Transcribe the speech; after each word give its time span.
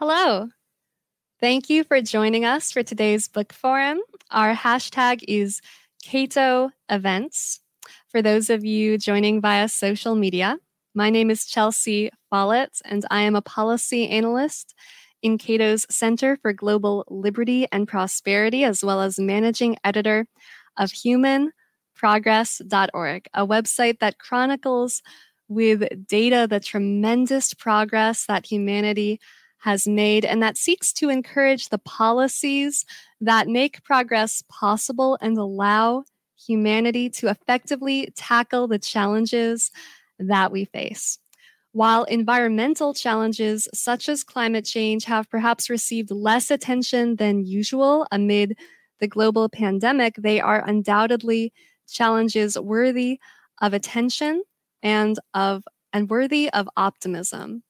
Hello. 0.00 0.48
Thank 1.40 1.68
you 1.68 1.84
for 1.84 2.00
joining 2.00 2.46
us 2.46 2.72
for 2.72 2.82
today's 2.82 3.28
book 3.28 3.52
forum. 3.52 4.00
Our 4.30 4.54
hashtag 4.54 5.22
is 5.28 5.60
Cato 6.02 6.70
Events. 6.88 7.60
For 8.08 8.22
those 8.22 8.48
of 8.48 8.64
you 8.64 8.96
joining 8.96 9.42
via 9.42 9.68
social 9.68 10.14
media, 10.14 10.56
my 10.94 11.10
name 11.10 11.30
is 11.30 11.44
Chelsea 11.44 12.08
Follett, 12.30 12.80
and 12.86 13.04
I 13.10 13.20
am 13.20 13.36
a 13.36 13.42
policy 13.42 14.08
analyst 14.08 14.74
in 15.20 15.36
Cato's 15.36 15.84
Center 15.90 16.38
for 16.40 16.54
Global 16.54 17.04
Liberty 17.10 17.66
and 17.70 17.86
Prosperity, 17.86 18.64
as 18.64 18.82
well 18.82 19.02
as 19.02 19.18
managing 19.18 19.76
editor 19.84 20.26
of 20.78 20.92
humanprogress.org, 20.92 21.52
a 23.34 23.46
website 23.46 23.98
that 23.98 24.18
chronicles 24.18 25.02
with 25.46 26.06
data 26.06 26.46
the 26.48 26.60
tremendous 26.60 27.52
progress 27.52 28.24
that 28.24 28.46
humanity 28.46 29.20
has 29.60 29.86
made 29.86 30.24
and 30.24 30.42
that 30.42 30.56
seeks 30.56 30.92
to 30.94 31.08
encourage 31.08 31.68
the 31.68 31.78
policies 31.78 32.84
that 33.20 33.48
make 33.48 33.82
progress 33.84 34.42
possible 34.48 35.18
and 35.20 35.36
allow 35.36 36.04
humanity 36.46 37.10
to 37.10 37.28
effectively 37.28 38.12
tackle 38.16 38.66
the 38.66 38.78
challenges 38.78 39.70
that 40.18 40.50
we 40.50 40.64
face. 40.66 41.18
While 41.72 42.04
environmental 42.04 42.94
challenges 42.94 43.68
such 43.72 44.08
as 44.08 44.24
climate 44.24 44.64
change 44.64 45.04
have 45.04 45.30
perhaps 45.30 45.70
received 45.70 46.10
less 46.10 46.50
attention 46.50 47.16
than 47.16 47.46
usual 47.46 48.06
amid 48.10 48.58
the 48.98 49.06
global 49.06 49.48
pandemic, 49.48 50.16
they 50.16 50.40
are 50.40 50.66
undoubtedly 50.66 51.52
challenges 51.88 52.58
worthy 52.58 53.20
of 53.60 53.72
attention 53.72 54.42
and 54.82 55.18
of 55.34 55.64
and 55.92 56.08
worthy 56.08 56.50
of 56.50 56.68
optimism. 56.76 57.62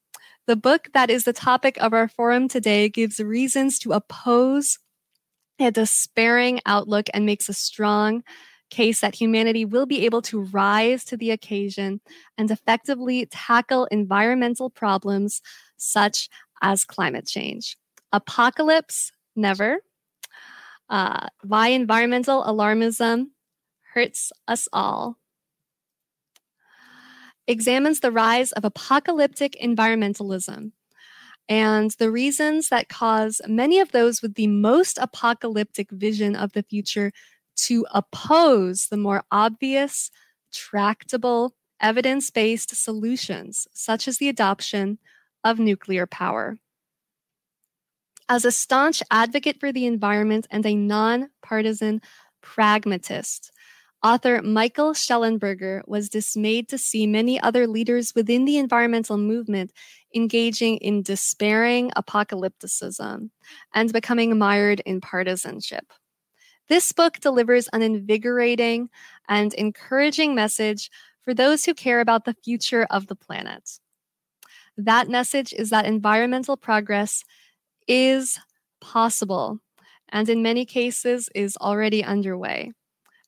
The 0.50 0.56
book 0.56 0.88
that 0.94 1.10
is 1.10 1.22
the 1.22 1.32
topic 1.32 1.80
of 1.80 1.94
our 1.94 2.08
forum 2.08 2.48
today 2.48 2.88
gives 2.88 3.20
reasons 3.20 3.78
to 3.78 3.92
oppose 3.92 4.80
a 5.60 5.70
despairing 5.70 6.60
outlook 6.66 7.06
and 7.14 7.24
makes 7.24 7.48
a 7.48 7.52
strong 7.52 8.24
case 8.68 9.00
that 9.00 9.14
humanity 9.14 9.64
will 9.64 9.86
be 9.86 10.04
able 10.04 10.22
to 10.22 10.40
rise 10.40 11.04
to 11.04 11.16
the 11.16 11.30
occasion 11.30 12.00
and 12.36 12.50
effectively 12.50 13.26
tackle 13.26 13.84
environmental 13.92 14.70
problems 14.70 15.40
such 15.76 16.28
as 16.62 16.84
climate 16.84 17.28
change. 17.28 17.76
Apocalypse, 18.12 19.12
never. 19.36 19.78
Uh, 20.88 21.28
why 21.44 21.68
environmental 21.68 22.42
alarmism 22.42 23.26
hurts 23.94 24.32
us 24.48 24.66
all 24.72 25.16
examines 27.50 28.00
the 28.00 28.12
rise 28.12 28.52
of 28.52 28.64
apocalyptic 28.64 29.56
environmentalism 29.62 30.72
and 31.48 31.90
the 31.98 32.10
reasons 32.10 32.68
that 32.68 32.88
cause 32.88 33.40
many 33.48 33.80
of 33.80 33.90
those 33.90 34.22
with 34.22 34.34
the 34.34 34.46
most 34.46 34.98
apocalyptic 34.98 35.90
vision 35.90 36.36
of 36.36 36.52
the 36.52 36.62
future 36.62 37.10
to 37.56 37.84
oppose 37.92 38.86
the 38.86 38.96
more 38.96 39.24
obvious, 39.32 40.12
tractable, 40.52 41.54
evidence 41.80 42.30
based 42.30 42.76
solutions, 42.76 43.66
such 43.72 44.06
as 44.06 44.18
the 44.18 44.28
adoption 44.28 44.98
of 45.42 45.58
nuclear 45.58 46.06
power. 46.06 46.56
As 48.28 48.44
a 48.44 48.52
staunch 48.52 49.02
advocate 49.10 49.58
for 49.58 49.72
the 49.72 49.86
environment 49.86 50.46
and 50.52 50.64
a 50.64 50.76
nonpartisan 50.76 52.00
pragmatist, 52.42 53.50
Author 54.02 54.40
Michael 54.40 54.92
Shellenberger 54.92 55.82
was 55.86 56.08
dismayed 56.08 56.68
to 56.70 56.78
see 56.78 57.06
many 57.06 57.38
other 57.38 57.66
leaders 57.66 58.14
within 58.14 58.46
the 58.46 58.56
environmental 58.56 59.18
movement 59.18 59.72
engaging 60.14 60.78
in 60.78 61.02
despairing 61.02 61.90
apocalypticism 61.96 63.28
and 63.74 63.92
becoming 63.92 64.38
mired 64.38 64.80
in 64.80 65.02
partisanship. 65.02 65.92
This 66.68 66.92
book 66.92 67.20
delivers 67.20 67.68
an 67.68 67.82
invigorating 67.82 68.88
and 69.28 69.52
encouraging 69.54 70.34
message 70.34 70.90
for 71.22 71.34
those 71.34 71.66
who 71.66 71.74
care 71.74 72.00
about 72.00 72.24
the 72.24 72.36
future 72.42 72.86
of 72.88 73.06
the 73.06 73.16
planet. 73.16 73.80
That 74.78 75.10
message 75.10 75.52
is 75.52 75.68
that 75.70 75.84
environmental 75.84 76.56
progress 76.56 77.22
is 77.86 78.38
possible 78.80 79.58
and 80.08 80.26
in 80.30 80.42
many 80.42 80.64
cases 80.64 81.28
is 81.34 81.58
already 81.58 82.02
underway. 82.02 82.72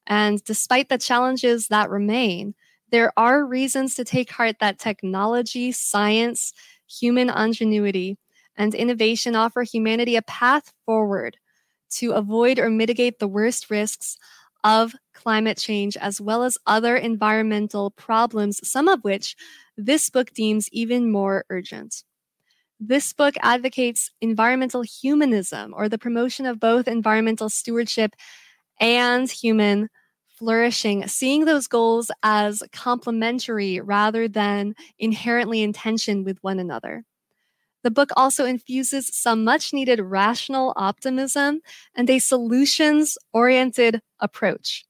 And 0.07 0.43
despite 0.45 0.89
the 0.89 0.99
challenges 0.99 1.69
that 1.69 1.91
remain, 1.91 2.55
there 2.91 3.13
are 3.17 3.45
reasons 3.47 3.95
to 3.95 4.05
take 4.05 4.31
heart 4.31 4.57
that 4.61 4.79
technology, 4.79 5.73
science, 5.73 6.53
human 6.89 7.31
ingenuity, 7.31 8.19
and 8.57 8.75
innovation 8.75 9.35
offer 9.35 9.63
humanity 9.63 10.17
a 10.17 10.23
path 10.23 10.73
forward 10.85 11.39
to 11.91 12.13
avoid 12.13 12.59
or 12.59 12.71
mitigate 12.71 13.19
the 13.19 13.29
worst 13.29 13.71
risks 13.71 14.17
of 14.65 14.95
climate 15.15 15.59
change, 15.59 15.97
as 15.97 16.21
well 16.21 16.43
as 16.45 16.59
other 16.67 16.97
environmental 16.97 17.91
problems, 17.91 18.67
some 18.69 18.89
of 18.89 19.03
which 19.03 19.37
this 19.77 20.11
book 20.11 20.33
deems 20.35 20.69
even 20.73 21.11
more 21.11 21.45
urgent. 21.51 22.05
This 22.81 23.13
book 23.13 23.35
advocates 23.43 24.11
environmental 24.21 24.83
humanism, 24.83 25.73
or 25.77 25.89
the 25.89 25.99
promotion 25.99 26.47
of 26.47 26.61
both 26.61 26.89
environmental 26.89 27.49
stewardship 27.49 28.15
and 28.83 29.31
human 29.31 29.89
flourishing, 30.27 31.07
seeing 31.07 31.45
those 31.45 31.69
goals 31.69 32.11
as 32.25 32.65
complementary 32.73 33.81
rather 33.81 34.27
than 34.27 34.75
inherently 34.99 35.63
in 35.63 35.73
tension 35.73 36.25
with 36.25 36.37
one 36.43 36.59
another. 36.59 37.05
The 37.85 37.93
book 37.93 38.11
also 38.17 38.45
infuses 38.45 39.09
some 39.17 39.45
much 39.45 39.73
needed 39.73 40.01
rational 40.01 40.73
optimism 40.77 41.61
and 41.95 42.11
a 42.11 42.19
solutions 42.19 43.17
oriented 43.33 44.01
approach 44.19 44.85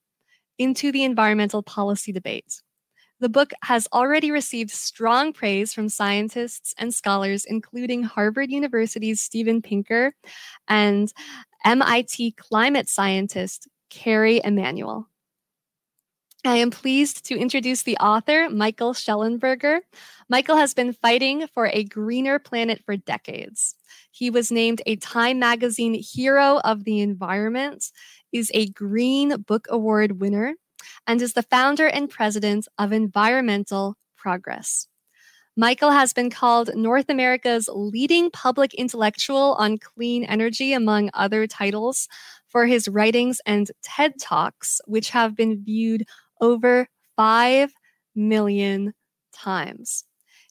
into 0.59 0.91
the 0.91 1.05
environmental 1.05 1.63
policy 1.63 2.13
debate. 2.13 2.63
The 3.21 3.29
book 3.29 3.53
has 3.63 3.87
already 3.93 4.31
received 4.31 4.71
strong 4.71 5.33
praise 5.33 5.73
from 5.73 5.89
scientists 5.89 6.75
and 6.79 6.93
scholars, 6.93 7.45
including 7.45 8.03
Harvard 8.03 8.51
University's 8.51 9.21
Steven 9.21 9.63
Pinker 9.63 10.15
and 10.67 11.13
MIT 11.65 12.33
climate 12.33 12.89
scientist 12.89 13.69
Kerry 13.93 14.41
Emanuel. 14.43 15.07
I 16.47 16.57
am 16.57 16.71
pleased 16.71 17.27
to 17.27 17.39
introduce 17.39 17.83
the 17.83 17.99
author, 17.99 18.49
Michael 18.49 18.95
Shellenberger. 18.95 19.81
Michael 20.31 20.57
has 20.57 20.73
been 20.73 20.95
fighting 20.95 21.47
for 21.55 21.67
a 21.67 21.85
greener 21.85 22.39
planet 22.39 22.83
for 22.87 22.97
decades. 22.97 23.77
He 24.11 24.31
was 24.31 24.51
named 24.51 24.81
a 24.87 24.97
Time 24.97 25.39
Magazine 25.39 25.95
Hero 25.95 26.59
of 26.65 26.85
the 26.85 27.01
Environment, 27.01 27.85
is 28.33 28.51
a 28.55 28.67
Green 28.71 29.43
Book 29.43 29.67
Award 29.69 30.21
winner, 30.21 30.55
and 31.07 31.21
is 31.21 31.35
the 31.35 31.43
founder 31.45 31.87
and 31.87 32.09
president 32.09 32.67
of 32.79 32.93
Environmental 32.93 33.97
Progress. 34.17 34.89
Michael 35.55 35.91
has 35.91 36.15
been 36.15 36.31
called 36.31 36.75
North 36.75 37.11
America's 37.11 37.69
leading 37.71 38.31
public 38.31 38.73
intellectual 38.73 39.55
on 39.59 39.77
clean 39.77 40.25
energy, 40.25 40.73
among 40.73 41.11
other 41.13 41.47
titles, 41.47 42.09
for 42.53 42.67
his 42.67 42.87
writings 42.87 43.41
and 43.47 43.71
TED 43.83 44.21
Talks, 44.21 44.81
which 44.87 45.11
have 45.11 45.35
been 45.35 45.65
viewed 45.65 46.05
over 46.41 46.87
5 47.17 47.73
million 48.15 48.93
times. 49.33 50.05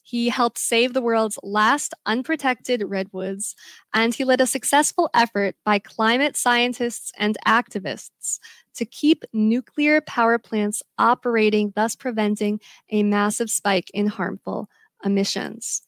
He 0.04 0.28
helped 0.28 0.58
save 0.58 0.92
the 0.92 1.00
world's 1.00 1.38
last 1.42 1.94
unprotected 2.04 2.82
redwoods, 2.84 3.54
and 3.94 4.12
he 4.12 4.24
led 4.24 4.40
a 4.40 4.46
successful 4.46 5.08
effort 5.14 5.54
by 5.64 5.78
climate 5.78 6.36
scientists 6.36 7.12
and 7.16 7.38
activists 7.46 8.38
to 8.74 8.84
keep 8.84 9.24
nuclear 9.32 10.00
power 10.00 10.38
plants 10.38 10.82
operating, 10.98 11.72
thus 11.76 11.94
preventing 11.94 12.60
a 12.90 13.04
massive 13.04 13.48
spike 13.48 13.90
in 13.94 14.08
harmful 14.08 14.68
emissions. 15.04 15.82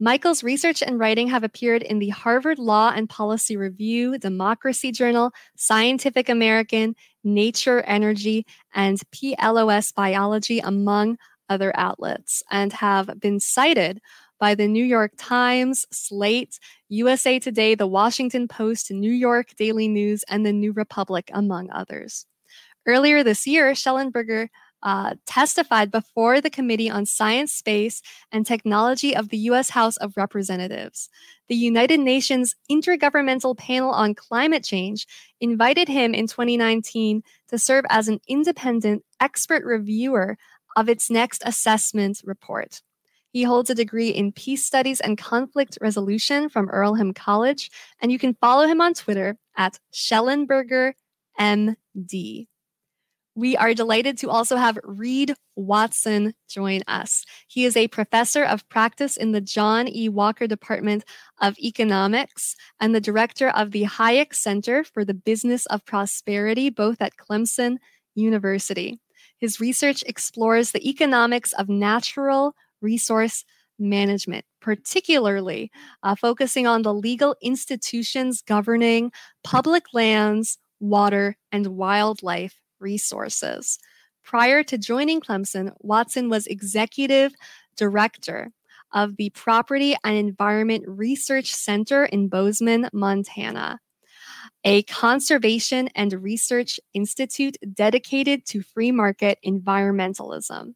Michael's 0.00 0.44
research 0.44 0.80
and 0.80 1.00
writing 1.00 1.26
have 1.28 1.42
appeared 1.42 1.82
in 1.82 1.98
the 1.98 2.10
Harvard 2.10 2.60
Law 2.60 2.92
and 2.94 3.08
Policy 3.08 3.56
Review, 3.56 4.16
Democracy 4.16 4.92
Journal, 4.92 5.32
Scientific 5.56 6.28
American, 6.28 6.94
Nature 7.24 7.80
Energy, 7.80 8.46
and 8.72 9.00
PLOS 9.10 9.92
Biology, 9.92 10.60
among 10.60 11.18
other 11.48 11.72
outlets, 11.76 12.44
and 12.50 12.72
have 12.74 13.18
been 13.18 13.40
cited 13.40 14.00
by 14.38 14.54
the 14.54 14.68
New 14.68 14.84
York 14.84 15.12
Times, 15.18 15.84
Slate, 15.90 16.60
USA 16.90 17.40
Today, 17.40 17.74
the 17.74 17.88
Washington 17.88 18.46
Post, 18.46 18.92
New 18.92 19.10
York 19.10 19.56
Daily 19.56 19.88
News, 19.88 20.22
and 20.28 20.46
the 20.46 20.52
New 20.52 20.72
Republic, 20.72 21.28
among 21.34 21.70
others. 21.72 22.24
Earlier 22.86 23.24
this 23.24 23.48
year, 23.48 23.72
Shellenberger 23.72 24.48
uh, 24.82 25.14
testified 25.26 25.90
before 25.90 26.40
the 26.40 26.50
Committee 26.50 26.90
on 26.90 27.06
Science, 27.06 27.52
Space, 27.52 28.00
and 28.30 28.46
Technology 28.46 29.14
of 29.14 29.28
the 29.28 29.38
U.S. 29.38 29.70
House 29.70 29.96
of 29.96 30.16
Representatives. 30.16 31.08
The 31.48 31.56
United 31.56 32.00
Nations 32.00 32.54
Intergovernmental 32.70 33.56
Panel 33.56 33.90
on 33.90 34.14
Climate 34.14 34.64
Change 34.64 35.06
invited 35.40 35.88
him 35.88 36.14
in 36.14 36.26
2019 36.26 37.22
to 37.48 37.58
serve 37.58 37.84
as 37.90 38.08
an 38.08 38.20
independent 38.28 39.04
expert 39.20 39.64
reviewer 39.64 40.36
of 40.76 40.88
its 40.88 41.10
next 41.10 41.42
assessment 41.44 42.20
report. 42.24 42.82
He 43.30 43.42
holds 43.42 43.68
a 43.68 43.74
degree 43.74 44.08
in 44.08 44.32
peace 44.32 44.64
studies 44.64 45.00
and 45.00 45.18
conflict 45.18 45.78
resolution 45.80 46.48
from 46.48 46.70
Earlham 46.70 47.12
College, 47.12 47.70
and 48.00 48.10
you 48.10 48.18
can 48.18 48.34
follow 48.40 48.66
him 48.66 48.80
on 48.80 48.94
Twitter 48.94 49.36
at 49.56 49.78
Shellenberger 49.92 50.92
MD. 51.38 52.46
We 53.38 53.56
are 53.56 53.72
delighted 53.72 54.18
to 54.18 54.30
also 54.30 54.56
have 54.56 54.80
Reed 54.82 55.32
Watson 55.54 56.34
join 56.50 56.80
us. 56.88 57.24
He 57.46 57.64
is 57.66 57.76
a 57.76 57.86
professor 57.86 58.42
of 58.42 58.68
practice 58.68 59.16
in 59.16 59.30
the 59.30 59.40
John 59.40 59.86
E. 59.86 60.08
Walker 60.08 60.48
Department 60.48 61.04
of 61.40 61.56
Economics 61.60 62.56
and 62.80 62.92
the 62.92 63.00
director 63.00 63.50
of 63.50 63.70
the 63.70 63.84
Hayek 63.84 64.34
Center 64.34 64.82
for 64.82 65.04
the 65.04 65.14
Business 65.14 65.66
of 65.66 65.86
Prosperity, 65.86 66.68
both 66.68 67.00
at 67.00 67.12
Clemson 67.16 67.76
University. 68.16 68.98
His 69.38 69.60
research 69.60 70.02
explores 70.08 70.72
the 70.72 70.88
economics 70.88 71.52
of 71.52 71.68
natural 71.68 72.56
resource 72.80 73.44
management, 73.78 74.46
particularly 74.60 75.70
uh, 76.02 76.16
focusing 76.16 76.66
on 76.66 76.82
the 76.82 76.92
legal 76.92 77.36
institutions 77.40 78.42
governing 78.42 79.12
public 79.44 79.84
lands, 79.94 80.58
water, 80.80 81.36
and 81.52 81.68
wildlife 81.68 82.58
resources. 82.80 83.78
Prior 84.24 84.62
to 84.64 84.76
joining 84.76 85.20
Clemson, 85.20 85.72
Watson 85.80 86.28
was 86.28 86.46
executive 86.46 87.32
director 87.76 88.50
of 88.92 89.16
the 89.16 89.30
Property 89.30 89.96
and 90.04 90.16
Environment 90.16 90.84
Research 90.86 91.54
Center 91.54 92.04
in 92.04 92.28
Bozeman, 92.28 92.88
Montana, 92.92 93.80
a 94.64 94.82
conservation 94.84 95.88
and 95.94 96.12
research 96.12 96.80
institute 96.94 97.56
dedicated 97.72 98.44
to 98.46 98.62
free 98.62 98.92
market 98.92 99.38
environmentalism. 99.46 100.74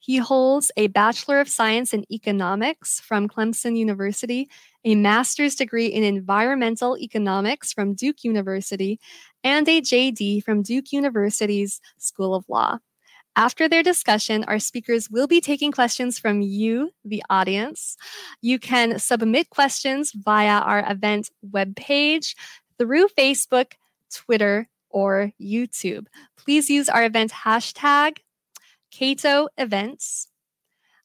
He 0.00 0.16
holds 0.16 0.72
a 0.78 0.86
Bachelor 0.86 1.40
of 1.40 1.48
Science 1.48 1.92
in 1.92 2.10
Economics 2.10 3.00
from 3.00 3.28
Clemson 3.28 3.76
University, 3.76 4.48
a 4.82 4.94
master's 4.94 5.54
degree 5.54 5.86
in 5.86 6.02
environmental 6.02 6.96
economics 6.96 7.70
from 7.74 7.92
Duke 7.92 8.24
University, 8.24 8.98
and 9.44 9.68
a 9.68 9.82
JD 9.82 10.42
from 10.42 10.62
Duke 10.62 10.90
University's 10.90 11.82
School 11.98 12.34
of 12.34 12.48
Law. 12.48 12.78
After 13.36 13.68
their 13.68 13.82
discussion, 13.82 14.42
our 14.44 14.58
speakers 14.58 15.10
will 15.10 15.26
be 15.26 15.42
taking 15.42 15.70
questions 15.70 16.18
from 16.18 16.40
you, 16.40 16.92
the 17.04 17.22
audience. 17.28 17.98
You 18.40 18.58
can 18.58 18.98
submit 18.98 19.50
questions 19.50 20.12
via 20.12 20.60
our 20.60 20.82
event 20.90 21.30
webpage 21.46 22.34
through 22.78 23.08
Facebook, 23.18 23.72
Twitter, 24.12 24.66
or 24.88 25.32
YouTube. 25.38 26.06
Please 26.36 26.70
use 26.70 26.88
our 26.88 27.04
event 27.04 27.32
hashtag 27.32 28.18
Cato 28.90 29.48
Events 29.58 30.28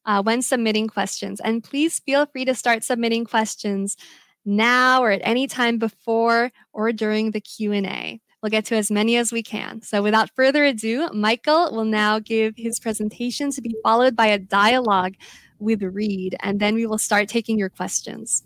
uh, 0.06 0.22
when 0.22 0.42
submitting 0.42 0.88
questions. 0.88 1.40
And 1.40 1.64
please 1.64 2.00
feel 2.00 2.26
free 2.26 2.46
to 2.46 2.56
start 2.56 2.84
submitting 2.84 3.26
questions 3.26 3.98
now 4.46 5.02
or 5.02 5.12
at 5.12 5.22
any 5.24 5.48
time 5.48 5.78
before 5.78 6.52
or 6.74 6.92
during 6.92 7.32
the 7.32 7.42
Q&A. 7.42 8.22
We'll 8.42 8.50
get 8.52 8.66
to 8.66 8.76
as 8.76 8.92
many 8.92 9.18
as 9.18 9.32
we 9.32 9.42
can. 9.42 9.82
So 9.82 10.04
without 10.04 10.30
further 10.36 10.64
ado, 10.66 11.10
Michael 11.14 11.72
will 11.72 11.86
now 11.86 12.20
give 12.20 12.54
his 12.56 12.80
presentation 12.80 13.50
to 13.52 13.62
be 13.62 13.76
followed 13.82 14.16
by 14.16 14.28
a 14.28 14.38
dialogue 14.38 15.16
with 15.58 15.82
Reed, 15.82 16.36
and 16.42 16.60
then 16.60 16.76
we 16.76 16.86
will 16.86 16.98
start 16.98 17.28
taking 17.28 17.58
your 17.58 17.70
questions. 17.70 18.44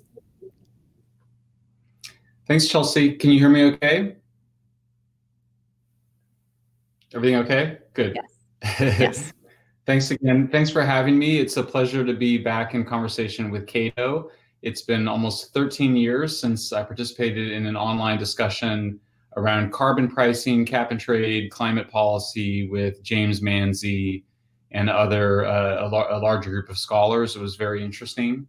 Thanks, 2.48 2.68
Chelsea. 2.68 3.16
Can 3.16 3.32
you 3.32 3.40
hear 3.40 3.50
me 3.50 3.64
okay? 3.66 4.16
Everything 7.14 7.38
okay? 7.40 7.80
Good. 7.94 8.14
Yes. 8.16 8.39
Yes. 8.64 9.34
Thanks 9.86 10.12
again. 10.12 10.48
Thanks 10.48 10.70
for 10.70 10.84
having 10.84 11.18
me. 11.18 11.40
It's 11.40 11.58
a 11.58 11.64
pleasure 11.64 12.06
to 12.06 12.14
be 12.14 12.38
back 12.38 12.76
in 12.76 12.86
conversation 12.86 13.50
with 13.50 13.66
Cato. 13.66 14.30
It's 14.62 14.82
been 14.82 15.08
almost 15.08 15.54
13 15.54 15.96
years 15.96 16.40
since 16.40 16.74
I 16.74 16.84
participated 16.84 17.52
in 17.52 17.66
an 17.66 17.76
online 17.76 18.20
discussion 18.20 19.00
around 19.38 19.72
carbon 19.72 20.08
pricing, 20.08 20.66
cap 20.66 20.92
and 20.92 21.00
trade, 21.00 21.50
climate 21.50 21.90
policy 21.90 22.68
with 22.68 23.02
James 23.04 23.42
Manzi 23.42 24.24
and 24.72 24.90
other 24.90 25.46
uh, 25.46 25.86
a, 25.86 25.88
lar- 25.88 26.12
a, 26.12 26.20
larger 26.20 26.50
group 26.50 26.70
of 26.70 26.78
scholars. 26.78 27.36
It 27.36 27.42
was 27.42 27.56
very 27.56 27.84
interesting. 27.84 28.48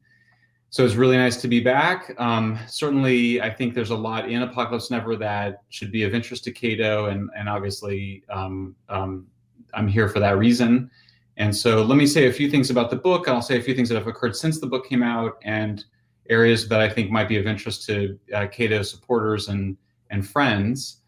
So 0.68 0.84
it's 0.84 0.94
really 0.94 1.16
nice 1.16 1.36
to 1.38 1.48
be 1.48 1.60
back. 1.60 2.14
Um, 2.18 2.58
certainly, 2.68 3.40
I 3.40 3.50
think 3.50 3.74
there's 3.74 3.90
a 3.90 3.96
lot 3.96 4.28
in 4.28 4.42
Apocalypse 4.42 4.90
Never 4.90 5.16
that 5.16 5.62
should 5.70 5.90
be 5.90 6.04
of 6.04 6.14
interest 6.14 6.44
to 6.44 6.52
Cato, 6.52 7.06
and 7.06 7.28
and 7.36 7.48
obviously, 7.48 8.22
um, 8.30 8.76
um, 8.88 9.26
I'm 9.74 9.88
here 9.88 10.08
for 10.08 10.20
that 10.20 10.38
reason. 10.38 10.90
And 11.36 11.54
so, 11.56 11.82
let 11.82 11.96
me 11.96 12.06
say 12.06 12.26
a 12.26 12.32
few 12.32 12.50
things 12.50 12.70
about 12.70 12.90
the 12.90 12.96
book, 12.96 13.28
I'll 13.28 13.42
say 13.42 13.58
a 13.58 13.62
few 13.62 13.74
things 13.74 13.88
that 13.88 13.94
have 13.96 14.06
occurred 14.06 14.36
since 14.36 14.60
the 14.60 14.66
book 14.66 14.88
came 14.88 15.02
out, 15.02 15.38
and 15.42 15.84
areas 16.28 16.68
that 16.68 16.80
I 16.80 16.88
think 16.88 17.10
might 17.10 17.28
be 17.28 17.38
of 17.38 17.46
interest 17.46 17.86
to 17.86 18.18
uh, 18.34 18.46
Cato 18.46 18.82
supporters 18.82 19.48
and 19.48 19.76
and 20.10 20.26
friends. 20.26 21.00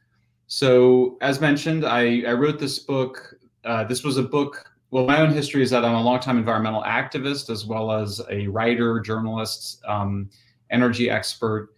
So, 0.47 1.17
as 1.23 1.41
mentioned, 1.41 1.85
I, 1.85 2.23
I 2.27 2.33
wrote 2.33 2.59
this 2.59 2.79
book. 2.79 3.37
Uh, 3.65 3.85
this 3.85 4.05
was 4.05 4.17
a 4.19 4.23
book. 4.23 4.71
Well, 4.91 5.07
my 5.07 5.21
own 5.21 5.33
history 5.33 5.63
is 5.63 5.71
that 5.71 5.85
I'm 5.85 5.95
a 5.95 6.03
longtime 6.03 6.37
environmental 6.37 6.83
activist 6.83 7.49
as 7.49 7.65
well 7.65 7.91
as 7.91 8.21
a 8.31 8.47
writer, 8.49 9.01
journalist, 9.01 9.83
um, 9.87 10.29
energy 10.71 11.09
expert. 11.09 11.71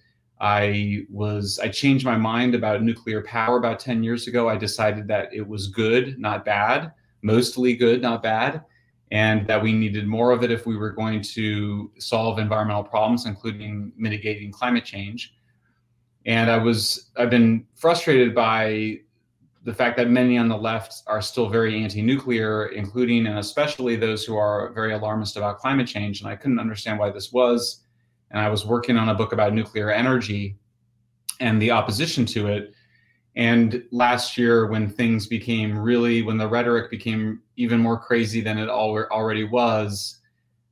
I 0.45 1.07
was 1.11 1.59
I 1.59 1.69
changed 1.69 2.05
my 2.05 2.17
mind 2.17 2.55
about 2.55 2.83
nuclear 2.83 3.23
power 3.23 3.57
about 3.57 3.81
10 3.81 4.03
years 4.03 4.27
ago. 4.29 4.49
I 4.49 4.57
decided 4.57 5.09
that 5.09 5.33
it 5.33 5.47
was 5.47 5.69
good, 5.69 6.19
not 6.19 6.45
bad, 6.45 6.93
mostly 7.23 7.75
good, 7.75 8.03
not 8.03 8.23
bad, 8.23 8.63
and 9.11 9.47
that 9.47 9.63
we 9.63 9.73
needed 9.73 10.07
more 10.07 10.33
of 10.33 10.45
it 10.45 10.51
if 10.51 10.67
we 10.67 10.77
were 10.77 10.91
going 10.91 11.23
to 11.23 11.91
solve 11.99 12.39
environmental 12.39 12.85
problems, 12.85 13.27
including 13.27 13.93
mitigating 13.97 14.53
climate 14.53 14.85
change 14.85 15.35
and 16.27 16.51
I 16.51 16.57
was 16.57 17.11
I've 17.17 17.31
been 17.31 17.67
frustrated 17.75 18.35
by 18.35 19.01
the 19.65 19.73
fact 19.73 19.97
that 19.97 20.11
many 20.11 20.37
on 20.37 20.49
the 20.49 20.57
left 20.57 21.03
are 21.07 21.23
still 21.23 21.49
very 21.49 21.83
anti-nuclear, 21.83 22.67
including 22.67 23.27
and 23.27 23.39
especially 23.39 23.97
those 23.97 24.25
who 24.25 24.37
are 24.37 24.73
very 24.75 24.93
alarmist 24.93 25.37
about 25.39 25.59
climate 25.59 25.87
change. 25.87 26.21
And 26.21 26.29
I 26.29 26.37
couldn't 26.37 26.59
understand 26.59 26.99
why 26.99 27.11
this 27.11 27.33
was. 27.33 27.84
And 28.35 28.43
I 28.43 28.49
was 28.49 28.67
working 28.67 28.97
on 28.97 29.09
a 29.09 29.15
book 29.15 29.33
about 29.33 29.55
nuclear 29.55 29.93
energy 29.93 30.57
and 31.39 31.63
the 31.63 31.71
opposition 31.71 32.27
to 32.27 32.49
it. 32.49 32.75
And 33.37 33.85
last 33.93 34.37
year, 34.37 34.67
when 34.67 34.89
things 34.89 35.29
became 35.29 35.79
really, 35.79 36.23
when 36.23 36.37
the 36.37 36.49
rhetoric 36.49 36.91
became 36.91 37.43
even 37.57 37.79
more 37.79 37.97
crazy 37.97 38.41
than 38.41 38.59
it 38.59 38.69
already 38.69 39.45
was, 39.45 40.21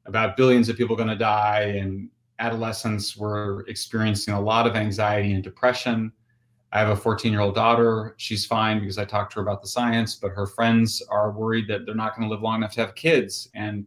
about 0.06 0.36
billions 0.36 0.68
of 0.68 0.76
people 0.76 0.96
going 0.96 1.08
to 1.08 1.14
die 1.14 1.76
and 1.78 2.08
adolescents 2.40 3.16
were 3.16 3.64
experiencing 3.68 4.34
a 4.34 4.40
lot 4.40 4.66
of 4.66 4.74
anxiety 4.74 5.32
and 5.32 5.44
depression. 5.44 6.10
I 6.72 6.80
have 6.80 6.88
a 6.88 6.96
14 6.96 7.30
year 7.30 7.42
old 7.42 7.54
daughter. 7.54 8.16
She's 8.16 8.44
fine 8.44 8.80
because 8.80 8.98
I 8.98 9.04
talked 9.04 9.34
to 9.34 9.36
her 9.36 9.42
about 9.42 9.62
the 9.62 9.68
science, 9.68 10.16
but 10.16 10.30
her 10.30 10.48
friends 10.48 11.00
are 11.10 11.30
worried 11.30 11.68
that 11.68 11.86
they're 11.86 11.94
not 11.94 12.16
going 12.16 12.28
to 12.28 12.34
live 12.34 12.42
long 12.42 12.56
enough 12.56 12.72
to 12.72 12.80
have 12.80 12.96
kids. 12.96 13.48
And 13.54 13.86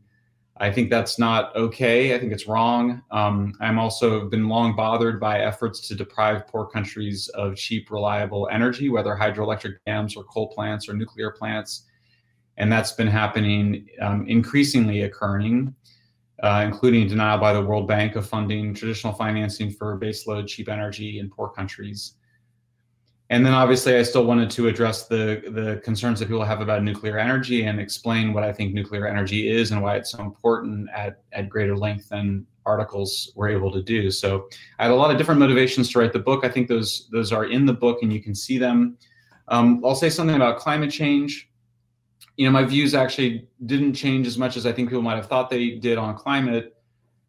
I 0.57 0.71
think 0.71 0.89
that's 0.89 1.19
not 1.19 1.53
okay. 1.55 2.15
I 2.15 2.19
think 2.19 2.31
it's 2.31 2.47
wrong. 2.47 3.01
Um, 3.11 3.53
I'm 3.59 3.77
also 3.77 4.29
been 4.29 4.47
long 4.47 4.75
bothered 4.75 5.19
by 5.19 5.39
efforts 5.39 5.85
to 5.89 5.95
deprive 5.95 6.47
poor 6.47 6.65
countries 6.65 7.27
of 7.29 7.57
cheap, 7.57 7.91
reliable 7.91 8.47
energy, 8.51 8.89
whether 8.89 9.15
hydroelectric 9.15 9.75
dams 9.85 10.15
or 10.15 10.23
coal 10.23 10.47
plants 10.47 10.87
or 10.87 10.93
nuclear 10.93 11.31
plants. 11.31 11.83
And 12.57 12.71
that's 12.71 12.93
been 12.93 13.07
happening, 13.07 13.87
um, 13.99 14.25
increasingly 14.27 15.01
occurring 15.01 15.75
uh, 16.43 16.63
including 16.65 17.07
denial 17.07 17.37
by 17.37 17.53
the 17.53 17.61
World 17.61 17.87
Bank 17.87 18.15
of 18.15 18.27
funding 18.27 18.73
traditional 18.73 19.13
financing 19.13 19.71
for 19.71 19.97
baseload 19.99 20.47
cheap 20.47 20.69
energy 20.69 21.19
in 21.19 21.29
poor 21.29 21.49
countries. 21.49 22.13
And 23.29 23.43
then 23.45 23.53
obviously, 23.53 23.95
I 23.95 24.03
still 24.03 24.25
wanted 24.25 24.51
to 24.51 24.67
address 24.67 25.07
the, 25.07 25.41
the 25.47 25.81
concerns 25.83 26.19
that 26.19 26.27
people 26.27 26.43
have 26.43 26.61
about 26.61 26.83
nuclear 26.83 27.17
energy 27.17 27.63
and 27.63 27.79
explain 27.79 28.33
what 28.33 28.43
I 28.43 28.53
think 28.53 28.73
nuclear 28.73 29.07
energy 29.07 29.49
is 29.49 29.71
and 29.71 29.81
why 29.81 29.95
it's 29.95 30.11
so 30.11 30.21
important 30.21 30.89
at, 30.93 31.23
at 31.31 31.49
greater 31.49 31.75
length 31.75 32.09
than 32.09 32.45
articles 32.67 33.31
were 33.35 33.49
able 33.49 33.71
to 33.71 33.81
do. 33.81 34.11
So 34.11 34.47
I 34.77 34.83
had 34.83 34.91
a 34.91 34.95
lot 34.95 35.09
of 35.09 35.17
different 35.17 35.39
motivations 35.39 35.91
to 35.91 35.99
write 35.99 36.13
the 36.13 36.19
book. 36.19 36.45
I 36.45 36.49
think 36.49 36.67
those 36.67 37.09
those 37.11 37.31
are 37.31 37.45
in 37.45 37.65
the 37.65 37.73
book 37.73 38.03
and 38.03 38.13
you 38.13 38.21
can 38.21 38.35
see 38.35 38.57
them. 38.57 38.97
Um, 39.47 39.81
I'll 39.83 39.95
say 39.95 40.09
something 40.09 40.35
about 40.35 40.57
climate 40.57 40.91
change 40.91 41.49
you 42.37 42.45
know, 42.45 42.51
my 42.51 42.63
views 42.63 42.93
actually 42.93 43.47
didn't 43.65 43.93
change 43.93 44.27
as 44.27 44.37
much 44.37 44.57
as 44.57 44.65
I 44.65 44.71
think 44.71 44.89
people 44.89 45.01
might 45.01 45.15
have 45.15 45.27
thought 45.27 45.49
they 45.49 45.71
did 45.71 45.97
on 45.97 46.15
climate. 46.15 46.74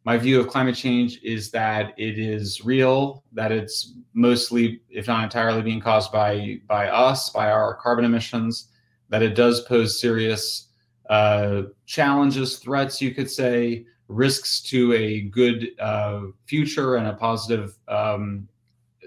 My 0.06 0.16
view 0.16 0.38
of 0.38 0.46
climate 0.46 0.76
change 0.76 1.18
is 1.24 1.50
that 1.50 1.92
it 1.98 2.16
is 2.16 2.64
real, 2.64 3.24
that 3.32 3.50
it's 3.50 3.92
mostly, 4.14 4.80
if 4.88 5.08
not 5.08 5.24
entirely, 5.24 5.62
being 5.62 5.80
caused 5.80 6.12
by 6.12 6.60
by 6.68 6.86
us, 6.86 7.30
by 7.30 7.50
our 7.50 7.74
carbon 7.74 8.04
emissions, 8.04 8.68
that 9.08 9.20
it 9.20 9.34
does 9.34 9.62
pose 9.62 10.00
serious 10.00 10.68
uh, 11.10 11.62
challenges, 11.86 12.58
threats, 12.58 13.02
you 13.02 13.12
could 13.16 13.28
say, 13.28 13.84
risks 14.06 14.60
to 14.60 14.92
a 14.92 15.22
good 15.22 15.70
uh, 15.80 16.20
future 16.44 16.94
and 16.94 17.08
a 17.08 17.14
positive 17.14 17.76
um, 17.88 18.46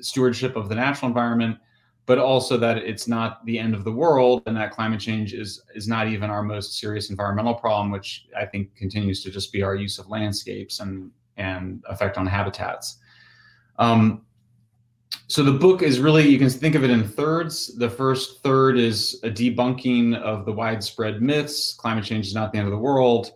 stewardship 0.01 0.57
of 0.57 0.67
the 0.67 0.75
natural 0.75 1.07
environment 1.07 1.57
but 2.09 2.17
also 2.17 2.57
that 2.57 2.77
it's 2.77 3.07
not 3.07 3.45
the 3.45 3.59
end 3.59 3.75
of 3.75 3.83
the 3.83 3.91
world 3.91 4.41
and 4.47 4.57
that 4.57 4.71
climate 4.71 4.99
change 4.99 5.35
is 5.35 5.61
is 5.75 5.87
not 5.87 6.07
even 6.07 6.31
our 6.31 6.41
most 6.41 6.79
serious 6.79 7.11
environmental 7.11 7.53
problem, 7.53 7.91
which 7.91 8.25
I 8.35 8.47
think 8.47 8.75
continues 8.75 9.21
to 9.25 9.29
just 9.29 9.53
be 9.53 9.61
our 9.61 9.75
use 9.75 9.99
of 9.99 10.09
landscapes 10.09 10.79
and 10.79 11.11
and 11.37 11.83
effect 11.87 12.17
on 12.17 12.25
habitats. 12.25 12.97
Um, 13.77 14.25
so 15.27 15.43
the 15.43 15.51
book 15.51 15.83
is 15.83 15.99
really 15.99 16.27
you 16.27 16.39
can 16.39 16.49
think 16.49 16.73
of 16.73 16.83
it 16.83 16.89
in 16.89 17.07
thirds. 17.07 17.77
The 17.77 17.91
first 17.91 18.41
third 18.41 18.79
is 18.79 19.19
a 19.21 19.29
debunking 19.29 20.17
of 20.19 20.45
the 20.47 20.51
widespread 20.51 21.21
myths. 21.21 21.75
Climate 21.75 22.05
change 22.05 22.25
is 22.25 22.33
not 22.33 22.51
the 22.51 22.57
end 22.57 22.67
of 22.67 22.71
the 22.71 22.85
world. 22.89 23.33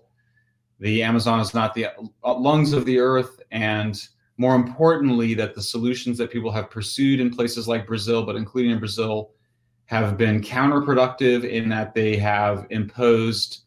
The 0.80 1.04
Amazon 1.04 1.40
is 1.42 1.54
not 1.54 1.76
the 1.76 1.90
lungs 2.26 2.74
of 2.74 2.86
the 2.86 2.98
earth, 2.98 3.40
and 3.52 4.02
more 4.38 4.56
importantly, 4.56 5.34
that 5.36 5.54
the 5.54 5.62
solutions 5.62 6.18
that 6.18 6.32
people 6.32 6.52
have 6.52 6.70
pursued 6.70 7.20
in 7.20 7.30
places 7.30 7.68
like 7.68 7.88
Brazil, 7.88 8.26
but 8.26 8.36
including 8.36 8.72
in 8.72 8.80
Brazil, 8.80 9.32
have 9.86 10.18
been 10.18 10.42
counterproductive 10.42 11.48
in 11.48 11.70
that 11.70 11.94
they 11.94 12.16
have 12.16 12.66
imposed 12.70 13.64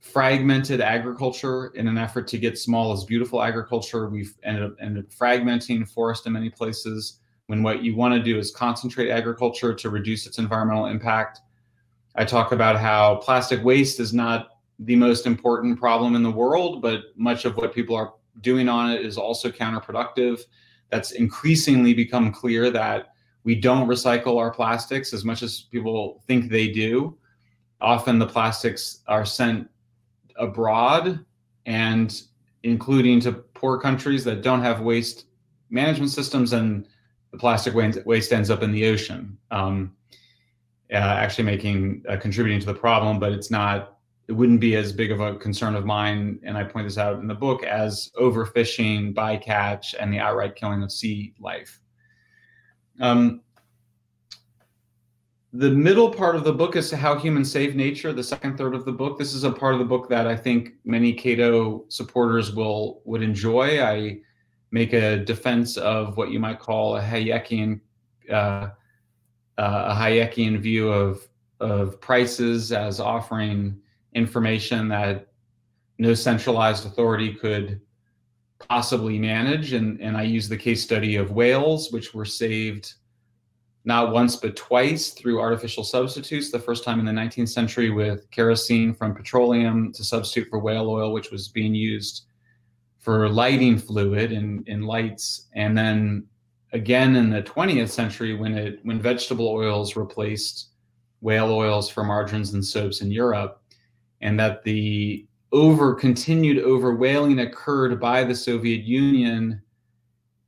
fragmented 0.00 0.80
agriculture 0.80 1.66
in 1.74 1.88
an 1.88 1.98
effort 1.98 2.26
to 2.28 2.38
get 2.38 2.58
small 2.58 2.92
as 2.92 3.04
beautiful 3.04 3.42
agriculture. 3.42 4.08
We've 4.08 4.34
ended 4.44 4.64
up, 4.64 4.76
ended 4.80 5.04
up 5.04 5.10
fragmenting 5.10 5.88
forest 5.88 6.26
in 6.26 6.32
many 6.32 6.48
places 6.48 7.20
when 7.48 7.62
what 7.62 7.82
you 7.82 7.96
want 7.96 8.14
to 8.14 8.22
do 8.22 8.38
is 8.38 8.50
concentrate 8.50 9.10
agriculture 9.10 9.74
to 9.74 9.90
reduce 9.90 10.26
its 10.26 10.38
environmental 10.38 10.86
impact. 10.86 11.40
I 12.14 12.24
talk 12.24 12.52
about 12.52 12.78
how 12.78 13.16
plastic 13.16 13.62
waste 13.64 14.00
is 14.00 14.12
not 14.14 14.58
the 14.78 14.96
most 14.96 15.26
important 15.26 15.78
problem 15.78 16.14
in 16.14 16.22
the 16.22 16.30
world, 16.30 16.82
but 16.82 17.04
much 17.16 17.44
of 17.44 17.56
what 17.56 17.74
people 17.74 17.96
are 17.96 18.14
doing 18.40 18.68
on 18.68 18.90
it 18.90 19.04
is 19.04 19.18
also 19.18 19.50
counterproductive. 19.50 20.40
That's 20.90 21.12
increasingly 21.12 21.94
become 21.94 22.32
clear 22.32 22.70
that 22.70 23.14
we 23.44 23.54
don't 23.54 23.88
recycle 23.88 24.38
our 24.38 24.50
plastics 24.50 25.12
as 25.12 25.24
much 25.24 25.42
as 25.42 25.62
people 25.62 26.22
think 26.26 26.50
they 26.50 26.68
do. 26.68 27.16
Often 27.80 28.18
the 28.18 28.26
plastics 28.26 29.00
are 29.06 29.24
sent 29.24 29.68
abroad 30.36 31.24
and 31.66 32.22
including 32.62 33.20
to 33.20 33.32
poor 33.32 33.78
countries 33.78 34.24
that 34.24 34.42
don't 34.42 34.62
have 34.62 34.80
waste 34.80 35.26
management 35.70 36.10
systems 36.10 36.52
and 36.52 36.86
the 37.30 37.38
plastic 37.38 37.74
waste 37.74 38.32
ends 38.32 38.50
up 38.50 38.62
in 38.62 38.72
the 38.72 38.86
ocean 38.86 39.36
um, 39.50 39.92
uh, 40.92 40.96
actually 40.96 41.44
making 41.44 42.02
uh, 42.08 42.16
contributing 42.16 42.58
to 42.58 42.66
the 42.66 42.74
problem 42.74 43.18
but 43.18 43.32
it's 43.32 43.50
not 43.50 43.97
it 44.28 44.32
wouldn't 44.32 44.60
be 44.60 44.76
as 44.76 44.92
big 44.92 45.10
of 45.10 45.20
a 45.20 45.36
concern 45.36 45.74
of 45.74 45.86
mine, 45.86 46.38
and 46.42 46.56
I 46.56 46.62
point 46.62 46.86
this 46.86 46.98
out 46.98 47.18
in 47.18 47.26
the 47.26 47.34
book, 47.34 47.62
as 47.64 48.10
overfishing, 48.20 49.14
bycatch, 49.14 49.94
and 49.98 50.12
the 50.12 50.18
outright 50.18 50.54
killing 50.54 50.82
of 50.82 50.92
sea 50.92 51.34
life. 51.40 51.80
Um, 53.00 53.40
the 55.54 55.70
middle 55.70 56.12
part 56.12 56.36
of 56.36 56.44
the 56.44 56.52
book 56.52 56.76
is 56.76 56.90
how 56.90 57.18
humans 57.18 57.50
save 57.50 57.74
nature. 57.74 58.12
The 58.12 58.22
second 58.22 58.58
third 58.58 58.74
of 58.74 58.84
the 58.84 58.92
book. 58.92 59.18
This 59.18 59.32
is 59.32 59.44
a 59.44 59.50
part 59.50 59.72
of 59.72 59.78
the 59.78 59.86
book 59.86 60.10
that 60.10 60.26
I 60.26 60.36
think 60.36 60.74
many 60.84 61.14
Cato 61.14 61.86
supporters 61.88 62.54
will 62.54 63.00
would 63.06 63.22
enjoy. 63.22 63.82
I 63.82 64.18
make 64.70 64.92
a 64.92 65.16
defense 65.16 65.78
of 65.78 66.18
what 66.18 66.30
you 66.30 66.38
might 66.38 66.58
call 66.58 66.96
a 66.98 67.00
Hayekian 67.00 67.80
uh, 68.30 68.32
uh, 68.32 68.68
a 69.56 69.94
Hayekian 69.94 70.58
view 70.60 70.90
of 70.90 71.26
of 71.60 71.98
prices 71.98 72.70
as 72.70 73.00
offering 73.00 73.80
information 74.14 74.88
that 74.88 75.28
no 75.98 76.14
centralized 76.14 76.86
authority 76.86 77.34
could 77.34 77.80
possibly 78.68 79.18
manage. 79.18 79.72
And, 79.72 80.00
and 80.00 80.16
I 80.16 80.22
use 80.22 80.48
the 80.48 80.56
case 80.56 80.82
study 80.82 81.16
of 81.16 81.32
whales, 81.32 81.92
which 81.92 82.14
were 82.14 82.24
saved 82.24 82.94
not 83.84 84.12
once 84.12 84.36
but 84.36 84.56
twice 84.56 85.10
through 85.10 85.40
artificial 85.40 85.84
substitutes. 85.84 86.50
The 86.50 86.58
first 86.58 86.84
time 86.84 87.00
in 87.00 87.06
the 87.06 87.12
19th 87.12 87.48
century 87.48 87.90
with 87.90 88.30
kerosene 88.30 88.92
from 88.94 89.14
petroleum 89.14 89.92
to 89.92 90.04
substitute 90.04 90.48
for 90.50 90.58
whale 90.58 90.90
oil, 90.90 91.12
which 91.12 91.30
was 91.30 91.48
being 91.48 91.74
used 91.74 92.26
for 92.98 93.28
lighting 93.28 93.78
fluid 93.78 94.32
in, 94.32 94.64
in 94.66 94.82
lights. 94.82 95.46
And 95.54 95.76
then 95.76 96.26
again 96.72 97.16
in 97.16 97.30
the 97.30 97.42
20th 97.42 97.88
century 97.88 98.34
when 98.34 98.56
it 98.56 98.80
when 98.82 99.00
vegetable 99.00 99.48
oils 99.48 99.96
replaced 99.96 100.68
whale 101.20 101.50
oils 101.50 101.88
for 101.88 102.04
margarines 102.04 102.52
and 102.52 102.64
soaps 102.64 103.00
in 103.00 103.10
Europe 103.10 103.62
and 104.20 104.38
that 104.38 104.64
the 104.64 105.26
over 105.52 105.94
continued 105.94 106.62
over 106.62 106.94
whaling 106.94 107.40
occurred 107.40 107.98
by 108.00 108.24
the 108.24 108.34
Soviet 108.34 108.82
Union 108.84 109.62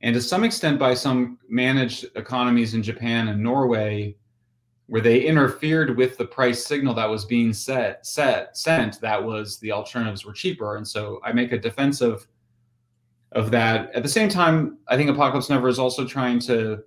and 0.01 0.15
to 0.15 0.21
some 0.21 0.43
extent 0.43 0.79
by 0.79 0.93
some 0.93 1.37
managed 1.47 2.05
economies 2.15 2.73
in 2.73 2.81
Japan 2.81 3.27
and 3.27 3.41
Norway, 3.41 4.15
where 4.87 5.01
they 5.01 5.21
interfered 5.21 5.95
with 5.95 6.17
the 6.17 6.25
price 6.25 6.65
signal 6.65 6.93
that 6.95 7.09
was 7.09 7.25
being 7.25 7.53
set, 7.53 8.05
set 8.05 8.57
sent 8.57 8.99
that 9.01 9.23
was 9.23 9.59
the 9.59 9.71
alternatives 9.71 10.25
were 10.25 10.33
cheaper. 10.33 10.75
And 10.75 10.87
so 10.87 11.21
I 11.23 11.31
make 11.31 11.51
a 11.51 11.57
defense 11.57 12.01
of 12.01 12.27
of 13.33 13.51
that. 13.51 13.93
At 13.95 14.03
the 14.03 14.09
same 14.09 14.27
time, 14.27 14.79
I 14.89 14.97
think 14.97 15.09
Apocalypse 15.09 15.49
Never 15.49 15.69
is 15.69 15.79
also 15.79 16.05
trying 16.05 16.39
to 16.41 16.83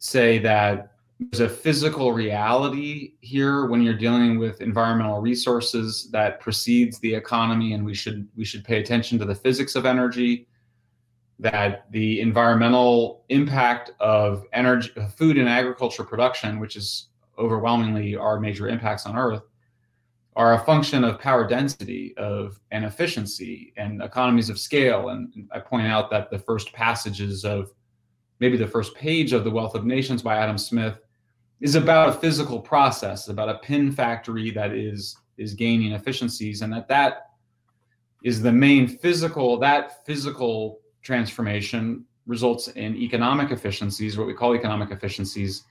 say 0.00 0.38
that 0.40 0.91
there's 1.30 1.40
a 1.40 1.48
physical 1.48 2.12
reality 2.12 3.14
here 3.20 3.66
when 3.66 3.82
you're 3.82 3.96
dealing 3.96 4.38
with 4.38 4.60
environmental 4.60 5.20
resources 5.20 6.08
that 6.10 6.40
precedes 6.40 6.98
the 7.00 7.14
economy 7.14 7.74
and 7.74 7.84
we 7.84 7.94
should 7.94 8.26
we 8.36 8.44
should 8.44 8.64
pay 8.64 8.80
attention 8.80 9.18
to 9.18 9.24
the 9.24 9.34
physics 9.34 9.74
of 9.74 9.86
energy 9.86 10.46
that 11.38 11.90
the 11.90 12.20
environmental 12.20 13.24
impact 13.28 13.90
of 14.00 14.46
energy 14.52 14.90
food 15.16 15.36
and 15.38 15.48
agriculture 15.48 16.04
production 16.04 16.58
which 16.58 16.76
is 16.76 17.08
overwhelmingly 17.38 18.16
our 18.16 18.40
major 18.40 18.68
impacts 18.68 19.06
on 19.06 19.16
earth 19.16 19.42
are 20.34 20.54
a 20.54 20.64
function 20.64 21.04
of 21.04 21.18
power 21.18 21.46
density 21.46 22.14
of 22.16 22.58
and 22.70 22.86
efficiency 22.86 23.74
and 23.76 24.02
economies 24.02 24.48
of 24.48 24.58
scale. 24.58 25.10
And 25.10 25.48
i 25.52 25.58
point 25.58 25.86
out 25.86 26.10
that 26.10 26.30
the 26.30 26.38
first 26.38 26.72
passages 26.72 27.44
of 27.44 27.70
maybe 28.40 28.56
the 28.56 28.66
first 28.66 28.94
page 28.94 29.32
of 29.32 29.44
the 29.44 29.50
wealth 29.50 29.74
of 29.74 29.84
nations 29.84 30.22
by 30.22 30.36
adam 30.36 30.58
smith 30.58 30.98
is 31.62 31.76
about 31.76 32.08
a 32.08 32.12
physical 32.12 32.60
process, 32.60 33.28
about 33.28 33.48
a 33.48 33.54
pin 33.58 33.90
factory 33.90 34.50
that 34.50 34.72
is 34.72 35.16
is 35.38 35.54
gaining 35.54 35.92
efficiencies, 35.92 36.60
and 36.60 36.72
that 36.72 36.88
that 36.88 37.30
is 38.24 38.42
the 38.42 38.52
main 38.52 38.86
physical. 38.86 39.58
That 39.58 40.04
physical 40.04 40.80
transformation 41.02 42.04
results 42.26 42.68
in 42.68 42.96
economic 42.96 43.50
efficiencies, 43.50 44.18
what 44.18 44.26
we 44.26 44.34
call 44.34 44.54
economic 44.54 44.90
efficiencies, 44.90 45.62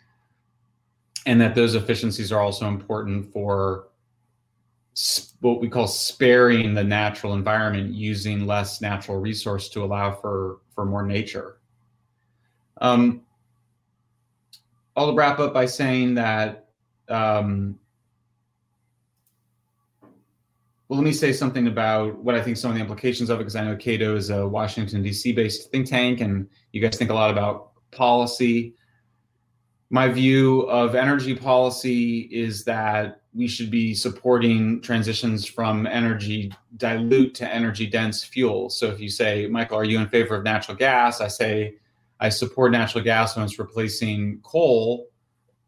and 1.25 1.39
that 1.39 1.55
those 1.55 1.75
efficiencies 1.75 2.31
are 2.31 2.41
also 2.41 2.67
important 2.67 3.31
for 3.31 3.89
what 5.39 5.61
we 5.61 5.69
call 5.69 5.87
sparing 5.87 6.73
the 6.73 6.83
natural 6.83 7.33
environment, 7.33 7.93
using 7.93 8.45
less 8.45 8.81
natural 8.81 9.19
resource 9.19 9.67
to 9.69 9.83
allow 9.83 10.13
for 10.13 10.59
for 10.73 10.85
more 10.85 11.05
nature. 11.05 11.57
Um, 12.79 13.23
I'll 14.95 15.15
wrap 15.15 15.39
up 15.39 15.53
by 15.53 15.65
saying 15.65 16.15
that. 16.15 16.67
Um, 17.07 17.77
well, 20.87 20.97
let 20.99 21.05
me 21.05 21.13
say 21.13 21.31
something 21.31 21.67
about 21.67 22.17
what 22.21 22.35
I 22.35 22.41
think 22.41 22.57
some 22.57 22.71
of 22.71 22.75
the 22.75 22.81
implications 22.81 23.29
of 23.29 23.39
it, 23.39 23.43
because 23.43 23.55
I 23.55 23.63
know 23.63 23.77
Cato 23.77 24.15
is 24.15 24.29
a 24.29 24.45
Washington, 24.45 25.01
D.C. 25.01 25.31
based 25.31 25.71
think 25.71 25.87
tank, 25.87 26.19
and 26.19 26.49
you 26.73 26.81
guys 26.81 26.97
think 26.97 27.09
a 27.09 27.13
lot 27.13 27.31
about 27.31 27.71
policy. 27.91 28.75
My 29.89 30.09
view 30.09 30.61
of 30.63 30.95
energy 30.95 31.35
policy 31.35 32.21
is 32.31 32.65
that 32.65 33.21
we 33.33 33.47
should 33.47 33.71
be 33.71 33.93
supporting 33.93 34.81
transitions 34.81 35.45
from 35.45 35.87
energy 35.87 36.51
dilute 36.75 37.33
to 37.35 37.47
energy 37.47 37.87
dense 37.87 38.23
fuels. 38.23 38.77
So 38.77 38.87
if 38.87 38.99
you 38.99 39.09
say, 39.09 39.47
Michael, 39.47 39.77
are 39.77 39.85
you 39.85 39.99
in 39.99 40.09
favor 40.09 40.35
of 40.35 40.43
natural 40.43 40.75
gas? 40.75 41.21
I 41.21 41.29
say, 41.29 41.75
I 42.21 42.29
support 42.29 42.71
natural 42.71 43.03
gas 43.03 43.35
when 43.35 43.43
it's 43.43 43.57
replacing 43.57 44.41
coal, 44.43 45.07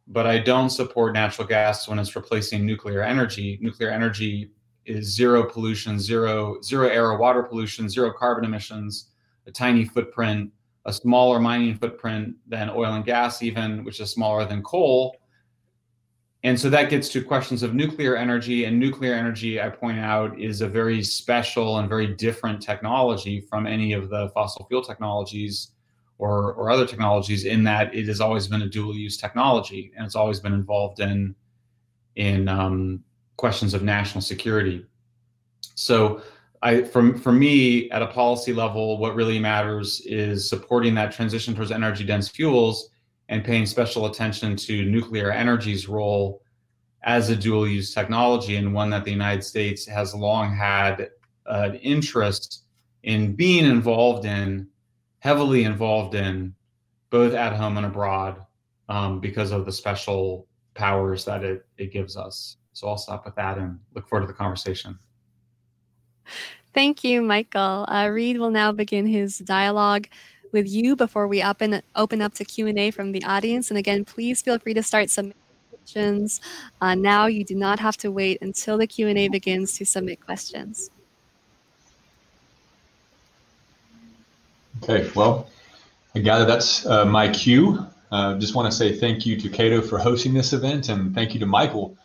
but 0.07 0.27
I 0.27 0.37
don't 0.37 0.69
support 0.69 1.13
natural 1.13 1.47
gas 1.47 1.87
when 1.87 1.97
it's 1.97 2.15
replacing 2.15 2.63
nuclear 2.63 3.01
energy. 3.01 3.57
Nuclear 3.59 3.89
energy 3.89 4.51
is 4.85 5.15
zero 5.15 5.43
pollution, 5.43 5.99
zero 5.99 6.61
zero 6.61 6.87
air 6.87 7.09
or 7.09 7.17
water 7.17 7.41
pollution, 7.41 7.89
zero 7.89 8.13
carbon 8.13 8.45
emissions, 8.45 9.09
a 9.47 9.51
tiny 9.51 9.83
footprint, 9.83 10.51
a 10.85 10.93
smaller 10.93 11.39
mining 11.39 11.75
footprint 11.75 12.35
than 12.47 12.69
oil 12.69 12.93
and 12.93 13.03
gas, 13.03 13.41
even 13.41 13.83
which 13.83 13.99
is 13.99 14.11
smaller 14.11 14.45
than 14.45 14.61
coal. 14.61 15.17
And 16.43 16.59
so 16.59 16.69
that 16.69 16.91
gets 16.91 17.09
to 17.09 17.23
questions 17.23 17.63
of 17.63 17.73
nuclear 17.73 18.15
energy. 18.15 18.65
And 18.65 18.77
nuclear 18.77 19.15
energy, 19.15 19.59
I 19.59 19.69
point 19.69 19.97
out, 19.97 20.37
is 20.37 20.61
a 20.61 20.67
very 20.67 21.01
special 21.01 21.79
and 21.79 21.89
very 21.89 22.07
different 22.15 22.61
technology 22.61 23.41
from 23.49 23.65
any 23.65 23.93
of 23.93 24.09
the 24.09 24.29
fossil 24.35 24.67
fuel 24.67 24.83
technologies 24.83 25.71
or, 26.23 26.53
or 26.53 26.71
other 26.71 26.87
technologies 26.87 27.43
in 27.43 27.65
that 27.65 27.93
it 27.93 28.07
has 28.07 28.21
always 28.21 28.47
been 28.47 28.61
a 28.61 28.69
dual 28.69 28.95
use 28.95 29.17
technology 29.17 29.91
and 29.97 30.05
it's 30.05 30.15
always 30.15 30.39
been 30.39 30.53
involved 30.53 31.01
in 31.01 31.35
in 32.15 32.47
um, 32.47 33.03
questions 33.35 33.73
of 33.73 33.83
national 33.83 34.21
security. 34.21 34.85
So 35.75 36.21
I, 36.61 36.83
from 36.83 37.19
for 37.19 37.33
me 37.33 37.91
at 37.91 38.01
a 38.01 38.07
policy 38.07 38.53
level, 38.53 38.97
what 38.99 39.15
really 39.15 39.37
matters 39.37 39.99
is 40.05 40.47
supporting 40.49 40.95
that 40.95 41.11
transition 41.11 41.53
towards 41.55 41.71
energy 41.71 42.05
dense 42.05 42.29
fuels 42.29 42.89
and 43.27 43.43
paying 43.43 43.65
special 43.65 44.05
attention 44.05 44.55
to 44.55 44.85
nuclear 44.85 45.29
energy's 45.29 45.89
role 45.89 46.41
as 47.03 47.29
a 47.31 47.35
dual 47.35 47.67
use 47.67 47.93
technology 47.93 48.55
and 48.55 48.73
one 48.73 48.89
that 48.91 49.03
the 49.03 49.11
United 49.11 49.43
States 49.43 49.85
has 49.85 50.15
long 50.15 50.55
had 50.55 51.09
an 51.47 51.75
interest 51.75 52.63
in 53.01 53.35
being 53.35 53.65
involved 53.65 54.25
in, 54.25 54.69
heavily 55.23 55.63
involved 55.63 56.15
in, 56.15 56.53
both 57.09 57.33
at 57.33 57.53
home 57.53 57.77
and 57.77 57.85
abroad, 57.85 58.45
um, 58.89 59.21
because 59.21 59.51
of 59.51 59.65
the 59.65 59.71
special 59.71 60.45
powers 60.73 61.23
that 61.23 61.45
it, 61.45 61.65
it 61.77 61.93
gives 61.93 62.17
us. 62.17 62.57
So 62.73 62.89
I'll 62.89 62.97
stop 62.97 63.23
with 63.23 63.33
that 63.35 63.57
and 63.57 63.79
look 63.95 64.05
forward 64.09 64.27
to 64.27 64.27
the 64.27 64.33
conversation. 64.33 64.99
Thank 66.73 67.05
you, 67.05 67.21
Michael. 67.21 67.85
Uh, 67.87 68.09
Reed 68.11 68.37
will 68.37 68.51
now 68.51 68.73
begin 68.73 69.05
his 69.07 69.37
dialogue 69.37 70.09
with 70.51 70.67
you 70.67 70.93
before 70.93 71.29
we 71.29 71.41
open 71.41 71.81
open 71.95 72.21
up 72.21 72.33
to 72.33 72.43
Q 72.43 72.67
and 72.67 72.77
A 72.77 72.91
from 72.91 73.13
the 73.13 73.23
audience. 73.23 73.71
And 73.71 73.77
again, 73.77 74.03
please 74.03 74.41
feel 74.41 74.59
free 74.59 74.73
to 74.73 74.83
start 74.83 75.09
submitting 75.09 75.39
questions 75.69 76.41
uh, 76.81 76.95
now. 76.95 77.27
You 77.27 77.45
do 77.45 77.55
not 77.55 77.79
have 77.79 77.95
to 77.97 78.11
wait 78.11 78.39
until 78.41 78.77
the 78.77 78.87
Q 78.87 79.07
and 79.07 79.17
A 79.17 79.29
begins 79.29 79.77
to 79.77 79.85
submit 79.85 80.19
questions. 80.19 80.89
Okay, 84.81 85.09
well, 85.15 85.49
I 86.15 86.19
gather 86.19 86.45
that's 86.45 86.85
uh, 86.85 87.05
my 87.05 87.29
cue. 87.29 87.85
Uh, 88.11 88.37
just 88.37 88.55
want 88.55 88.71
to 88.71 88.77
say 88.77 88.95
thank 88.95 89.25
you 89.25 89.39
to 89.39 89.49
Cato 89.49 89.81
for 89.81 89.97
hosting 89.97 90.33
this 90.33 90.53
event, 90.53 90.89
and 90.89 91.13
thank 91.13 91.33
you 91.33 91.39
to 91.39 91.45
Michael 91.45 91.97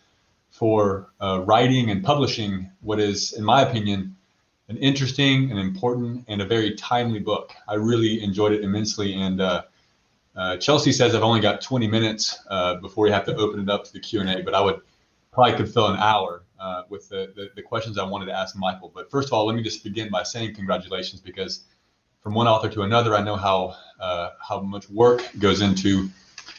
for 0.50 1.10
uh, 1.20 1.42
writing 1.44 1.90
and 1.90 2.04
publishing 2.04 2.70
what 2.80 3.00
is, 3.00 3.32
in 3.32 3.44
my 3.44 3.62
opinion, 3.62 4.16
an 4.68 4.76
interesting 4.78 5.50
and 5.50 5.58
important 5.58 6.24
and 6.28 6.42
a 6.42 6.44
very 6.44 6.74
timely 6.74 7.18
book. 7.18 7.52
I 7.66 7.74
really 7.74 8.22
enjoyed 8.22 8.52
it 8.52 8.62
immensely. 8.62 9.14
And 9.14 9.40
uh, 9.40 9.62
uh, 10.36 10.56
Chelsea 10.58 10.92
says 10.92 11.14
I've 11.14 11.22
only 11.22 11.40
got 11.40 11.60
20 11.60 11.88
minutes 11.88 12.38
uh, 12.48 12.76
before 12.76 13.04
we 13.04 13.10
have 13.10 13.24
to 13.26 13.36
open 13.36 13.60
it 13.60 13.70
up 13.70 13.84
to 13.84 13.92
the 13.92 14.00
Q&A, 14.00 14.42
but 14.42 14.54
I 14.54 14.60
would 14.60 14.80
probably 15.32 15.54
could 15.54 15.72
fill 15.72 15.88
an 15.88 15.98
hour 15.98 16.42
uh, 16.60 16.82
with 16.88 17.08
the, 17.08 17.32
the, 17.34 17.50
the, 17.54 17.62
questions 17.62 17.98
I 17.98 18.04
wanted 18.04 18.26
to 18.26 18.32
ask 18.32 18.56
Michael. 18.56 18.90
But 18.92 19.10
first 19.10 19.28
of 19.28 19.32
all, 19.32 19.46
let 19.46 19.54
me 19.54 19.62
just 19.62 19.84
begin 19.84 20.10
by 20.10 20.22
saying 20.22 20.54
congratulations 20.54 21.20
because 21.20 21.64
from 22.22 22.34
one 22.34 22.46
author 22.46 22.68
to 22.68 22.82
another, 22.82 23.14
I 23.14 23.22
know 23.22 23.36
how, 23.36 23.74
uh, 24.00 24.30
how 24.46 24.60
much 24.60 24.88
work 24.90 25.22
goes 25.38 25.60
into 25.60 26.08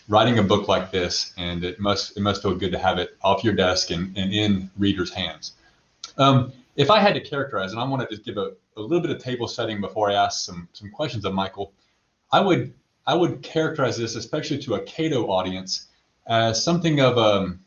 writing 0.08 0.40
a 0.40 0.44
book 0.44 0.68
like 0.68 0.92
this, 0.92 1.34
and 1.38 1.64
it 1.64 1.80
must 1.80 2.18
it 2.18 2.22
must 2.22 2.42
feel 2.42 2.56
good 2.56 2.72
to 2.72 2.80
have 2.80 2.98
it 2.98 3.18
off 3.22 3.44
your 3.44 3.54
desk 3.54 3.92
and, 3.92 4.18
and 4.18 4.34
in 4.34 4.70
readers' 4.78 5.14
hands. 5.14 5.54
Um, 6.18 6.52
if 6.76 6.90
I 6.90 7.00
had 7.00 7.14
to 7.14 7.22
characterize, 7.22 7.72
and 7.72 7.80
I 7.80 7.84
want 7.86 8.02
to 8.02 8.16
just 8.16 8.26
give 8.26 8.38
a, 8.38 8.54
a 8.76 8.82
little 8.82 9.02
bit 9.02 9.12
of 9.12 9.22
table 9.22 9.48
setting 9.48 9.80
before 9.80 10.10
I 10.10 10.16
ask 10.16 10.46
some 10.46 10.68
some 10.74 10.90
questions 10.90 11.26
of 11.26 11.34
Michael, 11.34 11.72
I 12.32 12.42
would 12.42 12.74
I 13.06 13.14
would 13.16 13.42
characterize 13.42 13.98
this, 13.98 14.16
especially 14.16 14.58
to 14.60 14.76
a 14.76 14.82
Cato 14.82 15.28
audience, 15.28 15.88
as 16.28 16.64
something 16.64 17.00
of 17.00 17.18
a, 17.18 17.58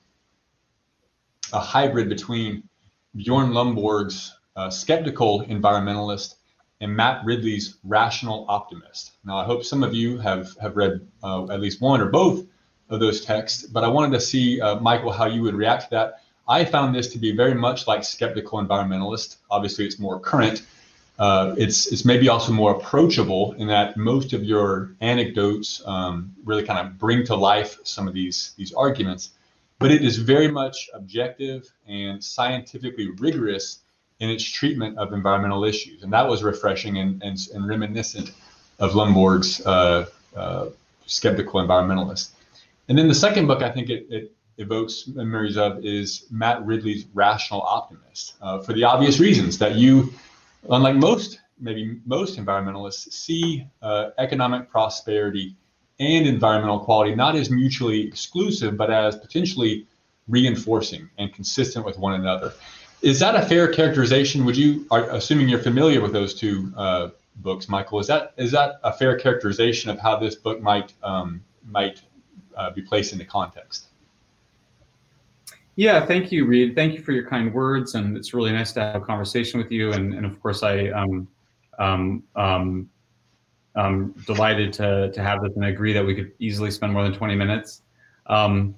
a 1.52 1.60
hybrid 1.60 2.08
between 2.08 2.68
Bjorn 3.16 3.50
Lomborg's 3.50 4.36
uh, 4.56 4.70
skeptical 4.70 5.44
environmentalist 5.46 6.36
and 6.82 6.94
Matt 6.94 7.24
Ridley's 7.24 7.76
rational 7.84 8.44
optimist. 8.48 9.12
Now, 9.24 9.38
I 9.38 9.44
hope 9.44 9.64
some 9.64 9.84
of 9.84 9.94
you 9.94 10.18
have 10.18 10.54
have 10.60 10.76
read 10.76 11.00
uh, 11.22 11.44
at 11.44 11.60
least 11.60 11.80
one 11.80 12.00
or 12.00 12.06
both 12.06 12.44
of 12.90 12.98
those 12.98 13.24
texts, 13.24 13.62
but 13.62 13.84
I 13.84 13.88
wanted 13.88 14.12
to 14.18 14.20
see, 14.20 14.60
uh, 14.60 14.80
Michael, 14.80 15.12
how 15.12 15.26
you 15.26 15.42
would 15.42 15.54
react 15.54 15.84
to 15.84 15.90
that. 15.90 16.20
I 16.48 16.64
found 16.64 16.92
this 16.92 17.06
to 17.12 17.18
be 17.18 17.34
very 17.34 17.54
much 17.54 17.86
like 17.86 18.02
skeptical 18.02 18.58
environmentalist. 18.60 19.36
Obviously, 19.48 19.86
it's 19.86 20.00
more 20.00 20.18
current. 20.18 20.62
Uh, 21.20 21.54
it's 21.56 21.86
it's 21.92 22.04
maybe 22.04 22.28
also 22.28 22.52
more 22.52 22.72
approachable 22.74 23.52
in 23.58 23.68
that 23.68 23.96
most 23.96 24.32
of 24.32 24.42
your 24.42 24.96
anecdotes 25.00 25.80
um, 25.86 26.34
really 26.44 26.64
kind 26.64 26.80
of 26.84 26.98
bring 26.98 27.24
to 27.26 27.36
life 27.36 27.78
some 27.84 28.08
of 28.08 28.14
these 28.14 28.54
these 28.56 28.72
arguments, 28.72 29.30
but 29.78 29.92
it 29.92 30.02
is 30.02 30.16
very 30.16 30.48
much 30.48 30.90
objective 30.94 31.70
and 31.86 32.22
scientifically 32.24 33.08
rigorous 33.18 33.82
in 34.22 34.30
its 34.30 34.44
treatment 34.44 34.96
of 34.98 35.12
environmental 35.12 35.64
issues, 35.64 36.02
and 36.04 36.12
that 36.12 36.26
was 36.32 36.42
refreshing 36.42 36.94
and 36.98 37.10
and, 37.26 37.36
and 37.54 37.68
reminiscent 37.74 38.28
of 38.78 38.92
Lomborg's 38.92 39.52
uh, 39.66 40.06
uh, 40.36 40.66
skeptical 41.06 41.60
environmentalist. 41.60 42.30
And 42.88 42.96
then 42.96 43.08
the 43.08 43.20
second 43.26 43.46
book, 43.46 43.62
I 43.62 43.70
think 43.70 43.90
it, 43.90 44.06
it 44.10 44.32
evokes 44.58 45.08
memories 45.08 45.56
of 45.56 45.84
is 45.84 46.26
Matt 46.30 46.64
Ridley's 46.64 47.06
Rational 47.14 47.62
Optimist 47.62 48.34
uh, 48.40 48.60
for 48.60 48.72
the 48.72 48.84
obvious 48.84 49.18
reasons 49.18 49.58
that 49.58 49.74
you, 49.74 50.12
unlike 50.70 50.96
most, 50.96 51.40
maybe 51.58 52.00
most 52.06 52.38
environmentalists, 52.38 53.12
see 53.12 53.66
uh, 53.82 54.10
economic 54.18 54.70
prosperity 54.70 55.56
and 56.00 56.26
environmental 56.26 56.80
quality 56.80 57.14
not 57.14 57.34
as 57.34 57.50
mutually 57.50 58.06
exclusive, 58.06 58.76
but 58.76 58.90
as 58.90 59.16
potentially 59.16 59.86
reinforcing 60.28 61.08
and 61.18 61.32
consistent 61.34 61.84
with 61.84 61.98
one 61.98 62.14
another. 62.14 62.52
Is 63.02 63.18
that 63.18 63.34
a 63.34 63.42
fair 63.42 63.72
characterization? 63.72 64.44
Would 64.44 64.56
you, 64.56 64.86
are, 64.90 65.10
assuming 65.10 65.48
you're 65.48 65.58
familiar 65.58 66.00
with 66.00 66.12
those 66.12 66.34
two 66.34 66.72
uh, 66.76 67.08
books, 67.36 67.68
Michael, 67.68 67.98
is 67.98 68.06
that 68.06 68.32
is 68.36 68.52
that 68.52 68.80
a 68.84 68.92
fair 68.92 69.18
characterization 69.18 69.90
of 69.90 69.98
how 69.98 70.16
this 70.16 70.36
book 70.36 70.60
might 70.60 70.92
um, 71.02 71.42
might 71.68 72.02
uh, 72.56 72.70
be 72.70 72.80
placed 72.80 73.12
into 73.12 73.24
context? 73.24 73.86
Yeah, 75.74 76.04
thank 76.04 76.30
you, 76.30 76.44
Reed. 76.44 76.74
Thank 76.74 76.92
you 76.92 77.02
for 77.02 77.12
your 77.12 77.26
kind 77.26 77.52
words, 77.52 77.94
and 77.94 78.16
it's 78.16 78.34
really 78.34 78.52
nice 78.52 78.72
to 78.72 78.80
have 78.80 79.02
a 79.02 79.04
conversation 79.04 79.58
with 79.58 79.72
you. 79.72 79.92
And, 79.92 80.12
and 80.14 80.26
of 80.26 80.40
course, 80.40 80.62
I 80.62 80.88
um, 80.88 81.26
um, 81.78 82.22
um, 82.36 82.90
I'm 83.74 84.12
delighted 84.26 84.72
to 84.74 85.10
to 85.12 85.22
have 85.22 85.42
this, 85.42 85.52
and 85.56 85.64
I 85.64 85.70
agree 85.70 85.92
that 85.92 86.04
we 86.04 86.14
could 86.14 86.32
easily 86.38 86.70
spend 86.70 86.92
more 86.92 87.02
than 87.02 87.14
20 87.14 87.34
minutes. 87.34 87.82
Um, 88.26 88.76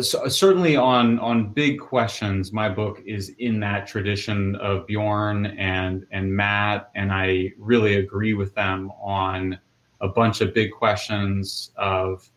certainly 0.00 0.76
on 0.76 1.18
on 1.20 1.52
big 1.52 1.80
questions, 1.80 2.52
my 2.52 2.68
book 2.68 3.02
is 3.06 3.30
in 3.38 3.60
that 3.60 3.86
tradition 3.86 4.56
of 4.56 4.86
Bjorn 4.86 5.46
and 5.46 6.06
and 6.10 6.34
Matt, 6.34 6.90
and 6.94 7.12
I 7.12 7.52
really 7.58 7.96
agree 7.96 8.34
with 8.34 8.54
them 8.54 8.90
on 9.00 9.58
a 10.00 10.08
bunch 10.08 10.40
of 10.40 10.54
big 10.54 10.72
questions 10.72 11.72
of 11.76 12.28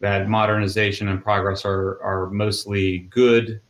that 0.00 0.28
modernization 0.28 1.08
and 1.08 1.22
progress 1.22 1.64
are 1.64 2.02
are 2.02 2.30
mostly 2.30 3.00
good 3.10 3.60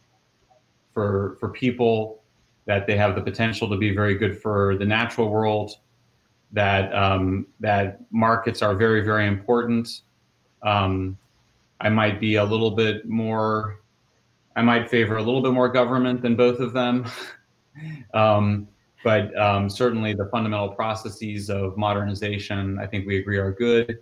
for 0.92 1.36
for 1.38 1.48
people, 1.48 2.22
that 2.66 2.86
they 2.86 2.96
have 2.96 3.14
the 3.14 3.22
potential 3.22 3.68
to 3.68 3.76
be 3.76 3.94
very 3.94 4.14
good 4.14 4.40
for 4.40 4.76
the 4.76 4.84
natural 4.84 5.28
world, 5.28 5.78
that 6.52 6.94
um, 6.94 7.46
that 7.60 8.00
markets 8.10 8.62
are 8.62 8.74
very 8.74 9.02
very 9.02 9.26
important. 9.26 10.02
Um, 10.62 11.18
I 11.82 11.88
might 11.88 12.20
be 12.20 12.36
a 12.36 12.44
little 12.44 12.70
bit 12.70 13.08
more. 13.08 13.80
I 14.54 14.62
might 14.62 14.88
favor 14.88 15.16
a 15.16 15.22
little 15.22 15.42
bit 15.42 15.52
more 15.52 15.68
government 15.68 16.22
than 16.22 16.36
both 16.36 16.60
of 16.60 16.72
them. 16.72 17.06
um, 18.14 18.68
but 19.02 19.36
um, 19.36 19.68
certainly 19.68 20.14
the 20.14 20.26
fundamental 20.26 20.68
processes 20.68 21.50
of 21.50 21.76
modernization, 21.76 22.78
I 22.78 22.86
think 22.86 23.06
we 23.06 23.18
agree 23.18 23.38
are 23.38 23.52
good. 23.52 23.98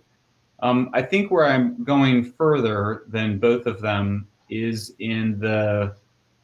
Um, 0.61 0.91
I 0.93 1.01
think 1.01 1.31
where 1.31 1.45
I'm 1.45 1.83
going 1.83 2.33
further 2.33 3.03
than 3.07 3.39
both 3.39 3.65
of 3.65 3.81
them 3.81 4.27
is 4.49 4.93
in 4.99 5.39
the 5.39 5.95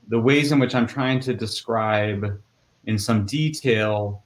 the 0.10 0.19
ways 0.19 0.52
in 0.54 0.60
which 0.60 0.73
I'm 0.73 0.88
trying 0.88 1.19
to 1.19 1.34
describe 1.34 2.41
in 2.86 2.97
some 2.97 3.26
detail 3.26 4.23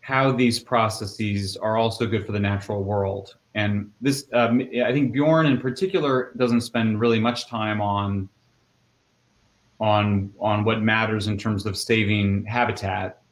how 0.00 0.30
these 0.30 0.60
processes 0.60 1.56
are 1.56 1.76
also 1.76 2.06
good 2.06 2.24
for 2.24 2.30
the 2.30 2.40
natural 2.40 2.84
world. 2.84 3.34
And 3.56 3.90
this, 4.00 4.26
um, 4.32 4.60
I 4.60 4.92
think 4.92 5.12
Bjorn 5.12 5.46
in 5.46 5.58
particular 5.58 6.32
doesn't 6.36 6.60
spend 6.60 7.00
really 7.00 7.18
much 7.18 7.48
time 7.48 7.80
on 7.80 8.28
on 9.80 10.32
on 10.38 10.64
what 10.64 10.82
matters 10.82 11.26
in 11.26 11.36
terms 11.36 11.66
of 11.66 11.76
saving 11.76 12.44
habitat. 12.44 13.22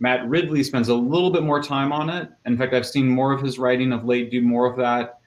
Matt 0.00 0.26
Ridley 0.28 0.62
spends 0.62 0.88
a 0.88 0.94
little 0.94 1.30
bit 1.30 1.42
more 1.42 1.62
time 1.62 1.92
on 1.92 2.08
it. 2.08 2.28
In 2.46 2.56
fact, 2.56 2.74
I've 2.74 2.86
seen 2.86 3.08
more 3.08 3.32
of 3.32 3.42
his 3.42 3.58
writing 3.58 3.92
of 3.92 4.04
late 4.04 4.30
do 4.30 4.40
more 4.40 4.66
of 4.66 4.76
that 4.78 5.20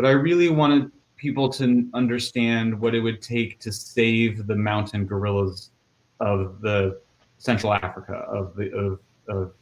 but 0.00 0.08
I 0.08 0.12
really 0.12 0.48
wanted 0.48 0.90
people 1.18 1.50
to 1.50 1.86
understand 1.92 2.80
what 2.80 2.94
it 2.94 3.00
would 3.00 3.20
take 3.20 3.58
to 3.58 3.70
save 3.70 4.46
the 4.46 4.56
mountain 4.56 5.04
gorillas 5.04 5.72
of 6.20 6.62
the 6.62 7.02
Central 7.36 7.74
Africa, 7.74 8.14
of 8.14 8.56
the 8.56 8.72
of, 8.74 8.98
of 9.28 9.52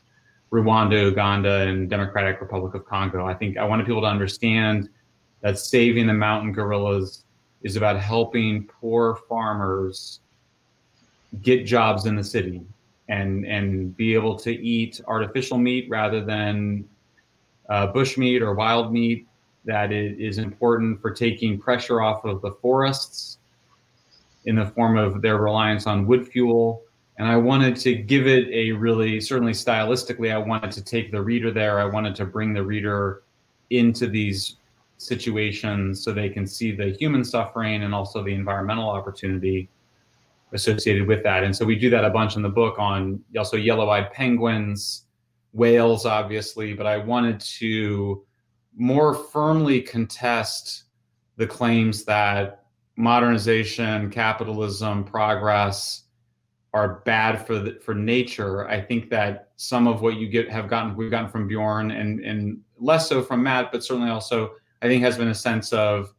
Rwanda, 0.53 1.03
Uganda, 1.03 1.61
and 1.63 1.91
Democratic 1.91 2.41
Republic 2.41 2.75
of 2.75 2.87
Congo. 2.87 3.27
I 3.27 3.35
think 3.35 3.59
I 3.59 3.65
wanted 3.65 3.87
people 3.87 4.01
to 4.03 4.07
understand 4.07 4.89
that 5.43 5.59
saving 5.59 6.07
the 6.07 6.15
mountain 6.15 6.53
gorillas 6.53 7.25
is 7.63 7.77
about 7.77 8.01
helping 8.01 8.65
poor 8.67 9.17
farmers 9.29 10.21
get 11.43 11.67
jobs 11.67 12.07
in 12.07 12.17
the 12.17 12.25
city 12.25 12.63
and 13.09 13.45
and 13.47 13.97
be 13.97 14.15
able 14.15 14.37
to 14.39 14.51
eat 14.51 15.01
artificial 15.07 15.59
meat 15.59 15.89
rather 15.89 16.25
than 16.25 16.89
uh, 17.69 17.87
bush 17.87 18.17
meat 18.17 18.43
or 18.43 18.55
wild 18.55 18.93
meat 18.93 19.27
that 19.65 19.93
is 19.93 20.39
important 20.39 21.01
for 21.01 21.11
taking 21.11 21.59
pressure 21.59 22.01
off 22.01 22.25
of 22.25 22.41
the 22.41 22.53
forests 22.53 23.39
in 24.47 24.57
the 24.57 24.67
form 24.67 24.97
of 24.97 25.21
their 25.21 25.37
reliance 25.37 25.87
on 25.87 26.07
wood 26.07 26.27
fuel. 26.27 26.83
And 27.19 27.27
I 27.27 27.37
wanted 27.37 27.77
to 27.77 27.97
give 27.97 28.29
it 28.29 28.49
a 28.49 28.71
really, 28.73 29.21
certainly 29.21 29.53
stylistically, 29.53 30.33
I 30.33 30.39
wanted 30.39 30.71
to 30.71 30.85
take 30.85 31.11
the 31.11 31.21
reader 31.21 31.51
there. 31.51 31.81
I 31.81 31.85
wanted 31.85 32.15
to 32.17 32.25
bring 32.25 32.55
the 32.55 32.63
reader 32.63 33.25
into 33.71 34.07
these 34.07 34.57
situations 34.99 36.03
so 36.03 36.13
they 36.13 36.29
can 36.29 36.47
see 36.47 36.73
the 36.73 36.91
human 36.91 37.25
suffering 37.25 37.83
and 37.83 37.93
also 37.93 38.23
the 38.23 38.33
environmental 38.33 38.89
opportunity 38.89 39.69
associated 40.53 41.09
with 41.09 41.25
that. 41.25 41.43
And 41.43 41.55
so 41.55 41.65
we 41.65 41.77
do 41.77 41.91
that 41.91 42.05
a 42.05 42.11
bunch 42.11 42.37
in 42.37 42.43
the 42.43 42.49
book 42.49 42.79
on 42.79 43.21
also 43.37 43.57
yellow-eyed 43.57 44.13
penguins, 44.13 45.05
whales, 45.53 46.07
obviously. 46.07 46.73
But 46.73 46.87
I 46.87 46.99
wanted 46.99 47.41
to 47.41 48.25
more 48.77 49.13
firmly 49.13 49.83
contest 49.83 50.85
the 51.37 51.47
claims 51.47 52.05
that 52.05 52.65
modernization, 52.97 54.09
capitalism, 54.11 55.05
progress 55.05 56.05
are 56.75 57.01
bad 57.07 57.47
for 57.47 57.59
the, 57.59 57.79
for 57.83 57.95
nature. 57.95 58.69
I 58.69 58.81
think 58.81 59.11
that 59.11 59.51
some 59.57 59.87
of 59.87 60.03
what 60.03 60.17
you 60.17 60.29
get 60.29 60.51
have 60.51 60.69
gotten 60.69 60.97
we've 60.97 61.11
gotten 61.11 61.31
from 61.31 61.49
Bjorn 61.49 61.91
and 61.91 62.21
and 62.21 62.61
less 62.79 63.09
so 63.09 63.23
from 63.23 63.43
Matt, 63.43 63.73
but 63.73 63.83
certainly 63.83 64.11
also 64.11 64.53
I 64.83 64.87
think 64.87 65.03
has 65.03 65.17
been 65.17 65.29
a 65.29 65.35
sense 65.35 65.73
of 65.73 66.15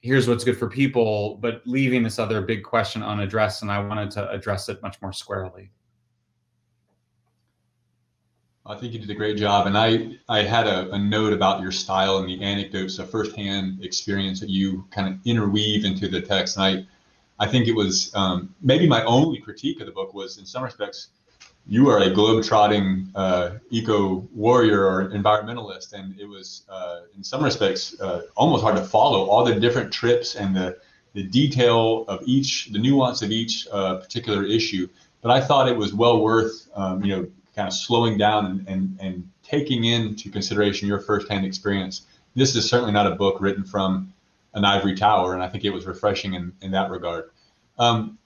here's 0.00 0.26
what's 0.26 0.44
good 0.44 0.58
for 0.58 0.68
people, 0.68 1.36
but 1.36 1.62
leaving 1.66 2.02
this 2.02 2.18
other 2.18 2.40
big 2.40 2.64
question 2.64 3.02
unaddressed, 3.02 3.62
and 3.62 3.70
I 3.70 3.78
wanted 3.80 4.10
to 4.12 4.30
address 4.30 4.68
it 4.68 4.82
much 4.82 5.00
more 5.02 5.12
squarely. 5.12 5.70
I 8.66 8.76
think 8.76 8.92
you 8.92 8.98
did 8.98 9.10
a 9.10 9.14
great 9.14 9.36
job, 9.36 9.66
and 9.66 9.76
I 9.76 10.16
I 10.28 10.42
had 10.42 10.66
a, 10.66 10.90
a 10.92 10.98
note 10.98 11.32
about 11.32 11.60
your 11.60 11.72
style 11.72 12.18
and 12.18 12.28
the 12.28 12.42
anecdotes, 12.42 12.98
a 12.98 13.06
firsthand 13.06 13.84
experience 13.84 14.40
that 14.40 14.50
you 14.50 14.86
kind 14.90 15.08
of 15.08 15.20
interweave 15.24 15.84
into 15.84 16.08
the 16.08 16.20
text, 16.20 16.56
and 16.56 16.86
I 17.40 17.48
think 17.48 17.66
it 17.66 17.74
was 17.74 18.14
um, 18.14 18.54
maybe 18.60 18.86
my 18.86 19.02
only 19.04 19.38
critique 19.40 19.80
of 19.80 19.86
the 19.86 19.92
book 19.92 20.14
was 20.14 20.38
in 20.38 20.46
some 20.46 20.62
respects 20.62 21.08
you 21.66 21.88
are 21.88 21.98
a 21.98 22.10
globe-trotting 22.10 23.08
uh, 23.14 23.50
eco 23.70 24.26
warrior 24.34 24.84
or 24.84 25.10
environmentalist, 25.10 25.92
and 25.92 26.18
it 26.18 26.26
was 26.26 26.64
uh, 26.68 27.02
in 27.16 27.22
some 27.22 27.42
respects 27.44 27.98
uh, 28.00 28.22
almost 28.36 28.62
hard 28.62 28.76
to 28.76 28.82
follow 28.82 29.28
all 29.28 29.44
the 29.44 29.54
different 29.54 29.92
trips 29.92 30.34
and 30.34 30.54
the 30.54 30.78
the 31.12 31.22
detail 31.24 32.04
of 32.06 32.20
each, 32.24 32.68
the 32.70 32.78
nuance 32.78 33.20
of 33.20 33.32
each 33.32 33.66
uh, 33.72 33.96
particular 33.96 34.44
issue. 34.44 34.88
But 35.22 35.32
I 35.32 35.40
thought 35.40 35.68
it 35.68 35.76
was 35.76 35.92
well 35.92 36.22
worth, 36.22 36.68
um, 36.76 37.04
you 37.04 37.16
know, 37.16 37.28
kind 37.56 37.66
of 37.66 37.74
slowing 37.74 38.16
down 38.16 38.46
and, 38.46 38.68
and 38.68 38.98
and 39.00 39.30
taking 39.42 39.84
into 39.84 40.30
consideration 40.30 40.88
your 40.88 41.00
firsthand 41.00 41.44
experience. 41.44 42.02
This 42.36 42.54
is 42.54 42.68
certainly 42.68 42.92
not 42.92 43.06
a 43.06 43.16
book 43.16 43.40
written 43.40 43.64
from 43.64 44.12
an 44.54 44.64
ivory 44.64 44.94
tower, 44.94 45.34
and 45.34 45.42
I 45.42 45.48
think 45.48 45.64
it 45.64 45.70
was 45.70 45.86
refreshing 45.86 46.34
in, 46.34 46.52
in 46.62 46.70
that 46.72 46.90
regard. 46.90 47.29
Um, 47.80 48.18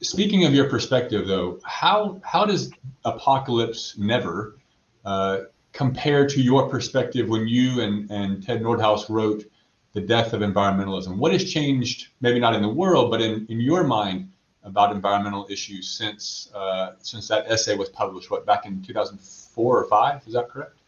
speaking 0.00 0.46
of 0.46 0.54
your 0.54 0.68
perspective, 0.68 1.28
though, 1.28 1.60
how 1.64 2.20
how 2.24 2.46
does 2.46 2.72
Apocalypse 3.04 3.96
Never 3.98 4.56
uh, 5.04 5.40
compare 5.72 6.26
to 6.26 6.40
your 6.40 6.68
perspective 6.68 7.28
when 7.28 7.46
you 7.46 7.82
and, 7.82 8.10
and 8.10 8.42
Ted 8.42 8.62
Nordhaus 8.62 9.08
wrote 9.10 9.44
The 9.92 10.00
Death 10.00 10.32
of 10.32 10.40
Environmentalism? 10.40 11.18
What 11.18 11.32
has 11.32 11.52
changed, 11.52 12.08
maybe 12.22 12.40
not 12.40 12.54
in 12.54 12.62
the 12.62 12.68
world, 12.68 13.10
but 13.10 13.20
in, 13.20 13.46
in 13.50 13.60
your 13.60 13.84
mind 13.84 14.30
about 14.64 14.94
environmental 14.94 15.46
issues 15.50 15.90
since 15.90 16.50
uh, 16.54 16.92
since 16.98 17.28
that 17.28 17.44
essay 17.50 17.76
was 17.76 17.90
published, 17.90 18.30
what, 18.30 18.46
back 18.46 18.64
in 18.64 18.82
2004 18.82 19.78
or 19.78 19.84
5? 19.88 20.22
Is 20.26 20.32
that 20.32 20.48
correct? 20.48 20.78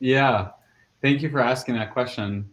Yeah. 0.00 0.50
Thank 1.02 1.20
you 1.20 1.28
for 1.28 1.40
asking 1.40 1.74
that 1.74 1.92
question. 1.92 2.48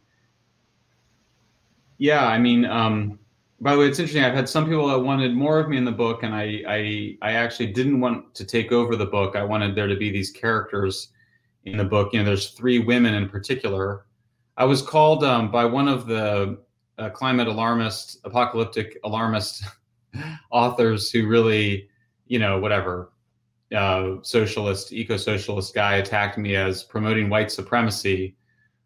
Yeah, 1.99 2.25
I 2.25 2.37
mean, 2.37 2.65
um, 2.65 3.19
by 3.61 3.73
the 3.73 3.79
way, 3.79 3.87
it's 3.87 3.99
interesting. 3.99 4.23
I've 4.23 4.33
had 4.33 4.47
some 4.47 4.65
people 4.65 4.87
that 4.87 4.99
wanted 4.99 5.33
more 5.33 5.59
of 5.59 5.67
me 5.67 5.77
in 5.77 5.83
the 5.83 5.91
book, 5.91 6.23
and 6.23 6.33
I, 6.33 6.63
I, 6.67 7.17
I 7.21 7.31
actually 7.33 7.67
didn't 7.67 7.99
want 7.99 8.33
to 8.35 8.45
take 8.45 8.71
over 8.71 8.95
the 8.95 9.05
book. 9.05 9.35
I 9.35 9.43
wanted 9.43 9.75
there 9.75 9.87
to 9.87 9.97
be 9.97 10.11
these 10.11 10.31
characters 10.31 11.09
in 11.65 11.77
the 11.77 11.83
book. 11.83 12.13
You 12.13 12.19
know, 12.19 12.25
there's 12.25 12.51
three 12.51 12.79
women 12.79 13.15
in 13.15 13.27
particular. 13.27 14.05
I 14.55 14.63
was 14.63 14.81
called 14.81 15.23
um, 15.23 15.51
by 15.51 15.65
one 15.65 15.89
of 15.89 16.05
the 16.05 16.57
uh, 16.97 17.09
climate 17.09 17.47
alarmist, 17.47 18.19
apocalyptic 18.23 18.97
alarmist 19.03 19.63
authors 20.51 21.11
who 21.11 21.27
really, 21.27 21.89
you 22.27 22.39
know, 22.39 22.59
whatever, 22.59 23.11
uh, 23.75 24.15
socialist, 24.21 24.93
eco-socialist 24.93 25.73
guy 25.73 25.95
attacked 25.95 26.37
me 26.37 26.55
as 26.55 26.83
promoting 26.83 27.29
white 27.29 27.51
supremacy, 27.51 28.35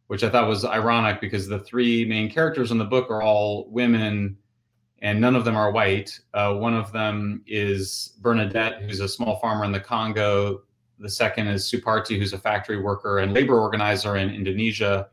which 0.07 0.23
I 0.23 0.29
thought 0.29 0.47
was 0.47 0.65
ironic 0.65 1.21
because 1.21 1.47
the 1.47 1.59
three 1.59 2.05
main 2.05 2.29
characters 2.29 2.71
in 2.71 2.77
the 2.79 2.85
book 2.85 3.09
are 3.09 3.21
all 3.21 3.67
women 3.69 4.37
and 5.03 5.19
none 5.19 5.35
of 5.35 5.43
them 5.43 5.57
are 5.57 5.69
white. 5.69 6.17
Uh, 6.33 6.53
one 6.53 6.73
of 6.73 6.91
them 6.93 7.43
is 7.45 8.13
Bernadette, 8.21 8.81
who's 8.81 9.01
a 9.01 9.07
small 9.07 9.37
farmer 9.39 9.65
in 9.65 9.73
the 9.73 9.79
Congo. 9.79 10.63
The 10.97 11.09
second 11.09 11.47
is 11.47 11.69
Suparti, 11.69 12.17
who's 12.17 12.31
a 12.31 12.37
factory 12.37 12.81
worker 12.81 13.19
and 13.19 13.33
labor 13.33 13.59
organizer 13.59 14.15
in 14.15 14.29
Indonesia. 14.29 15.09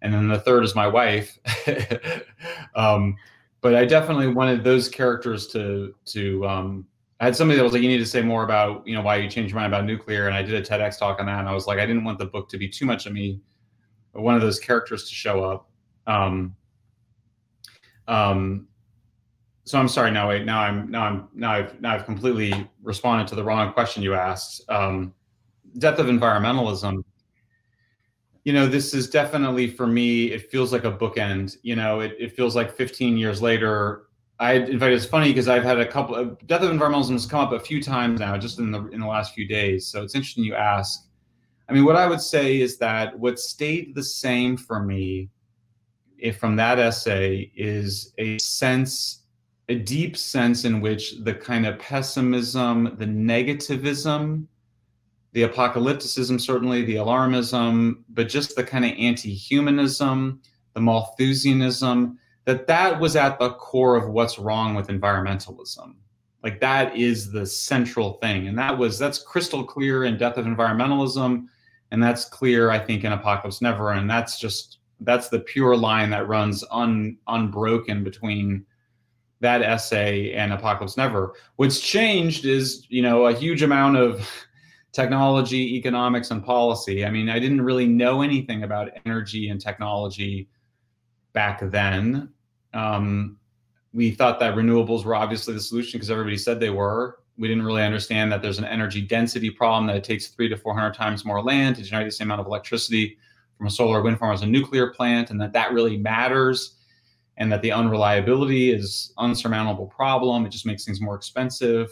And 0.00 0.14
then 0.14 0.28
the 0.28 0.40
third 0.40 0.64
is 0.64 0.74
my 0.74 0.86
wife. 0.86 1.38
um, 2.74 3.16
but 3.60 3.74
I 3.74 3.84
definitely 3.84 4.28
wanted 4.28 4.64
those 4.64 4.88
characters 4.88 5.46
to 5.48 5.94
to. 6.06 6.46
Um, 6.46 6.86
I 7.20 7.24
had 7.24 7.36
somebody 7.36 7.58
that 7.58 7.64
was 7.64 7.72
like, 7.72 7.82
"You 7.82 7.88
need 7.88 7.98
to 7.98 8.06
say 8.06 8.22
more 8.22 8.44
about 8.44 8.86
you 8.86 8.94
know 8.94 9.02
why 9.02 9.16
you 9.16 9.28
changed 9.28 9.50
your 9.50 9.60
mind 9.60 9.74
about 9.74 9.84
nuclear," 9.84 10.28
and 10.28 10.36
I 10.36 10.42
did 10.42 10.54
a 10.54 10.62
TEDx 10.62 10.98
talk 10.98 11.18
on 11.18 11.26
that, 11.26 11.40
and 11.40 11.48
I 11.48 11.52
was 11.52 11.66
like, 11.66 11.80
I 11.80 11.84
didn't 11.84 12.04
want 12.04 12.18
the 12.18 12.26
book 12.26 12.48
to 12.50 12.58
be 12.58 12.68
too 12.68 12.86
much 12.86 13.06
of 13.06 13.12
me, 13.12 13.40
one 14.12 14.36
of 14.36 14.40
those 14.40 14.60
characters 14.60 15.08
to 15.08 15.14
show 15.14 15.42
up. 15.42 15.68
Um, 16.06 16.54
um, 18.06 18.67
so 19.68 19.78
I'm 19.78 19.88
sorry. 19.88 20.10
Now 20.10 20.30
wait. 20.30 20.46
Now 20.46 20.60
I'm 20.60 20.90
now 20.90 21.02
I'm 21.02 21.28
now 21.34 21.52
I've 21.52 21.78
now 21.78 21.94
I've 21.94 22.06
completely 22.06 22.66
responded 22.82 23.28
to 23.28 23.34
the 23.34 23.44
wrong 23.44 23.70
question 23.74 24.02
you 24.02 24.14
asked. 24.14 24.62
Um, 24.70 25.12
Death 25.76 25.98
of 25.98 26.06
Environmentalism. 26.06 27.04
You 28.44 28.54
know, 28.54 28.66
this 28.66 28.94
is 28.94 29.10
definitely 29.10 29.68
for 29.68 29.86
me. 29.86 30.32
It 30.32 30.50
feels 30.50 30.72
like 30.72 30.84
a 30.84 30.92
bookend. 30.92 31.58
You 31.60 31.76
know, 31.76 32.00
it, 32.00 32.16
it 32.18 32.34
feels 32.34 32.56
like 32.56 32.74
15 32.74 33.18
years 33.18 33.42
later. 33.42 34.06
I 34.40 34.54
in 34.54 34.80
fact, 34.80 34.92
it's 34.94 35.04
funny 35.04 35.28
because 35.28 35.48
I've 35.48 35.64
had 35.64 35.78
a 35.78 35.86
couple. 35.86 36.14
Of, 36.14 36.46
Death 36.46 36.62
of 36.62 36.70
Environmentalism 36.70 37.12
has 37.12 37.26
come 37.26 37.40
up 37.40 37.52
a 37.52 37.60
few 37.60 37.82
times 37.82 38.20
now, 38.20 38.38
just 38.38 38.58
in 38.58 38.70
the 38.70 38.86
in 38.86 39.00
the 39.00 39.06
last 39.06 39.34
few 39.34 39.46
days. 39.46 39.86
So 39.86 40.02
it's 40.02 40.14
interesting 40.14 40.44
you 40.44 40.54
ask. 40.54 41.06
I 41.68 41.74
mean, 41.74 41.84
what 41.84 41.96
I 41.96 42.06
would 42.06 42.22
say 42.22 42.58
is 42.58 42.78
that 42.78 43.18
what 43.18 43.38
stayed 43.38 43.94
the 43.94 44.02
same 44.02 44.56
for 44.56 44.82
me, 44.82 45.28
if 46.16 46.38
from 46.38 46.56
that 46.56 46.78
essay, 46.78 47.52
is 47.54 48.14
a 48.16 48.38
sense 48.38 49.17
a 49.68 49.74
deep 49.74 50.16
sense 50.16 50.64
in 50.64 50.80
which 50.80 51.16
the 51.24 51.34
kind 51.34 51.66
of 51.66 51.78
pessimism, 51.78 52.96
the 52.96 53.04
negativism, 53.04 54.46
the 55.32 55.42
apocalypticism, 55.42 56.40
certainly 56.40 56.84
the 56.84 56.96
alarmism, 56.96 58.02
but 58.08 58.28
just 58.28 58.56
the 58.56 58.64
kind 58.64 58.84
of 58.84 58.92
anti-humanism, 58.98 60.40
the 60.72 60.80
Malthusianism, 60.80 62.16
that 62.46 62.66
that 62.66 62.98
was 62.98 63.14
at 63.14 63.38
the 63.38 63.50
core 63.50 63.96
of 63.96 64.08
what's 64.08 64.38
wrong 64.38 64.74
with 64.74 64.88
environmentalism. 64.88 65.94
Like 66.42 66.60
that 66.60 66.96
is 66.96 67.30
the 67.30 67.44
central 67.44 68.14
thing, 68.14 68.46
and 68.48 68.58
that 68.58 68.78
was 68.78 68.98
that's 68.98 69.18
crystal 69.22 69.64
clear 69.64 70.04
in 70.04 70.16
Death 70.16 70.38
of 70.38 70.46
Environmentalism, 70.46 71.46
and 71.90 72.02
that's 72.02 72.24
clear, 72.24 72.70
I 72.70 72.78
think, 72.78 73.04
in 73.04 73.12
Apocalypse 73.12 73.60
Never, 73.60 73.92
and 73.92 74.08
that's 74.08 74.38
just 74.38 74.78
that's 75.00 75.28
the 75.28 75.40
pure 75.40 75.76
line 75.76 76.10
that 76.10 76.28
runs 76.28 76.64
un, 76.70 77.18
unbroken 77.26 78.02
between 78.02 78.64
that 79.40 79.62
essay 79.62 80.32
and 80.32 80.52
Apocalypse 80.52 80.96
Never. 80.96 81.34
What's 81.56 81.80
changed 81.80 82.44
is, 82.44 82.86
you 82.88 83.02
know, 83.02 83.26
a 83.26 83.34
huge 83.34 83.62
amount 83.62 83.96
of 83.96 84.28
technology, 84.92 85.76
economics, 85.76 86.30
and 86.30 86.44
policy. 86.44 87.04
I 87.04 87.10
mean, 87.10 87.28
I 87.28 87.38
didn't 87.38 87.62
really 87.62 87.86
know 87.86 88.22
anything 88.22 88.64
about 88.64 88.90
energy 89.06 89.48
and 89.48 89.60
technology 89.60 90.48
back 91.32 91.60
then. 91.70 92.30
Um, 92.74 93.38
we 93.92 94.10
thought 94.10 94.40
that 94.40 94.54
renewables 94.54 95.04
were 95.04 95.14
obviously 95.14 95.54
the 95.54 95.60
solution 95.60 95.98
because 95.98 96.10
everybody 96.10 96.36
said 96.36 96.60
they 96.60 96.70
were. 96.70 97.20
We 97.38 97.48
didn't 97.48 97.64
really 97.64 97.82
understand 97.82 98.32
that 98.32 98.42
there's 98.42 98.58
an 98.58 98.64
energy 98.64 99.00
density 99.00 99.50
problem 99.50 99.86
that 99.86 99.96
it 99.96 100.04
takes 100.04 100.28
three 100.28 100.48
to 100.48 100.56
400 100.56 100.94
times 100.94 101.24
more 101.24 101.42
land 101.42 101.76
to 101.76 101.82
generate 101.82 102.08
the 102.08 102.12
same 102.12 102.26
amount 102.26 102.40
of 102.40 102.46
electricity 102.46 103.16
from 103.56 103.68
a 103.68 103.70
solar 103.70 104.02
wind 104.02 104.18
farm 104.18 104.34
as 104.34 104.42
a 104.42 104.46
nuclear 104.46 104.88
plant, 104.88 105.30
and 105.30 105.40
that 105.40 105.52
that 105.52 105.72
really 105.72 105.96
matters 105.96 106.77
and 107.38 107.50
that 107.50 107.62
the 107.62 107.72
unreliability 107.72 108.70
is 108.70 109.12
an 109.16 109.30
unsurmountable 109.30 109.86
problem. 109.86 110.44
It 110.44 110.50
just 110.50 110.66
makes 110.66 110.84
things 110.84 111.00
more 111.00 111.14
expensive. 111.14 111.90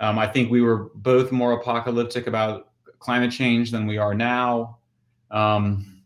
Um, 0.00 0.18
I 0.18 0.26
think 0.26 0.50
we 0.50 0.62
were 0.62 0.90
both 0.94 1.32
more 1.32 1.52
apocalyptic 1.52 2.26
about 2.26 2.68
climate 2.98 3.32
change 3.32 3.70
than 3.70 3.86
we 3.86 3.98
are 3.98 4.14
now. 4.14 4.78
Um, 5.30 6.02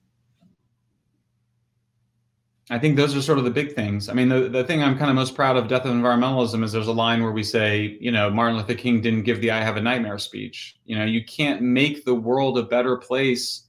I 2.71 2.79
think 2.79 2.97
those 2.97 3.15
are 3.15 3.23
sort 3.23 3.39
of 3.39 3.45
the 3.45 3.51
big 3.51 3.75
things. 3.75 4.09
I 4.09 4.13
mean, 4.13 4.29
the, 4.29 4.49
the 4.49 4.65
thing 4.65 4.83
I'm 4.83 4.99
kind 4.99 5.09
of 5.09 5.15
most 5.15 5.37
proud 5.37 5.57
of 5.57 5.69
Death 5.69 5.85
of 5.85 5.93
Environmentalism 5.93 6.65
is 6.65 6.73
there's 6.73 6.89
a 6.89 6.93
line 6.93 7.23
where 7.23 7.31
we 7.31 7.45
say, 7.45 7.97
you 8.01 8.11
know, 8.11 8.29
Martin 8.29 8.57
Luther 8.57 8.75
King 8.75 9.01
didn't 9.01 9.23
give 9.23 9.41
the 9.41 9.53
I 9.53 9.63
have 9.63 9.77
a 9.77 9.81
nightmare 9.81 10.19
speech. 10.19 10.77
You 10.85 10.99
know, 10.99 11.05
you 11.05 11.25
can't 11.25 11.63
make 11.63 12.05
the 12.05 12.15
world 12.15 12.59
a 12.59 12.65
better 12.65 12.97
place 12.97 13.63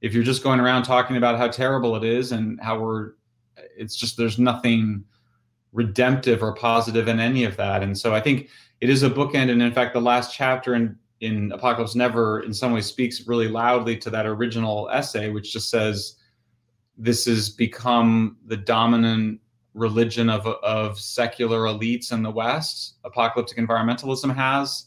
if 0.00 0.14
you're 0.14 0.24
just 0.24 0.42
going 0.42 0.60
around 0.60 0.84
talking 0.84 1.16
about 1.16 1.36
how 1.36 1.48
terrible 1.48 1.94
it 1.96 2.04
is 2.04 2.32
and 2.32 2.58
how 2.62 2.78
we're 2.78 3.12
it's 3.78 3.96
just 3.96 4.16
there's 4.16 4.38
nothing 4.38 5.04
redemptive 5.72 6.42
or 6.42 6.54
positive 6.54 7.08
in 7.08 7.20
any 7.20 7.44
of 7.44 7.56
that. 7.56 7.82
And 7.82 7.96
so 7.96 8.14
I 8.14 8.20
think 8.20 8.48
it 8.80 8.90
is 8.90 9.02
a 9.02 9.10
bookend. 9.10 9.50
And 9.50 9.62
in 9.62 9.72
fact, 9.72 9.94
the 9.94 10.00
last 10.00 10.34
chapter 10.34 10.74
in 10.74 10.96
in 11.20 11.50
Apocalypse 11.52 11.94
Never 11.94 12.40
in 12.40 12.54
some 12.54 12.72
way, 12.72 12.80
speaks 12.80 13.26
really 13.26 13.48
loudly 13.48 13.96
to 13.98 14.10
that 14.10 14.26
original 14.26 14.88
essay, 14.92 15.30
which 15.30 15.52
just 15.52 15.70
says, 15.70 16.14
this 16.96 17.26
has 17.26 17.48
become 17.48 18.36
the 18.46 18.56
dominant 18.56 19.40
religion 19.74 20.28
of, 20.28 20.46
of 20.46 20.98
secular 20.98 21.60
elites 21.62 22.12
in 22.12 22.22
the 22.22 22.30
West. 22.30 22.98
Apocalyptic 23.04 23.58
environmentalism 23.58 24.34
has. 24.34 24.86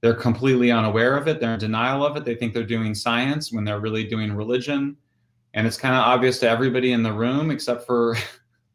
They're 0.00 0.14
completely 0.14 0.70
unaware 0.70 1.16
of 1.16 1.28
it. 1.28 1.40
They're 1.40 1.54
in 1.54 1.60
denial 1.60 2.04
of 2.04 2.16
it. 2.16 2.24
They 2.24 2.34
think 2.34 2.52
they're 2.52 2.64
doing 2.64 2.94
science 2.94 3.52
when 3.52 3.64
they're 3.64 3.80
really 3.80 4.04
doing 4.04 4.34
religion. 4.34 4.96
And 5.54 5.66
it's 5.68 5.76
kind 5.76 5.94
of 5.94 6.00
obvious 6.00 6.40
to 6.40 6.48
everybody 6.48 6.92
in 6.92 7.02
the 7.02 7.12
room 7.12 7.50
except 7.50 7.86
for 7.86 8.16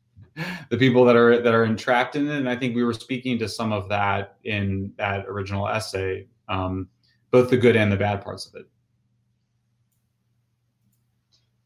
the 0.69 0.77
people 0.77 1.05
that 1.05 1.15
are 1.15 1.41
that 1.41 1.53
are 1.53 1.65
entrapped 1.65 2.15
in 2.15 2.27
it. 2.27 2.37
And 2.37 2.49
I 2.49 2.55
think 2.55 2.75
we 2.75 2.83
were 2.83 2.93
speaking 2.93 3.37
to 3.39 3.49
some 3.49 3.73
of 3.73 3.89
that 3.89 4.37
in 4.45 4.93
that 4.97 5.25
original 5.27 5.67
essay, 5.67 6.27
um, 6.47 6.87
both 7.31 7.49
the 7.49 7.57
good 7.57 7.75
and 7.75 7.91
the 7.91 7.97
bad 7.97 8.23
parts 8.23 8.47
of 8.47 8.55
it. 8.55 8.67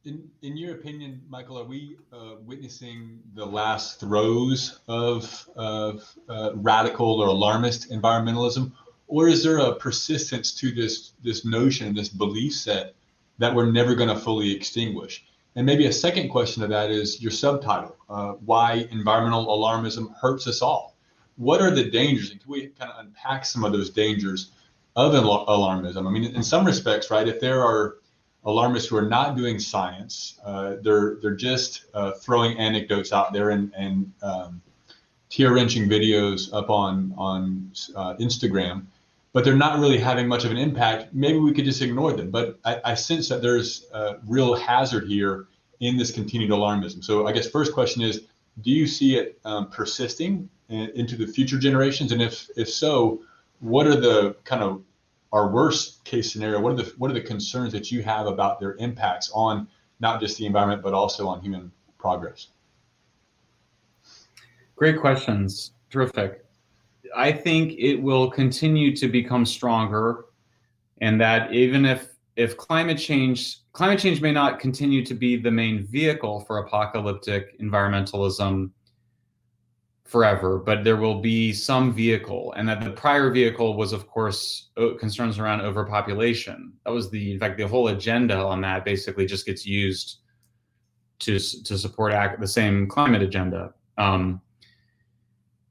In, 0.05 0.27
in 0.41 0.57
your 0.57 0.75
opinion, 0.75 1.21
Michael, 1.29 1.57
are 1.57 1.63
we 1.63 1.95
uh, 2.11 2.35
witnessing 2.41 3.21
the 3.35 3.45
last 3.45 4.01
throes 4.01 4.81
of, 4.89 5.47
of 5.55 6.03
uh, 6.27 6.51
radical 6.55 7.21
or 7.21 7.27
alarmist 7.27 7.89
environmentalism, 7.89 8.73
or 9.07 9.29
is 9.29 9.45
there 9.45 9.59
a 9.59 9.75
persistence 9.75 10.53
to 10.55 10.71
this 10.71 11.13
this 11.23 11.45
notion, 11.45 11.95
this 11.95 12.09
belief 12.09 12.53
set 12.53 12.95
that 13.39 13.53
we're 13.53 13.71
never 13.71 13.95
going 13.95 14.09
to 14.09 14.15
fully 14.15 14.55
extinguish? 14.55 15.25
And 15.55 15.65
maybe 15.65 15.85
a 15.85 15.93
second 15.93 16.29
question 16.29 16.61
to 16.61 16.67
that 16.67 16.91
is 16.91 17.21
your 17.21 17.31
subtitle: 17.31 17.95
uh, 18.09 18.33
Why 18.45 18.87
environmental 18.91 19.45
alarmism 19.47 20.15
hurts 20.15 20.47
us 20.47 20.61
all. 20.61 20.95
What 21.37 21.61
are 21.61 21.71
the 21.71 21.89
dangers? 21.89 22.31
And 22.31 22.41
can 22.41 22.51
we 22.51 22.67
kind 22.67 22.91
of 22.91 23.05
unpack 23.05 23.45
some 23.45 23.63
of 23.63 23.71
those 23.71 23.89
dangers 23.89 24.51
of 24.95 25.13
alarmism? 25.13 26.07
I 26.07 26.11
mean, 26.11 26.25
in 26.35 26.43
some 26.43 26.65
respects, 26.65 27.09
right? 27.11 27.27
If 27.27 27.39
there 27.39 27.61
are 27.61 27.97
alarmists 28.45 28.89
who 28.89 28.97
are 28.97 29.07
not 29.07 29.35
doing 29.35 29.59
science. 29.59 30.39
Uh, 30.43 30.75
they're 30.81 31.17
they're 31.21 31.35
just 31.35 31.85
uh, 31.93 32.11
throwing 32.11 32.57
anecdotes 32.57 33.13
out 33.13 33.33
there 33.33 33.51
and 33.51 33.71
and 33.75 34.11
um, 34.21 34.61
tear 35.29 35.53
wrenching 35.53 35.89
videos 35.89 36.53
up 36.53 36.69
on 36.69 37.13
on 37.17 37.71
uh, 37.95 38.15
Instagram, 38.15 38.85
but 39.33 39.43
they're 39.43 39.55
not 39.55 39.79
really 39.79 39.97
having 39.97 40.27
much 40.27 40.45
of 40.45 40.51
an 40.51 40.57
impact. 40.57 41.13
Maybe 41.13 41.39
we 41.39 41.53
could 41.53 41.65
just 41.65 41.81
ignore 41.81 42.13
them. 42.13 42.29
But 42.29 42.59
I, 42.63 42.79
I 42.85 42.93
sense 42.93 43.27
that 43.29 43.41
there's 43.41 43.87
a 43.91 44.17
real 44.27 44.55
hazard 44.55 45.07
here 45.07 45.47
in 45.79 45.97
this 45.97 46.11
continued 46.11 46.51
alarmism. 46.51 47.03
So 47.03 47.27
I 47.27 47.31
guess 47.31 47.49
first 47.49 47.73
question 47.73 48.03
is, 48.03 48.21
do 48.61 48.69
you 48.69 48.85
see 48.85 49.17
it 49.17 49.39
um, 49.43 49.69
persisting 49.71 50.47
in, 50.69 50.91
into 50.95 51.15
the 51.17 51.25
future 51.25 51.57
generations? 51.57 52.11
And 52.11 52.21
if 52.21 52.47
if 52.55 52.69
so, 52.69 53.23
what 53.59 53.87
are 53.87 53.99
the 53.99 54.35
kind 54.45 54.61
of 54.61 54.83
our 55.31 55.49
worst 55.49 56.03
case 56.03 56.31
scenario, 56.31 56.61
what 56.61 56.73
are 56.73 56.75
the 56.75 56.93
what 56.99 57.09
are 57.09 57.15
the 57.15 57.21
concerns 57.21 57.73
that 57.73 57.91
you 57.91 58.03
have 58.03 58.27
about 58.27 58.59
their 58.59 58.75
impacts 58.75 59.31
on 59.33 59.67
not 59.99 60.19
just 60.19 60.37
the 60.37 60.45
environment 60.45 60.83
but 60.83 60.93
also 60.93 61.27
on 61.27 61.41
human 61.41 61.71
progress? 61.97 62.49
Great 64.75 64.99
questions. 64.99 65.71
Terrific. 65.89 66.42
I 67.15 67.31
think 67.31 67.73
it 67.77 67.95
will 67.95 68.29
continue 68.29 68.95
to 68.95 69.07
become 69.07 69.45
stronger, 69.45 70.25
and 71.01 71.19
that 71.21 71.53
even 71.53 71.85
if 71.85 72.09
if 72.35 72.57
climate 72.57 72.97
change 72.97 73.59
climate 73.73 73.99
change 73.99 74.21
may 74.21 74.31
not 74.31 74.59
continue 74.59 75.05
to 75.05 75.13
be 75.13 75.35
the 75.35 75.51
main 75.51 75.85
vehicle 75.85 76.41
for 76.41 76.59
apocalyptic 76.59 77.59
environmentalism 77.59 78.71
forever, 80.05 80.59
but 80.59 80.83
there 80.83 80.97
will 80.97 81.21
be 81.21 81.51
some 81.51 81.93
vehicle, 81.93 82.53
and 82.55 82.67
that 82.69 82.83
the 82.83 82.91
prior 82.91 83.31
vehicle 83.31 83.75
was, 83.75 83.93
of 83.93 84.07
course, 84.07 84.69
concerns 84.99 85.39
around 85.39 85.61
overpopulation. 85.61 86.73
That 86.85 86.91
was 86.91 87.09
the, 87.09 87.33
in 87.33 87.39
fact, 87.39 87.57
the 87.57 87.67
whole 87.67 87.87
agenda 87.87 88.37
on 88.37 88.61
that 88.61 88.85
basically 88.85 89.25
just 89.25 89.45
gets 89.45 89.65
used 89.65 90.17
to 91.19 91.39
to 91.39 91.77
support 91.77 92.13
the 92.39 92.47
same 92.47 92.87
climate 92.87 93.21
agenda. 93.21 93.73
Um, 93.97 94.41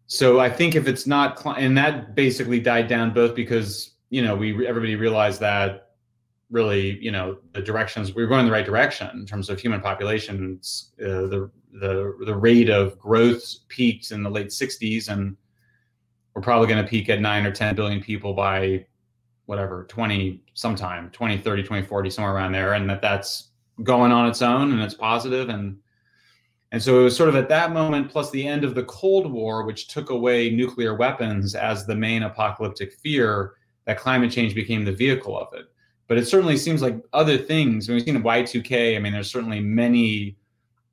so 0.07 0.41
I 0.41 0.51
think 0.51 0.75
if 0.75 0.87
it's 0.87 1.07
not, 1.07 1.43
and 1.59 1.77
that 1.79 2.15
basically 2.15 2.61
died 2.61 2.89
down 2.89 3.13
both 3.15 3.35
because 3.35 3.93
you 4.11 4.23
know 4.23 4.37
we 4.37 4.67
everybody 4.67 4.95
realized 4.97 5.41
that 5.41 5.91
really 6.51 6.99
you 7.03 7.11
know 7.11 7.39
the 7.53 7.63
directions 7.63 8.15
we 8.15 8.23
were 8.23 8.29
going 8.29 8.41
in 8.41 8.47
the 8.47 8.53
right 8.53 8.67
direction 8.67 9.09
in 9.15 9.27
terms 9.27 9.49
of 9.49 9.59
human 9.59 9.81
populations. 9.81 10.93
Uh, 11.01 11.27
the 11.27 11.51
the 11.73 12.17
the 12.27 12.35
rate 12.35 12.69
of 12.69 12.99
growth 12.99 13.43
peaked 13.69 14.11
in 14.11 14.23
the 14.23 14.31
late 14.31 14.49
60s 14.49 15.09
and 15.09 15.37
we're 16.35 16.43
probably 16.43 16.67
going 16.67 16.83
to 16.83 16.89
peak 16.89 17.09
at 17.09 17.21
9 17.21 17.47
or 17.47 17.51
10 17.51 17.75
billion 17.75 18.01
people 18.01 18.35
by 18.35 18.85
whatever 19.47 19.85
20 19.89 20.43
sometime 20.55 21.11
2030 21.11 21.63
2040 21.63 22.11
somewhere 22.11 22.35
around 22.35 22.53
there 22.53 22.75
and 22.75 22.89
that 22.89 23.01
that's 23.01 23.51
going 23.83 24.13
on 24.13 24.29
its 24.29 24.43
own 24.43 24.73
and 24.73 24.83
it's 24.83 24.95
positive 24.95 25.49
and 25.49 25.79
and 26.73 26.83
so 26.83 27.01
it 27.01 27.05
was 27.05 27.17
sort 27.17 27.29
of 27.29 27.37
at 27.37 27.49
that 27.49 27.73
moment 27.73 28.11
plus 28.11 28.31
the 28.31 28.47
end 28.47 28.65
of 28.65 28.75
the 28.75 28.85
cold 28.85 29.31
war 29.31 29.65
which 29.65 29.89
took 29.89 30.11
away 30.11 30.51
nuclear 30.51 30.95
weapons 30.95 31.55
as 31.55 31.87
the 31.87 31.95
main 31.95 32.25
apocalyptic 32.25 32.95
fear 32.95 33.55
that 33.85 33.99
climate 33.99 34.33
change 34.33 34.55
became 34.55 34.85
the 34.85 34.93
vehicle 34.93 35.39
of 35.39 35.53
it. 35.55 35.67
But 36.09 36.19
it 36.19 36.27
certainly 36.27 36.57
seems 36.57 36.83
like 36.83 37.01
other 37.13 37.39
things 37.39 37.89
when 37.89 37.97
we've 37.97 38.05
seen 38.05 38.23
y2k 38.23 38.97
i 38.97 38.99
mean 38.99 39.13
there's 39.13 39.31
certainly 39.31 39.61
many 39.61 40.37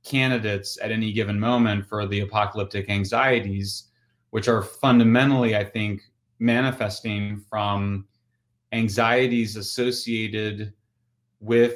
candidates 0.04 0.78
at 0.82 0.92
any 0.92 1.12
given 1.12 1.40
moment 1.40 1.86
for 1.86 2.08
the 2.08 2.22
apocalyptic 2.22 2.90
anxieties, 2.90 3.86
which 4.32 4.48
are 4.48 4.62
fundamentally, 4.62 5.56
I 5.56 5.64
think, 5.64 6.02
manifesting 6.40 7.44
from 7.50 8.06
anxieties 8.72 9.56
associated 9.56 10.74
with 11.40 11.76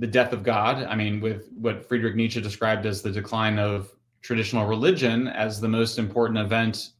the 0.00 0.06
death 0.06 0.32
of 0.32 0.42
God. 0.42 0.82
I 0.84 0.96
mean, 0.96 1.20
with 1.20 1.48
what 1.52 1.86
Friedrich 1.86 2.16
Nietzsche 2.16 2.40
described 2.40 2.86
as 2.86 3.02
the 3.02 3.12
decline 3.12 3.58
of 3.58 3.92
traditional 4.22 4.66
religion 4.66 5.28
as 5.28 5.60
the 5.60 5.68
most 5.68 5.98
important 5.98 6.38
event 6.38 6.90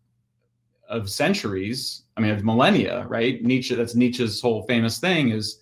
of 0.89 1.09
centuries. 1.09 2.03
I 2.17 2.21
mean, 2.21 2.31
of 2.33 2.45
millennia, 2.45 3.07
right? 3.09 3.43
Nietzsche, 3.43 3.75
that's 3.75 3.95
Nietzsche's 3.95 4.41
whole 4.41 4.63
famous 4.67 4.99
thing 4.99 5.31
is, 5.31 5.61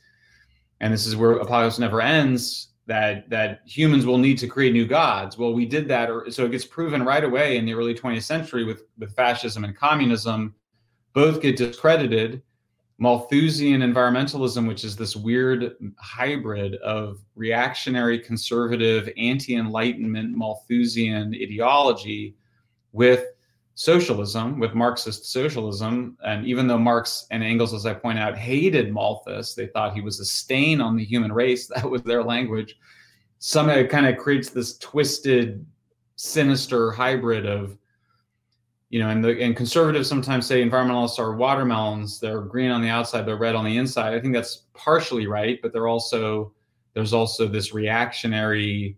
and 0.81 0.93
this 0.93 1.07
is 1.07 1.17
where 1.17 1.33
Apocalypse 1.33 1.79
never 1.79 2.01
ends 2.01 2.69
that 2.87 3.29
that 3.29 3.61
humans 3.67 4.07
will 4.07 4.19
need 4.19 4.39
to 4.39 4.49
create 4.49 4.73
new 4.73 4.87
gods. 4.87 5.37
Well, 5.37 5.53
we 5.53 5.67
did 5.67 5.87
that, 5.89 6.11
or, 6.11 6.31
so 6.31 6.47
it 6.47 6.51
gets 6.51 6.65
proven 6.65 7.05
right 7.05 7.23
away 7.23 7.59
in 7.59 7.67
the 7.67 7.75
early 7.75 7.95
20th 7.95 8.23
century 8.23 8.65
with 8.65 8.85
with 8.99 9.15
fascism 9.15 9.65
and 9.65 9.77
communism. 9.77 10.55
Both 11.13 11.41
get 11.43 11.57
discredited. 11.57 12.43
Malthusian 12.99 13.81
environmentalism, 13.81 14.67
which 14.67 14.83
is 14.85 14.97
this 14.97 15.15
weird 15.15 15.77
hybrid 15.99 16.75
of 16.77 17.19
reactionary, 17.37 18.19
conservative, 18.19 19.09
anti-enlightenment 19.17 20.37
Malthusian 20.37 21.33
ideology, 21.35 22.35
with 22.93 23.27
socialism, 23.77 24.59
with 24.59 24.75
Marxist 24.75 25.31
socialism. 25.31 26.19
And 26.25 26.45
even 26.45 26.67
though 26.67 26.79
Marx 26.79 27.29
and 27.31 27.45
Engels, 27.45 27.73
as 27.73 27.87
I 27.87 27.95
point 27.95 28.19
out, 28.19 28.37
hated 28.37 28.93
Malthus, 28.93 29.55
they 29.55 29.69
thought 29.69 29.95
he 29.95 30.01
was 30.01 30.19
a 30.19 30.25
stain 30.25 30.81
on 30.81 30.97
the 30.97 31.05
human 31.05 31.33
race. 31.33 31.69
That 31.75 31.89
was 31.89 32.03
their 32.03 32.25
language. 32.25 32.77
Somehow 33.39 33.75
it 33.75 33.91
kind 33.91 34.07
of 34.07 34.17
creates 34.17 34.51
this 34.51 34.77
twisted, 34.79 35.65
sinister 36.17 36.91
hybrid 36.91 37.47
of, 37.47 37.79
you 38.91 38.99
know, 39.01 39.09
and 39.11 39.23
the 39.23 39.43
and 39.43 39.57
conservatives 39.57 40.09
sometimes 40.09 40.47
say 40.47 40.65
environmentalists 40.65 41.19
are 41.19 41.37
watermelons. 41.37 42.21
They're 42.21 42.41
green 42.41 42.71
on 42.71 42.83
the 42.83 42.89
outside, 42.89 43.27
they're 43.27 43.37
red 43.37 43.55
on 43.55 43.65
the 43.65 43.77
inside. 43.77 44.15
I 44.15 44.21
think 44.21 44.35
that's 44.35 44.67
partially 44.75 45.27
right, 45.27 45.59
but 45.63 45.73
they're 45.73 45.89
also 45.89 46.53
there's 46.95 47.13
also 47.13 47.47
this 47.47 47.73
reactionary 47.73 48.97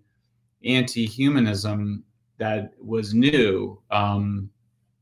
anti-humanism 0.64 2.04
that 2.38 2.72
was 2.80 3.14
new. 3.14 3.80
Um, 3.90 4.50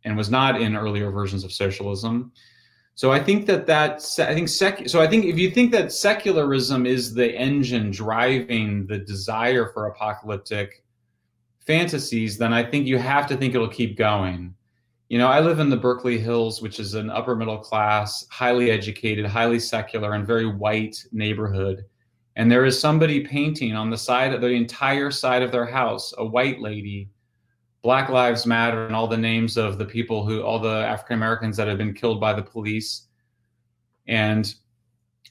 and 0.05 0.17
was 0.17 0.31
not 0.31 0.61
in 0.61 0.77
earlier 0.77 1.11
versions 1.11 1.45
of 1.45 1.53
socialism. 1.53 2.33
So 2.95 3.13
I 3.13 3.21
think 3.21 3.47
that 3.47 3.67
that 3.67 4.03
I 4.19 4.35
think 4.35 4.49
sec, 4.49 4.89
so 4.89 5.01
I 5.01 5.07
think 5.07 5.27
if 5.27 5.39
you 5.39 5.51
think 5.51 5.71
that 5.73 5.93
secularism 5.93 6.87
is 6.87 7.15
the 7.15 7.33
engine 7.33 7.91
driving 7.91 8.87
the 8.87 8.99
desire 8.99 9.71
for 9.73 9.87
apocalyptic 9.87 10.83
fantasies, 11.61 12.39
then 12.39 12.53
I 12.53 12.65
think 12.65 12.87
you 12.87 12.99
have 12.99 13.27
to 13.29 13.37
think 13.37 13.55
it'll 13.55 13.69
keep 13.69 13.97
going. 13.97 14.55
You 15.09 15.17
know, 15.19 15.29
I 15.29 15.41
live 15.41 15.59
in 15.59 15.71
the 15.71 15.77
Berkeley 15.77 16.19
Hills, 16.19 16.61
which 16.61 16.79
is 16.79 16.95
an 16.95 17.09
upper 17.09 17.35
middle 17.35 17.59
class, 17.59 18.27
highly 18.31 18.71
educated, 18.71 19.25
highly 19.25 19.59
secular, 19.59 20.13
and 20.13 20.27
very 20.27 20.47
white 20.47 21.03
neighborhood. 21.13 21.85
And 22.37 22.51
there 22.51 22.67
is 22.67 22.79
somebody 22.79 23.27
painting 23.27 23.75
on 23.75 23.89
the 23.89 23.97
side 23.97 24.35
of 24.35 24.43
the 24.43 24.49
entire 24.49 25.11
side 25.11 25.43
of 25.43 25.51
their 25.51 25.67
house, 25.67 26.13
a 26.19 26.25
white 26.25 26.61
lady 26.61 27.09
Black 27.83 28.09
Lives 28.09 28.45
Matter 28.45 28.87
and 28.87 28.95
all 28.95 29.07
the 29.07 29.17
names 29.17 29.57
of 29.57 29.79
the 29.79 29.85
people 29.85 30.27
who, 30.27 30.43
all 30.43 30.59
the 30.59 30.69
African 30.69 31.15
Americans 31.15 31.57
that 31.57 31.69
have 31.69 31.79
been 31.79 31.95
killed 31.95 32.21
by 32.21 32.33
the 32.33 32.43
police. 32.43 33.07
And 34.07 34.53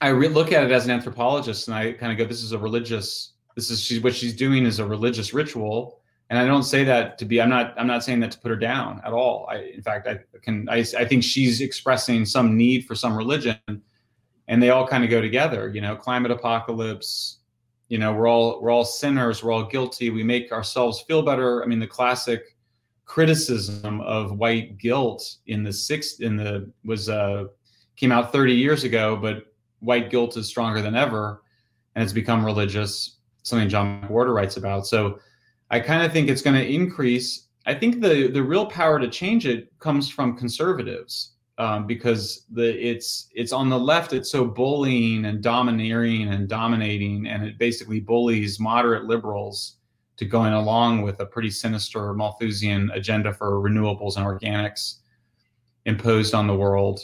I 0.00 0.08
re- 0.08 0.28
look 0.28 0.52
at 0.52 0.64
it 0.64 0.72
as 0.72 0.84
an 0.84 0.90
anthropologist 0.90 1.68
and 1.68 1.76
I 1.76 1.92
kind 1.92 2.10
of 2.10 2.18
go, 2.18 2.24
this 2.24 2.42
is 2.42 2.52
a 2.52 2.58
religious, 2.58 3.34
this 3.54 3.70
is 3.70 3.80
she's, 3.80 4.00
what 4.00 4.14
she's 4.14 4.34
doing 4.34 4.64
is 4.64 4.78
a 4.78 4.86
religious 4.86 5.34
ritual. 5.34 5.97
And 6.30 6.38
I 6.38 6.46
don't 6.46 6.64
say 6.64 6.84
that 6.84 7.16
to 7.18 7.24
be, 7.24 7.40
I'm 7.40 7.48
not, 7.48 7.74
I'm 7.78 7.86
not 7.86 8.04
saying 8.04 8.20
that 8.20 8.30
to 8.32 8.38
put 8.38 8.50
her 8.50 8.56
down 8.56 9.00
at 9.04 9.12
all. 9.12 9.46
I, 9.50 9.72
in 9.74 9.82
fact, 9.82 10.06
I 10.06 10.20
can, 10.42 10.68
I, 10.68 10.78
I 10.78 11.04
think 11.04 11.24
she's 11.24 11.60
expressing 11.60 12.26
some 12.26 12.56
need 12.56 12.86
for 12.86 12.94
some 12.94 13.16
religion 13.16 13.58
and 14.48 14.62
they 14.62 14.70
all 14.70 14.86
kind 14.86 15.04
of 15.04 15.10
go 15.10 15.20
together, 15.20 15.68
you 15.68 15.80
know, 15.80 15.94
climate 15.94 16.30
apocalypse, 16.30 17.38
you 17.88 17.98
know, 17.98 18.12
we're 18.12 18.28
all 18.28 18.60
we're 18.60 18.70
all 18.70 18.84
sinners, 18.84 19.44
we're 19.44 19.52
all 19.52 19.64
guilty. 19.64 20.10
We 20.10 20.22
make 20.22 20.50
ourselves 20.50 21.00
feel 21.02 21.22
better. 21.22 21.62
I 21.62 21.66
mean, 21.66 21.78
the 21.78 21.86
classic 21.86 22.56
criticism 23.04 24.00
of 24.02 24.38
white 24.38 24.78
guilt 24.78 25.36
in 25.46 25.62
the 25.62 25.72
sixth 25.72 26.20
in 26.20 26.36
the 26.36 26.70
was 26.84 27.08
uh 27.08 27.44
came 27.96 28.12
out 28.12 28.32
30 28.32 28.54
years 28.54 28.84
ago, 28.84 29.16
but 29.16 29.46
white 29.80 30.10
guilt 30.10 30.36
is 30.36 30.46
stronger 30.46 30.80
than 30.80 30.94
ever, 30.94 31.42
and 31.94 32.02
it's 32.02 32.12
become 32.12 32.44
religious. 32.44 33.16
Something 33.42 33.68
John 33.68 34.02
McWhorter 34.02 34.34
writes 34.34 34.56
about. 34.56 34.86
So 34.86 35.20
I 35.70 35.80
kind 35.80 36.02
of 36.02 36.12
think 36.12 36.28
it's 36.28 36.42
going 36.42 36.56
to 36.56 36.66
increase. 36.66 37.48
I 37.66 37.74
think 37.74 38.00
the 38.00 38.28
the 38.28 38.42
real 38.42 38.66
power 38.66 38.98
to 38.98 39.08
change 39.08 39.46
it 39.46 39.72
comes 39.78 40.08
from 40.08 40.36
conservatives 40.36 41.32
um, 41.58 41.86
because 41.86 42.46
the 42.50 42.70
it's 42.86 43.28
it's 43.34 43.52
on 43.52 43.68
the 43.68 43.78
left. 43.78 44.12
It's 44.12 44.30
so 44.30 44.44
bullying 44.44 45.26
and 45.26 45.42
domineering 45.42 46.28
and 46.28 46.48
dominating, 46.48 47.26
and 47.26 47.44
it 47.44 47.58
basically 47.58 48.00
bullies 48.00 48.58
moderate 48.58 49.04
liberals 49.04 49.76
to 50.16 50.24
going 50.24 50.52
along 50.52 51.02
with 51.02 51.20
a 51.20 51.26
pretty 51.26 51.50
sinister 51.50 52.12
Malthusian 52.14 52.90
agenda 52.92 53.32
for 53.32 53.60
renewables 53.60 54.16
and 54.16 54.26
organics 54.26 54.96
imposed 55.84 56.34
on 56.34 56.46
the 56.46 56.54
world. 56.54 57.00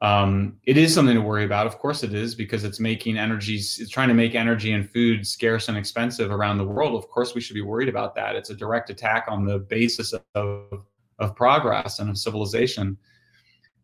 Um, 0.00 0.58
it 0.64 0.76
is 0.76 0.94
something 0.94 1.14
to 1.14 1.20
worry 1.20 1.44
about. 1.44 1.66
Of 1.66 1.78
course, 1.78 2.04
it 2.04 2.14
is 2.14 2.34
because 2.34 2.62
it's 2.62 2.78
making 2.78 3.18
energy, 3.18 3.56
it's 3.56 3.88
trying 3.88 4.08
to 4.08 4.14
make 4.14 4.34
energy 4.34 4.72
and 4.72 4.88
food 4.88 5.26
scarce 5.26 5.68
and 5.68 5.76
expensive 5.76 6.30
around 6.30 6.58
the 6.58 6.64
world. 6.64 6.94
Of 6.94 7.08
course, 7.10 7.34
we 7.34 7.40
should 7.40 7.54
be 7.54 7.62
worried 7.62 7.88
about 7.88 8.14
that. 8.14 8.36
It's 8.36 8.50
a 8.50 8.54
direct 8.54 8.90
attack 8.90 9.26
on 9.28 9.44
the 9.44 9.58
basis 9.58 10.14
of, 10.34 10.84
of 11.18 11.34
progress 11.34 11.98
and 11.98 12.08
of 12.10 12.16
civilization. 12.16 12.96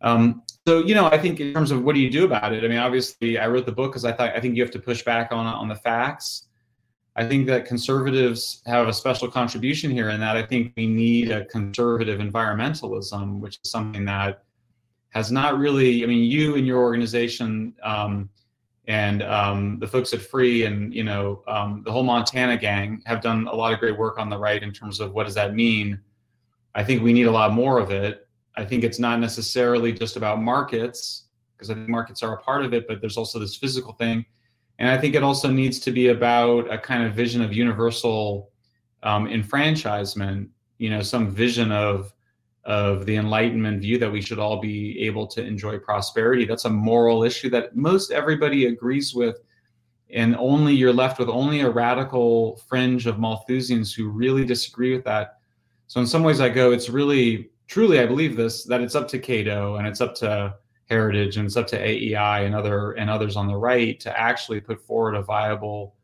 Um, 0.03 0.43
so, 0.69 0.85
you 0.85 0.95
know, 0.95 1.07
I 1.07 1.19
think 1.19 1.41
in 1.41 1.53
terms 1.53 1.71
of 1.71 1.83
what 1.83 1.95
do 1.95 2.01
you 2.01 2.11
do 2.11 2.25
about 2.25 2.53
it? 2.53 2.63
I 2.63 2.69
mean, 2.69 2.79
obviously, 2.79 3.39
I 3.39 3.49
wrote 3.49 3.67
the 3.67 3.73
book 3.73 3.91
because 3.91 4.05
I 4.05 4.13
thought 4.13 4.37
I 4.37 4.41
think 4.41 4.55
you 4.55 4.63
have 4.63 4.73
to 4.73 4.79
push 4.79 5.03
back 5.03 5.33
on 5.33 5.47
on 5.47 5.69
the 5.69 5.75
facts. 5.75 6.49
I 7.17 7.27
think 7.27 7.47
that 7.47 7.65
conservatives 7.65 8.61
have 8.67 8.89
a 8.89 8.93
special 8.93 9.31
contribution 9.31 9.91
here 9.91 10.11
in 10.11 10.21
that 10.21 10.37
I 10.37 10.43
think 10.43 10.73
we 10.77 10.87
need 10.87 11.31
a 11.31 11.45
conservative 11.47 12.19
environmentalism, 12.21 13.39
which 13.39 13.61
is 13.65 13.71
something 13.71 14.05
that 14.07 14.43
has 15.15 15.31
not 15.31 15.59
really, 15.59 16.03
I 16.03 16.07
mean, 16.07 16.25
you 16.25 16.57
and 16.57 16.67
your 16.67 16.81
organization 16.83 17.73
um, 17.85 18.29
and 18.87 19.23
um, 19.23 19.79
the 19.79 19.87
folks 19.87 20.13
at 20.13 20.21
Free 20.21 20.65
and, 20.65 20.93
you 20.93 21.05
know, 21.05 21.43
um, 21.47 21.83
the 21.85 21.93
whole 21.93 22.03
Montana 22.03 22.57
gang 22.59 23.01
have 23.07 23.23
done 23.23 23.47
a 23.47 23.55
lot 23.55 23.73
of 23.73 23.79
great 23.79 23.97
work 23.97 24.19
on 24.19 24.29
the 24.29 24.37
right 24.37 24.63
in 24.63 24.73
terms 24.73 24.99
of 24.99 25.13
what 25.13 25.25
does 25.25 25.35
that 25.35 25.55
mean. 25.55 26.01
I 26.75 26.83
think 26.83 27.03
we 27.03 27.13
need 27.13 27.29
a 27.29 27.31
lot 27.31 27.53
more 27.53 27.79
of 27.79 27.93
it. 27.93 28.27
I 28.57 28.65
think 28.65 28.83
it's 28.83 28.99
not 28.99 29.21
necessarily 29.21 29.93
just 29.93 30.17
about 30.17 30.43
markets, 30.43 31.29
because 31.57 31.71
I 31.71 31.75
think 31.75 31.89
markets 31.89 32.23
are 32.23 32.35
a 32.35 32.39
part 32.39 32.65
of 32.65 32.75
it, 32.75 32.89
but 32.89 33.01
there's 33.01 33.17
also 33.17 33.39
this 33.39 33.57
physical 33.57 33.93
thing. 33.93 34.25
And 34.81 34.89
I 34.91 34.99
think 34.99 35.15
it 35.15 35.23
also 35.23 35.49
needs 35.49 35.79
to 35.81 35.93
be 35.93 36.09
about 36.09 36.73
a 36.73 36.79
kind 36.79 37.05
of 37.05 37.15
vision 37.15 37.41
of 37.41 37.53
universal 37.53 38.51
um, 39.05 39.29
enfranchisement, 39.29 40.49
you 40.79 40.91
know, 40.91 41.03
some 41.03 41.31
vision 41.31 41.71
of 41.71 42.13
of 42.65 43.05
the 43.05 43.17
enlightenment 43.17 43.81
view 43.81 43.99
that 43.99 44.11
we 44.11 44.21
should 44.21 44.39
all 44.39 44.61
be 44.61 44.99
able 45.01 45.27
to 45.27 45.45
enjoy 45.45 45.79
prosperity. 45.79 46.47
That's 46.47 46.65
a 46.65 46.71
moral 46.71 47.23
issue 47.23 47.51
that 47.51 47.77
most 47.77 48.11
everybody 48.11 48.67
agrees 48.67 49.15
with. 49.15 49.41
And 50.11 50.37
only 50.37 50.75
you're 50.75 50.93
left 50.93 51.19
with 51.19 51.29
only 51.29 51.61
a 51.61 51.71
radical 51.71 52.57
fringe 52.69 53.07
of 53.07 53.17
malthusians 53.17 53.95
who 53.95 54.09
really 54.09 54.45
disagree 54.45 54.95
with 54.95 55.05
that. 55.05 55.39
So 55.87 56.01
in 56.01 56.07
some 56.07 56.23
ways 56.23 56.41
i 56.41 56.49
go 56.49 56.73
it's 56.73 56.89
really 56.89 57.51
truly 57.67 58.01
i 58.01 58.07
believe 58.07 58.37
this 58.37 58.65
that 58.65 58.81
it's 58.81 58.95
up 58.95 59.07
to 59.09 59.19
cato 59.19 59.77
and 59.77 59.87
it's 59.87 60.01
up 60.01 60.15
to 60.17 60.55
heritage 60.87 61.37
and 61.37 61.47
it's 61.47 61.57
up 61.57 61.67
to 61.69 61.79
aei 61.79 62.47
and 62.47 62.55
other 62.55 62.93
and 62.93 63.09
others 63.09 63.37
on 63.37 63.47
the 63.47 63.57
right 63.57 63.99
to 64.01 64.19
actually 64.19 64.61
put 64.61 64.81
forward 64.81 65.15
a 65.15 65.23
viable 65.23 65.95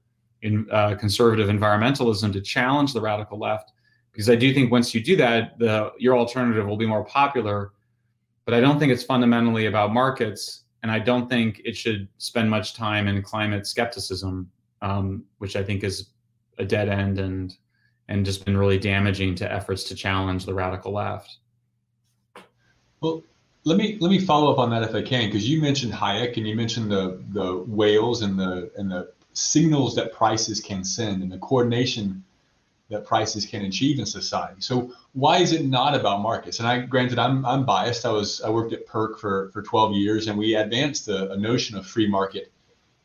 in, 0.43 0.67
uh, 0.71 0.95
conservative 0.95 1.49
environmentalism 1.49 2.33
to 2.33 2.41
challenge 2.41 2.93
the 2.93 3.01
radical 3.01 3.39
left 3.39 3.73
because 4.13 4.29
I 4.29 4.37
do 4.37 4.53
think 4.53 4.71
once 4.71 4.95
you 4.95 5.03
do 5.03 5.17
that, 5.17 5.59
the 5.59 5.93
your 5.99 6.17
alternative 6.17 6.67
will 6.67 6.77
be 6.77 6.87
more 6.87 7.05
popular. 7.05 7.73
But 8.45 8.55
I 8.55 8.61
don't 8.61 8.79
think 8.79 8.93
it's 8.93 9.05
fundamentally 9.05 9.67
about 9.67 9.93
markets, 9.93 10.65
and 10.83 10.91
I 10.91 10.99
don't 10.99 11.29
think 11.29 11.61
it 11.65 11.77
should 11.77 12.09
spend 12.19 12.51
much 12.51 12.75
time 12.75 13.07
in 13.07 13.23
climate 13.23 13.67
skepticism, 13.67 14.51
um, 14.83 15.25
which 15.39 15.57
I 15.57 15.63
think 15.63 15.85
is 15.85 16.11
a 16.59 16.65
dead 16.65 16.89
end 16.89 17.19
and 17.19 17.57
and 18.09 18.25
just 18.25 18.45
been 18.45 18.57
really 18.57 18.79
damaging 18.79 19.37
to 19.37 19.51
efforts 19.51 19.85
to 19.85 19.95
challenge 19.95 20.45
the 20.45 20.53
radical 20.53 20.93
left. 20.93 21.39
Well, 23.01 23.23
let 23.65 23.77
me 23.77 23.99
let 24.01 24.11
me 24.11 24.19
follow 24.19 24.53
up 24.53 24.59
on 24.59 24.71
that 24.71 24.83
if 24.83 24.95
I 24.95 25.03
can, 25.03 25.27
because 25.27 25.49
you 25.49 25.61
mentioned 25.61 25.93
Hayek 25.93 26.37
and 26.37 26.47
you 26.49 26.57
mentioned 26.57 26.91
the 26.91 27.23
the 27.31 27.59
whales 27.67 28.23
and 28.23 28.39
the 28.39 28.71
and 28.77 28.91
the 28.91 29.13
signals 29.33 29.95
that 29.95 30.13
prices 30.13 30.61
can 30.61 30.83
send 30.83 31.23
and 31.23 31.31
the 31.31 31.39
coordination 31.39 32.25
that 32.91 33.07
prices 33.07 33.47
can 33.47 33.65
achieve 33.65 33.99
in 33.99 34.05
society. 34.05 34.61
So 34.61 34.93
why 35.13 35.39
is 35.39 35.53
it 35.53 35.65
not 35.65 35.95
about 35.95 36.21
markets? 36.21 36.59
And 36.59 36.69
I 36.69 36.81
granted 36.81 37.19
I'm 37.19 37.47
I'm 37.47 37.65
biased. 37.65 38.05
I 38.05 38.11
was 38.11 38.41
I 38.43 38.51
worked 38.51 38.73
at 38.73 38.87
PERC 38.87 39.19
for 39.19 39.51
for 39.53 39.63
12 39.63 39.95
years 39.95 40.27
and 40.27 40.37
we 40.37 40.57
advanced 40.57 41.09
a, 41.09 41.33
a 41.33 41.37
notion 41.37 41.79
of 41.79 41.87
free 41.87 42.09
market 42.09 42.53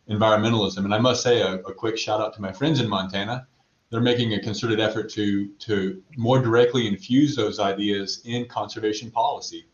environmentalism. 0.10 0.86
And 0.86 0.93
I 0.93 1.00
must 1.00 1.24
say 1.24 1.41
a, 1.41 1.56
a, 1.56 1.74
quick 1.74 1.98
shout 1.98 2.21
out 2.21 2.34
to 2.36 2.41
my 2.41 2.52
friends 2.52 2.80
in 2.80 2.88
Montana. 2.88 3.48
They're 3.89 4.02
making 4.02 4.34
a 4.34 4.39
concerted 4.39 4.80
effort 4.80 5.10
to 5.12 5.48
to 5.48 6.02
more 6.17 6.39
directly 6.39 6.88
infuse 6.88 7.36
those 7.36 7.60
ideas 7.60 8.21
in 8.26 8.48
conservation 8.48 9.12
policy. 9.12 9.67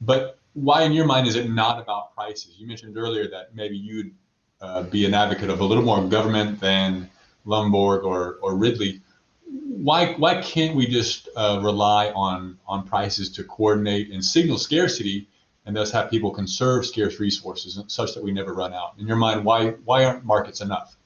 But 0.00 0.38
why, 0.54 0.82
in 0.82 0.92
your 0.92 1.04
mind, 1.04 1.28
is 1.28 1.36
it 1.36 1.50
not 1.50 1.80
about 1.80 2.14
prices? 2.14 2.56
You 2.58 2.66
mentioned 2.66 2.96
earlier 2.96 3.28
that 3.28 3.54
maybe 3.54 3.76
you'd 3.76 4.12
uh, 4.60 4.82
be 4.84 5.04
an 5.04 5.14
advocate 5.14 5.50
of 5.50 5.60
a 5.60 5.64
little 5.64 5.84
more 5.84 6.02
government 6.08 6.58
than 6.60 7.10
Lomborg 7.46 8.04
or 8.04 8.38
or 8.42 8.56
Ridley 8.56 9.02
why 9.50 10.12
why 10.14 10.40
can't 10.40 10.76
we 10.76 10.86
just 10.86 11.28
uh, 11.36 11.60
rely 11.62 12.10
on 12.10 12.58
on 12.66 12.86
prices 12.86 13.30
to 13.30 13.44
coordinate 13.44 14.10
and 14.10 14.24
signal 14.24 14.58
scarcity 14.58 15.28
and 15.66 15.76
thus 15.76 15.90
have 15.90 16.10
people 16.10 16.30
conserve 16.30 16.86
scarce 16.86 17.18
resources 17.20 17.82
such 17.88 18.14
that 18.14 18.22
we 18.22 18.32
never 18.32 18.54
run 18.54 18.72
out? 18.72 18.94
In 18.98 19.06
your 19.06 19.16
mind 19.16 19.44
why 19.44 19.70
why 19.84 20.04
aren't 20.04 20.24
markets 20.24 20.60
enough? 20.60 20.96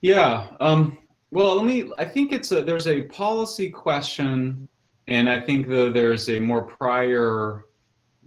Yeah 0.00 0.48
um, 0.60 0.98
well 1.30 1.56
let 1.56 1.66
me 1.66 1.90
i 1.98 2.04
think 2.04 2.32
it's 2.32 2.52
a 2.52 2.62
there's 2.62 2.86
a 2.86 3.02
policy 3.02 3.68
question 3.68 4.68
and 5.08 5.28
i 5.28 5.40
think 5.40 5.66
that 5.68 5.92
there's 5.92 6.28
a 6.30 6.38
more 6.38 6.62
prior 6.62 7.64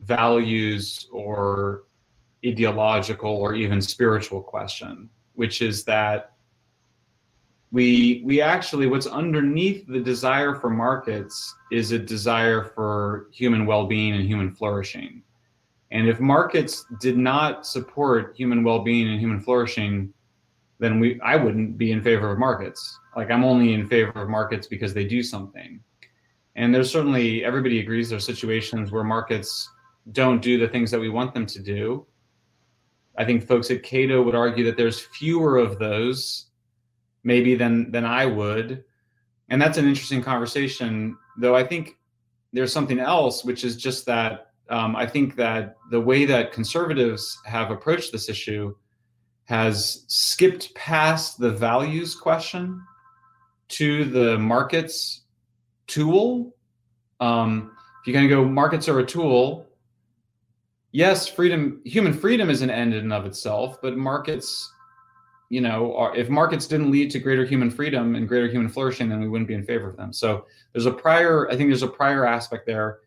values 0.03 1.07
or 1.11 1.83
ideological 2.45 3.31
or 3.31 3.55
even 3.55 3.81
spiritual 3.81 4.41
question 4.41 5.09
which 5.35 5.61
is 5.61 5.83
that 5.85 6.33
we 7.71 8.21
we 8.25 8.41
actually 8.41 8.87
what's 8.87 9.07
underneath 9.07 9.85
the 9.87 9.99
desire 9.99 10.55
for 10.55 10.69
markets 10.69 11.53
is 11.71 11.91
a 11.91 11.99
desire 11.99 12.63
for 12.63 13.27
human 13.31 13.65
well-being 13.65 14.13
and 14.13 14.25
human 14.25 14.53
flourishing. 14.53 15.21
And 15.91 16.07
if 16.07 16.19
markets 16.19 16.85
did 16.99 17.17
not 17.17 17.65
support 17.65 18.35
human 18.35 18.63
well-being 18.63 19.09
and 19.09 19.19
human 19.19 19.39
flourishing 19.39 20.13
then 20.79 20.99
we 20.99 21.19
i 21.21 21.35
wouldn't 21.35 21.77
be 21.77 21.91
in 21.91 22.01
favor 22.01 22.31
of 22.31 22.39
markets. 22.39 22.99
Like 23.15 23.31
i'm 23.31 23.43
only 23.43 23.73
in 23.73 23.87
favor 23.87 24.11
of 24.21 24.29
markets 24.29 24.67
because 24.67 24.93
they 24.93 25.05
do 25.05 25.21
something. 25.21 25.81
And 26.55 26.73
there's 26.73 26.91
certainly 26.91 27.43
everybody 27.43 27.79
agrees 27.79 28.09
there's 28.09 28.25
situations 28.25 28.91
where 28.91 29.03
markets 29.03 29.69
don't 30.13 30.41
do 30.41 30.57
the 30.57 30.67
things 30.67 30.89
that 30.91 30.99
we 30.99 31.09
want 31.09 31.33
them 31.33 31.45
to 31.45 31.61
do. 31.61 32.07
I 33.17 33.25
think 33.25 33.45
folks 33.45 33.69
at 33.71 33.83
cato 33.83 34.21
would 34.21 34.35
argue 34.35 34.63
that 34.65 34.77
there's 34.77 34.99
fewer 34.99 35.57
of 35.57 35.79
those 35.79 36.46
maybe 37.27 37.55
than 37.55 37.91
than 37.91 38.05
I 38.05 38.25
would. 38.25 38.85
And 39.49 39.61
that's 39.61 39.77
an 39.77 39.87
interesting 39.87 40.23
conversation, 40.23 41.17
though 41.37 41.55
I 41.55 41.63
think 41.63 41.97
there's 42.53 42.73
something 42.73 42.99
else, 42.99 43.43
which 43.43 43.63
is 43.65 43.75
just 43.75 44.05
that 44.05 44.51
um, 44.69 44.95
I 44.95 45.05
think 45.05 45.35
that 45.35 45.75
the 45.91 45.99
way 45.99 46.25
that 46.25 46.53
conservatives 46.53 47.37
have 47.45 47.69
approached 47.69 48.11
this 48.11 48.29
issue 48.29 48.73
has 49.45 50.05
skipped 50.07 50.73
past 50.73 51.37
the 51.37 51.51
values 51.51 52.15
question 52.15 52.81
to 53.69 54.05
the 54.05 54.37
markets 54.37 55.23
tool. 55.87 56.55
Um, 57.19 57.71
if 58.01 58.07
you're 58.07 58.13
going 58.13 58.27
to 58.27 58.35
go, 58.35 58.45
markets 58.45 58.87
are 58.89 58.99
a 58.99 59.05
tool. 59.05 59.67
Yes, 60.91 61.27
freedom, 61.27 61.81
human 61.85 62.13
freedom 62.13 62.49
is 62.49 62.61
an 62.61 62.69
end 62.69 62.93
in 62.93 63.03
and 63.03 63.13
of 63.13 63.25
itself, 63.25 63.77
but 63.81 63.97
markets 63.97 64.71
you 65.49 65.61
know, 65.61 66.11
if 66.15 66.29
markets 66.29 66.67
didn't 66.67 66.91
lead 66.91 67.09
to 67.11 67.19
greater 67.19 67.45
human 67.45 67.71
freedom 67.71 68.15
and 68.15 68.27
greater 68.27 68.47
human 68.47 68.67
flourishing, 68.67 69.07
then 69.07 69.21
we 69.21 69.29
wouldn't 69.29 69.47
be 69.47 69.53
in 69.53 69.63
favor 69.63 69.89
of 69.89 69.95
them. 69.95 70.11
So 70.11 70.45
there's 70.73 70.87
a 70.87 70.91
prior, 70.91 71.49
I 71.49 71.55
think 71.55 71.69
there's 71.69 71.83
a 71.83 71.87
prior 71.87 72.25
aspect 72.25 72.65
there. 72.65 72.99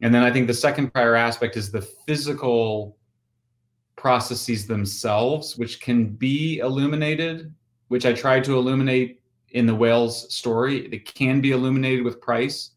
And 0.00 0.14
then 0.14 0.22
I 0.22 0.32
think 0.32 0.46
the 0.46 0.54
second 0.54 0.92
prior 0.92 1.14
aspect 1.14 1.56
is 1.56 1.70
the 1.70 1.82
physical 1.82 2.96
processes 3.96 4.66
themselves, 4.66 5.56
which 5.58 5.80
can 5.80 6.06
be 6.06 6.58
illuminated, 6.58 7.54
which 7.88 8.06
I 8.06 8.12
tried 8.12 8.44
to 8.44 8.56
illuminate 8.56 9.20
in 9.50 9.66
the 9.66 9.74
whales 9.74 10.34
story. 10.34 10.86
It 10.86 11.04
can 11.04 11.40
be 11.42 11.52
illuminated 11.52 12.04
with 12.04 12.22
price. 12.22 12.70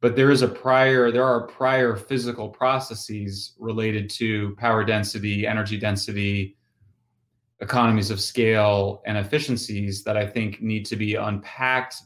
but 0.00 0.16
there 0.16 0.30
is 0.30 0.42
a 0.42 0.48
prior 0.48 1.10
there 1.10 1.24
are 1.24 1.46
prior 1.46 1.94
physical 1.94 2.48
processes 2.48 3.54
related 3.58 4.08
to 4.08 4.54
power 4.56 4.84
density 4.84 5.46
energy 5.46 5.78
density 5.78 6.56
economies 7.60 8.10
of 8.10 8.20
scale 8.20 9.02
and 9.06 9.18
efficiencies 9.18 10.02
that 10.04 10.16
i 10.16 10.26
think 10.26 10.60
need 10.60 10.84
to 10.86 10.96
be 10.96 11.14
unpacked 11.14 11.96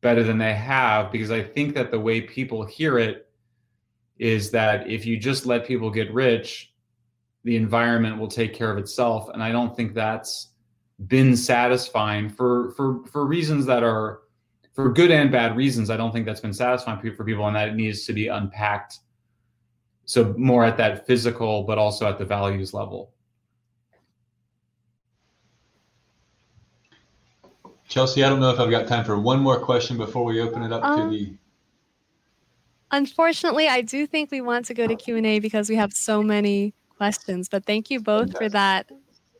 better 0.00 0.22
than 0.22 0.38
they 0.38 0.54
have 0.54 1.10
because 1.10 1.30
i 1.30 1.42
think 1.42 1.74
that 1.74 1.90
the 1.90 1.98
way 1.98 2.20
people 2.20 2.64
hear 2.64 2.98
it 2.98 3.28
is 4.18 4.50
that 4.50 4.88
if 4.88 5.04
you 5.04 5.18
just 5.18 5.46
let 5.46 5.66
people 5.66 5.90
get 5.90 6.12
rich 6.12 6.72
the 7.42 7.56
environment 7.56 8.18
will 8.18 8.28
take 8.28 8.54
care 8.54 8.70
of 8.70 8.78
itself 8.78 9.28
and 9.30 9.42
i 9.42 9.50
don't 9.50 9.76
think 9.76 9.94
that's 9.94 10.50
been 11.08 11.36
satisfying 11.36 12.28
for 12.28 12.70
for 12.72 13.04
for 13.06 13.26
reasons 13.26 13.66
that 13.66 13.82
are 13.82 14.20
for 14.74 14.92
good 14.92 15.10
and 15.10 15.30
bad 15.30 15.56
reasons, 15.56 15.88
I 15.88 15.96
don't 15.96 16.12
think 16.12 16.26
that's 16.26 16.40
been 16.40 16.52
satisfying 16.52 16.98
for 16.98 17.24
people, 17.24 17.46
and 17.46 17.56
that 17.56 17.68
it 17.68 17.74
needs 17.74 18.04
to 18.06 18.12
be 18.12 18.28
unpacked. 18.28 18.98
So 20.04 20.34
more 20.36 20.64
at 20.64 20.76
that 20.78 21.06
physical, 21.06 21.62
but 21.62 21.78
also 21.78 22.06
at 22.08 22.18
the 22.18 22.24
values 22.24 22.74
level. 22.74 23.13
Chelsea, 27.94 28.24
I 28.24 28.28
don't 28.28 28.40
know 28.40 28.50
if 28.50 28.58
I've 28.58 28.72
got 28.72 28.88
time 28.88 29.04
for 29.04 29.16
one 29.16 29.38
more 29.38 29.60
question 29.60 29.96
before 29.96 30.24
we 30.24 30.40
open 30.40 30.64
it 30.64 30.72
up 30.72 30.82
um, 30.82 31.12
to 31.12 31.16
the. 31.16 31.32
Unfortunately, 32.90 33.68
I 33.68 33.82
do 33.82 34.04
think 34.04 34.32
we 34.32 34.40
want 34.40 34.66
to 34.66 34.74
go 34.74 34.88
to 34.88 34.96
Q 34.96 35.16
and 35.16 35.24
A 35.24 35.38
because 35.38 35.68
we 35.68 35.76
have 35.76 35.92
so 35.92 36.20
many 36.20 36.74
questions. 36.98 37.48
But 37.48 37.66
thank 37.66 37.90
you 37.90 38.00
both 38.00 38.36
for 38.36 38.48
that 38.48 38.90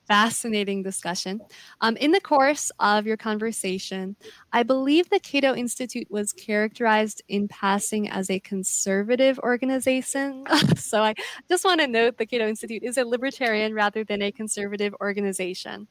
fascinating 0.07 0.83
discussion. 0.83 1.41
Um, 1.81 1.97
in 1.97 2.13
the 2.13 2.21
course 2.21 2.71
of 2.79 3.07
your 3.07 3.17
conversation, 3.17 4.17
I 4.53 4.63
believe 4.63 5.09
the 5.11 5.21
Cato 5.21 5.55
Institute 5.55 6.07
was 6.11 6.33
characterized 6.33 7.23
in 7.29 7.49
passing 7.49 8.09
as 8.09 8.31
a 8.31 8.41
conservative 8.41 9.39
organization. 9.41 10.45
so 10.77 11.03
I 11.03 11.15
just 11.49 11.65
want 11.65 11.81
to 11.81 11.87
note 11.87 12.19
the 12.19 12.27
Cato 12.27 12.47
Institute 12.47 12.83
is 12.83 12.99
a 12.99 13.05
libertarian 13.05 13.75
rather 13.75 14.05
than 14.05 14.23
a 14.23 14.33
conservative 14.33 14.95
organization. 15.01 15.89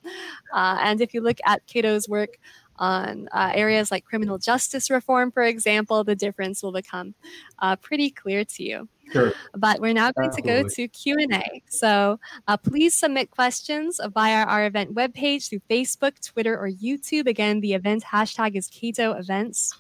Uh, 0.54 0.78
and 0.82 1.02
if 1.02 1.14
you 1.14 1.22
look 1.22 1.38
at 1.46 1.66
Cato's 1.66 2.08
work 2.08 2.38
on 2.78 3.28
uh, 3.32 3.52
areas 3.54 3.92
like 3.92 4.06
criminal 4.06 4.38
justice 4.38 4.90
reform, 4.90 5.32
for 5.32 5.44
example, 5.44 6.04
the 6.04 6.16
difference 6.16 6.64
will 6.64 6.72
become 6.72 7.14
uh, 7.60 7.76
pretty 7.78 8.10
clear 8.10 8.44
to 8.44 8.64
you. 8.64 8.90
Sure. 9.12 9.34
But 9.56 9.80
we're 9.80 9.94
now 9.94 10.12
going 10.12 10.30
Absolutely. 10.30 10.64
to 10.64 10.64
go 10.64 10.70
to 10.70 10.88
Q&A. 10.88 11.62
So 11.70 12.20
uh, 12.48 12.58
please 12.58 12.94
submit 12.94 13.32
questions 13.32 14.00
via 14.14 14.46
our 14.46 14.66
event 14.66 14.96
webpage 14.96 15.50
through 15.50 15.62
Facebook, 15.70 16.20
Twitter, 16.26 16.58
or 16.58 16.70
YouTube. 16.70 17.28
Again, 17.28 17.60
the 17.60 17.74
event 17.74 18.04
hashtag 18.04 18.56
is 18.56 18.68
Cato 18.68 19.14
Events. 19.14 19.74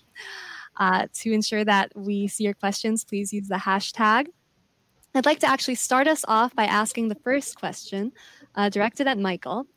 Uh, 0.78 1.06
to 1.14 1.32
ensure 1.32 1.64
that 1.64 1.91
we 1.96 2.28
see 2.28 2.44
your 2.44 2.54
questions, 2.56 3.04
please 3.04 3.32
use 3.32 3.48
the 3.48 3.56
hashtag. 3.56 4.28
I'd 5.16 5.26
like 5.26 5.39
to 5.39 5.48
actually 5.48 5.76
start 5.76 6.08
us 6.08 6.26
off 6.28 6.56
by 6.56 6.66
asking 6.66 7.10
the 7.10 7.16
first 7.16 7.60
question 7.60 8.12
uh, 8.56 8.70
directed 8.70 9.08
at 9.08 9.20
Michael. 9.20 9.68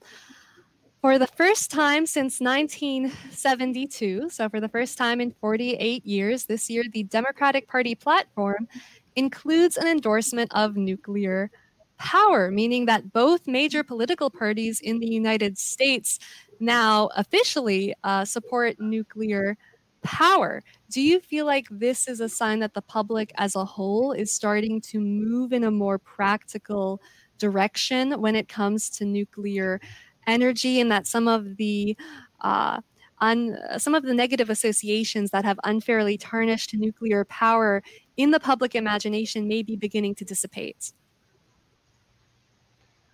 For 1.06 1.20
the 1.20 1.28
first 1.28 1.70
time 1.70 2.04
since 2.04 2.40
1972, 2.40 4.28
so 4.28 4.48
for 4.48 4.58
the 4.58 4.68
first 4.68 4.98
time 4.98 5.20
in 5.20 5.30
48 5.40 6.04
years, 6.04 6.46
this 6.46 6.68
year 6.68 6.82
the 6.92 7.04
Democratic 7.04 7.68
Party 7.68 7.94
platform 7.94 8.66
includes 9.14 9.76
an 9.76 9.86
endorsement 9.86 10.50
of 10.52 10.76
nuclear 10.76 11.52
power, 11.96 12.50
meaning 12.50 12.86
that 12.86 13.12
both 13.12 13.46
major 13.46 13.84
political 13.84 14.30
parties 14.30 14.80
in 14.80 14.98
the 14.98 15.06
United 15.06 15.58
States 15.58 16.18
now 16.58 17.08
officially 17.14 17.94
uh, 18.02 18.24
support 18.24 18.80
nuclear 18.80 19.56
power. 20.02 20.60
Do 20.90 21.00
you 21.00 21.20
feel 21.20 21.46
like 21.46 21.68
this 21.70 22.08
is 22.08 22.18
a 22.18 22.28
sign 22.28 22.58
that 22.58 22.74
the 22.74 22.82
public 22.82 23.30
as 23.36 23.54
a 23.54 23.64
whole 23.64 24.10
is 24.10 24.32
starting 24.32 24.80
to 24.80 24.98
move 24.98 25.52
in 25.52 25.62
a 25.62 25.70
more 25.70 26.00
practical 26.00 27.00
direction 27.38 28.20
when 28.20 28.34
it 28.34 28.48
comes 28.48 28.90
to 28.90 29.04
nuclear 29.04 29.80
energy, 30.26 30.80
and 30.80 30.90
that 30.90 31.06
some 31.06 31.28
of 31.28 31.56
the 31.56 31.96
uh, 32.40 32.80
on 33.18 33.56
some 33.78 33.94
of 33.94 34.02
the 34.02 34.14
negative 34.14 34.50
associations 34.50 35.30
that 35.30 35.44
have 35.44 35.58
unfairly 35.64 36.18
tarnished 36.18 36.74
nuclear 36.74 37.24
power 37.24 37.82
in 38.16 38.30
the 38.30 38.40
public 38.40 38.74
imagination 38.74 39.48
may 39.48 39.62
be 39.62 39.76
beginning 39.76 40.14
to 40.14 40.24
dissipate. 40.24 40.92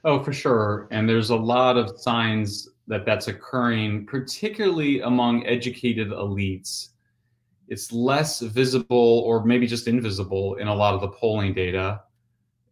Oh, 0.04 0.22
for 0.22 0.32
sure. 0.32 0.88
And 0.90 1.08
there's 1.08 1.30
a 1.30 1.36
lot 1.36 1.76
of 1.76 2.00
signs 2.00 2.68
that 2.88 3.06
that's 3.06 3.28
occurring, 3.28 4.06
particularly 4.06 5.00
among 5.00 5.46
educated 5.46 6.08
elites. 6.08 6.88
It's 7.68 7.92
less 7.92 8.40
visible 8.40 9.22
or 9.24 9.44
maybe 9.44 9.68
just 9.68 9.86
invisible 9.86 10.56
in 10.56 10.66
a 10.66 10.74
lot 10.74 10.94
of 10.94 11.00
the 11.00 11.08
polling 11.08 11.54
data. 11.54 12.00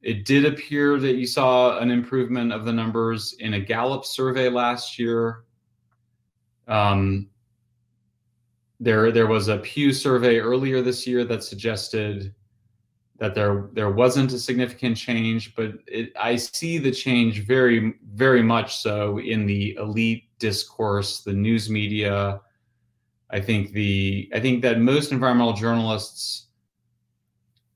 It 0.03 0.25
did 0.25 0.47
appear 0.47 0.99
that 0.99 1.17
you 1.17 1.27
saw 1.27 1.79
an 1.79 1.91
improvement 1.91 2.53
of 2.53 2.65
the 2.65 2.73
numbers 2.73 3.35
in 3.39 3.55
a 3.55 3.61
Gallup 3.61 4.05
survey 4.05 4.49
last 4.49 4.99
year. 4.99 5.45
Um, 6.67 7.29
there 8.79 9.13
there 9.13 9.27
was 9.27 9.49
a 9.49 9.59
Pew 9.59 9.93
survey 9.93 10.39
earlier 10.39 10.81
this 10.81 11.07
year 11.07 11.25
that 11.25 11.45
suggested 11.45 12.35
that 13.19 13.35
there 13.35 13.69
there 13.75 13.91
wasn't 13.91 14.33
a 14.33 14.39
significant 14.39 14.97
change, 14.97 15.55
but 15.55 15.75
it, 15.87 16.13
I 16.19 16.37
see 16.37 16.79
the 16.79 16.91
change 16.91 17.47
very 17.47 17.95
very 18.15 18.43
much 18.43 18.79
so 18.79 19.19
in 19.19 19.45
the 19.45 19.75
elite 19.75 20.25
discourse, 20.39 21.21
the 21.21 21.35
news 21.35 21.69
media. 21.69 22.41
I 23.29 23.41
think 23.41 23.73
the 23.73 24.31
I 24.35 24.41
think 24.41 24.63
that 24.63 24.81
most 24.81 25.13
environmental 25.13 25.53
journalists 25.53 26.47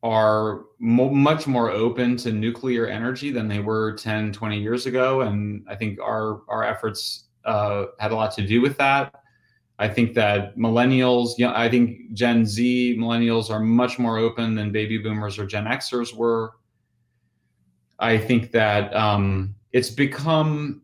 are 0.05 0.67
mo- 0.79 1.11
much 1.11 1.49
more 1.49 1.71
open 1.71 2.17
to 2.19 2.31
nuclear 2.31 2.87
energy 2.87 3.33
than 3.33 3.49
they 3.49 3.59
were 3.59 3.97
10 3.97 4.33
20 4.33 4.61
years 4.61 4.87
ago 4.87 5.23
and 5.23 5.65
i 5.69 5.75
think 5.75 5.99
our 6.01 6.43
our 6.49 6.63
efforts 6.63 7.25
uh, 7.47 7.87
had 7.99 8.13
a 8.13 8.15
lot 8.15 8.33
to 8.33 8.47
do 8.47 8.61
with 8.63 8.77
that 8.79 9.25
I 9.79 9.89
think 9.89 10.15
that 10.15 10.57
millennials, 10.57 11.37
you 11.37 11.47
know, 11.47 11.53
I 11.55 11.69
think 11.69 12.13
Gen 12.13 12.47
Z 12.47 12.97
millennials 12.99 13.51
are 13.51 13.59
much 13.59 13.99
more 13.99 14.19
open 14.19 14.55
than 14.55 14.71
baby 14.71 14.99
boomers 14.99 15.39
or 15.39 15.47
Gen 15.47 15.65
Xers 15.65 16.15
were. 16.15 16.53
I 17.99 18.19
think 18.19 18.53
that 18.53 18.95
um, 18.95 19.55
it's 19.73 19.91
become 19.91 20.83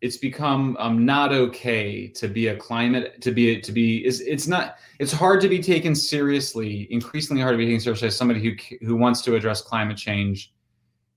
it's 0.00 0.16
become 0.16 0.76
um, 0.78 1.04
not 1.04 1.32
okay 1.32 2.08
to 2.08 2.26
be 2.26 2.48
a 2.48 2.56
climate 2.56 3.20
to 3.20 3.30
be 3.30 3.60
to 3.60 3.72
be 3.72 4.04
is 4.06 4.20
it's 4.22 4.46
not 4.46 4.76
it's 4.98 5.12
hard 5.12 5.40
to 5.40 5.48
be 5.48 5.62
taken 5.62 5.94
seriously 5.94 6.86
increasingly 6.90 7.42
hard 7.42 7.54
to 7.54 7.58
be 7.58 7.66
taken 7.66 7.80
seriously 7.80 8.08
as 8.08 8.16
somebody 8.16 8.40
who 8.40 8.86
who 8.86 8.96
wants 8.96 9.22
to 9.22 9.34
address 9.34 9.60
climate 9.60 9.96
change 9.96 10.52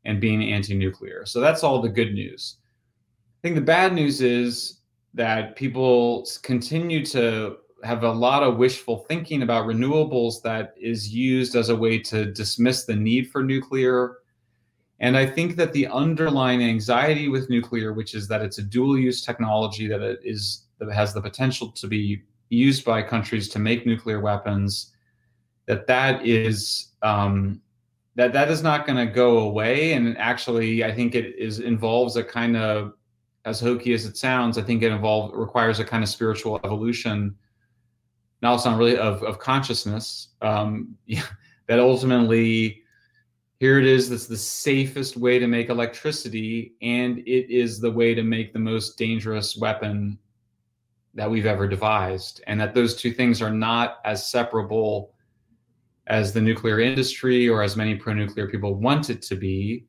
and 0.05 0.19
being 0.19 0.43
anti-nuclear 0.43 1.25
so 1.25 1.39
that's 1.39 1.63
all 1.63 1.81
the 1.81 1.89
good 1.89 2.13
news 2.13 2.57
i 2.97 3.39
think 3.41 3.55
the 3.55 3.61
bad 3.61 3.93
news 3.93 4.21
is 4.21 4.81
that 5.13 5.55
people 5.55 6.27
continue 6.41 7.05
to 7.05 7.57
have 7.83 8.03
a 8.03 8.11
lot 8.11 8.43
of 8.43 8.57
wishful 8.57 9.05
thinking 9.09 9.43
about 9.43 9.67
renewables 9.67 10.41
that 10.41 10.73
is 10.77 11.13
used 11.13 11.55
as 11.55 11.69
a 11.69 11.75
way 11.75 11.99
to 11.99 12.25
dismiss 12.25 12.85
the 12.85 12.95
need 12.95 13.29
for 13.29 13.43
nuclear. 13.43 14.17
And 15.03 15.17
I 15.17 15.25
think 15.25 15.57
that 15.57 15.73
the 15.73 15.85
underlying 15.87 16.63
anxiety 16.63 17.27
with 17.27 17.49
nuclear, 17.49 17.91
which 17.91 18.15
is 18.15 18.25
that 18.29 18.41
it's 18.41 18.57
a 18.57 18.63
dual 18.63 18.97
use 18.97 19.21
technology, 19.21 19.85
that 19.85 20.01
it 20.01 20.21
is 20.23 20.63
that 20.79 20.89
has 20.93 21.13
the 21.13 21.19
potential 21.19 21.73
to 21.73 21.87
be 21.87 22.23
used 22.47 22.85
by 22.85 23.01
countries 23.01 23.49
to 23.49 23.59
make 23.59 23.85
nuclear 23.85 24.21
weapons, 24.21 24.93
that 25.65 25.87
that 25.87 26.25
is 26.25 26.93
um, 27.01 27.61
that 28.15 28.31
that 28.31 28.49
is 28.49 28.63
not 28.63 28.87
going 28.87 28.95
to 28.95 29.13
go 29.13 29.39
away. 29.39 29.91
And 29.91 30.17
actually, 30.17 30.85
I 30.85 30.95
think 30.95 31.15
it 31.15 31.35
is 31.37 31.59
involves 31.59 32.15
a 32.15 32.23
kind 32.23 32.55
of 32.55 32.93
as 33.43 33.59
hokey 33.59 33.93
as 33.93 34.05
it 34.05 34.15
sounds, 34.15 34.57
I 34.57 34.61
think 34.61 34.83
it 34.83 34.91
involves 34.93 35.33
requires 35.35 35.79
a 35.79 35.83
kind 35.83 36.01
of 36.01 36.07
spiritual 36.07 36.61
evolution. 36.63 37.35
Now 38.41 38.55
it's 38.55 38.63
not 38.63 38.77
really 38.77 38.97
of 38.97 39.21
of 39.23 39.37
consciousness. 39.37 40.29
Um, 40.41 40.95
that 41.67 41.79
ultimately, 41.79 42.82
here 43.63 43.79
it 43.79 43.85
is. 43.85 44.09
That's 44.09 44.27
the 44.27 44.35
safest 44.35 45.15
way 45.15 45.39
to 45.39 45.47
make 45.47 45.69
electricity, 45.69 46.73
and 46.81 47.19
it 47.19 47.49
is 47.49 47.79
the 47.79 47.89
way 47.89 48.13
to 48.13 48.21
make 48.21 48.51
the 48.51 48.59
most 48.59 48.97
dangerous 48.97 49.55
weapon 49.55 50.19
that 51.13 51.31
we've 51.31 51.45
ever 51.45 51.65
devised. 51.65 52.43
And 52.45 52.59
that 52.59 52.73
those 52.73 52.93
two 52.93 53.13
things 53.13 53.41
are 53.41 53.49
not 53.49 53.99
as 54.03 54.29
separable 54.29 55.13
as 56.07 56.33
the 56.33 56.41
nuclear 56.41 56.81
industry 56.81 57.47
or 57.47 57.63
as 57.63 57.77
many 57.77 57.95
pro-nuclear 57.95 58.49
people 58.49 58.75
want 58.75 59.09
it 59.09 59.21
to 59.21 59.35
be. 59.37 59.85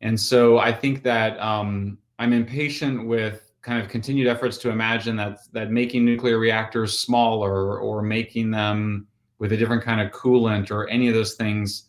And 0.00 0.18
so 0.18 0.58
I 0.58 0.72
think 0.72 1.04
that 1.04 1.38
um, 1.38 1.98
I'm 2.18 2.32
impatient 2.32 3.06
with 3.06 3.52
kind 3.62 3.80
of 3.80 3.88
continued 3.88 4.26
efforts 4.26 4.58
to 4.58 4.70
imagine 4.70 5.14
that 5.18 5.38
that 5.52 5.70
making 5.70 6.04
nuclear 6.04 6.40
reactors 6.40 6.98
smaller 6.98 7.78
or 7.78 8.02
making 8.02 8.50
them 8.50 9.06
with 9.38 9.52
a 9.52 9.56
different 9.56 9.84
kind 9.84 10.00
of 10.00 10.10
coolant 10.10 10.72
or 10.72 10.88
any 10.88 11.06
of 11.06 11.14
those 11.14 11.34
things 11.34 11.86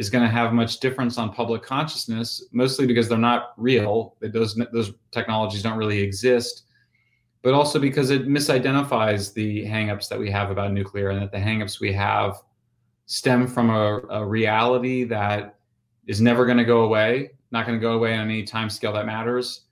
is 0.00 0.10
going 0.10 0.24
to 0.24 0.30
have 0.30 0.52
much 0.52 0.80
difference 0.80 1.18
on 1.18 1.32
public 1.32 1.62
consciousness 1.62 2.48
mostly 2.52 2.86
because 2.86 3.08
they're 3.08 3.18
not 3.18 3.52
real 3.56 4.16
those 4.20 4.54
those 4.72 4.92
technologies 5.12 5.62
don't 5.62 5.78
really 5.78 6.00
exist 6.00 6.64
but 7.42 7.54
also 7.54 7.78
because 7.78 8.10
it 8.10 8.26
misidentifies 8.26 9.32
the 9.32 9.64
hangups 9.64 10.08
that 10.08 10.18
we 10.18 10.30
have 10.30 10.50
about 10.50 10.72
nuclear 10.72 11.10
and 11.10 11.22
that 11.22 11.32
the 11.32 11.38
hangups 11.38 11.80
we 11.80 11.92
have 11.92 12.36
stem 13.06 13.46
from 13.46 13.70
a, 13.70 14.00
a 14.10 14.24
reality 14.24 15.04
that 15.04 15.56
is 16.06 16.20
never 16.20 16.44
going 16.44 16.58
to 16.58 16.64
go 16.64 16.82
away, 16.82 17.30
not 17.50 17.66
going 17.66 17.78
to 17.78 17.82
go 17.82 17.92
away 17.92 18.14
on 18.14 18.20
any 18.20 18.42
time 18.42 18.70
scale 18.70 18.92
that 18.92 19.06
matters, 19.06 19.62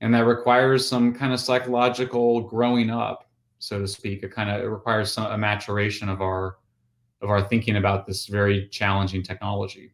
and 0.00 0.14
that 0.14 0.24
requires 0.24 0.86
some 0.88 1.12
kind 1.12 1.32
of 1.32 1.40
psychological 1.40 2.40
growing 2.40 2.88
up, 2.88 3.28
so 3.58 3.80
to 3.80 3.86
speak. 3.88 4.22
It 4.22 4.32
kind 4.32 4.48
of 4.48 4.62
it 4.62 4.68
requires 4.68 5.12
some, 5.12 5.30
a 5.32 5.36
maturation 5.36 6.08
of 6.08 6.22
our 6.22 6.56
of 7.20 7.30
our 7.30 7.42
thinking 7.42 7.76
about 7.76 8.06
this 8.06 8.26
very 8.26 8.68
challenging 8.68 9.22
technology. 9.22 9.92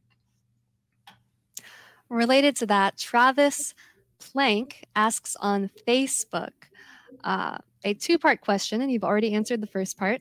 Related 2.09 2.55
to 2.57 2.67
that, 2.67 2.99
Travis 2.99 3.75
Plank 4.19 4.85
asks 4.95 5.37
on 5.41 5.71
Facebook 5.87 6.53
uh, 7.25 7.59
a 7.85 7.95
two 7.95 8.19
part 8.19 8.41
question, 8.41 8.81
and 8.81 8.91
you've 8.91 9.05
already 9.05 9.35
answered 9.35 9.61
the 9.61 9.67
first 9.67 9.99
part. 9.99 10.21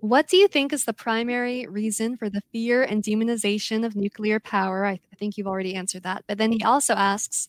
What 0.00 0.28
do 0.28 0.36
you 0.36 0.48
think 0.48 0.72
is 0.72 0.84
the 0.84 0.92
primary 0.92 1.66
reason 1.66 2.16
for 2.16 2.28
the 2.28 2.42
fear 2.52 2.82
and 2.82 3.02
demonization 3.02 3.84
of 3.86 3.94
nuclear 3.94 4.40
power? 4.40 4.84
I, 4.84 4.96
th- 4.96 5.02
I 5.12 5.16
think 5.16 5.36
you've 5.36 5.46
already 5.46 5.74
answered 5.74 6.02
that. 6.02 6.24
But 6.26 6.38
then 6.38 6.50
he 6.50 6.62
also 6.64 6.94
asks 6.94 7.46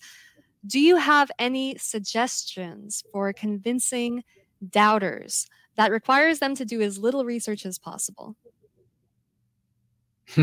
Do 0.66 0.80
you 0.80 0.97
have 0.97 1.32
any 1.39 1.78
suggestions 1.78 3.04
for 3.12 3.34
convincing 3.34 4.24
doubters 4.70 5.47
that 5.76 5.91
requires 5.91 6.39
them 6.39 6.56
to 6.56 6.66
do 6.66 6.82
as 6.82 6.99
little 6.99 7.26
research 7.26 7.66
as 7.66 7.80
possible? 7.80 8.36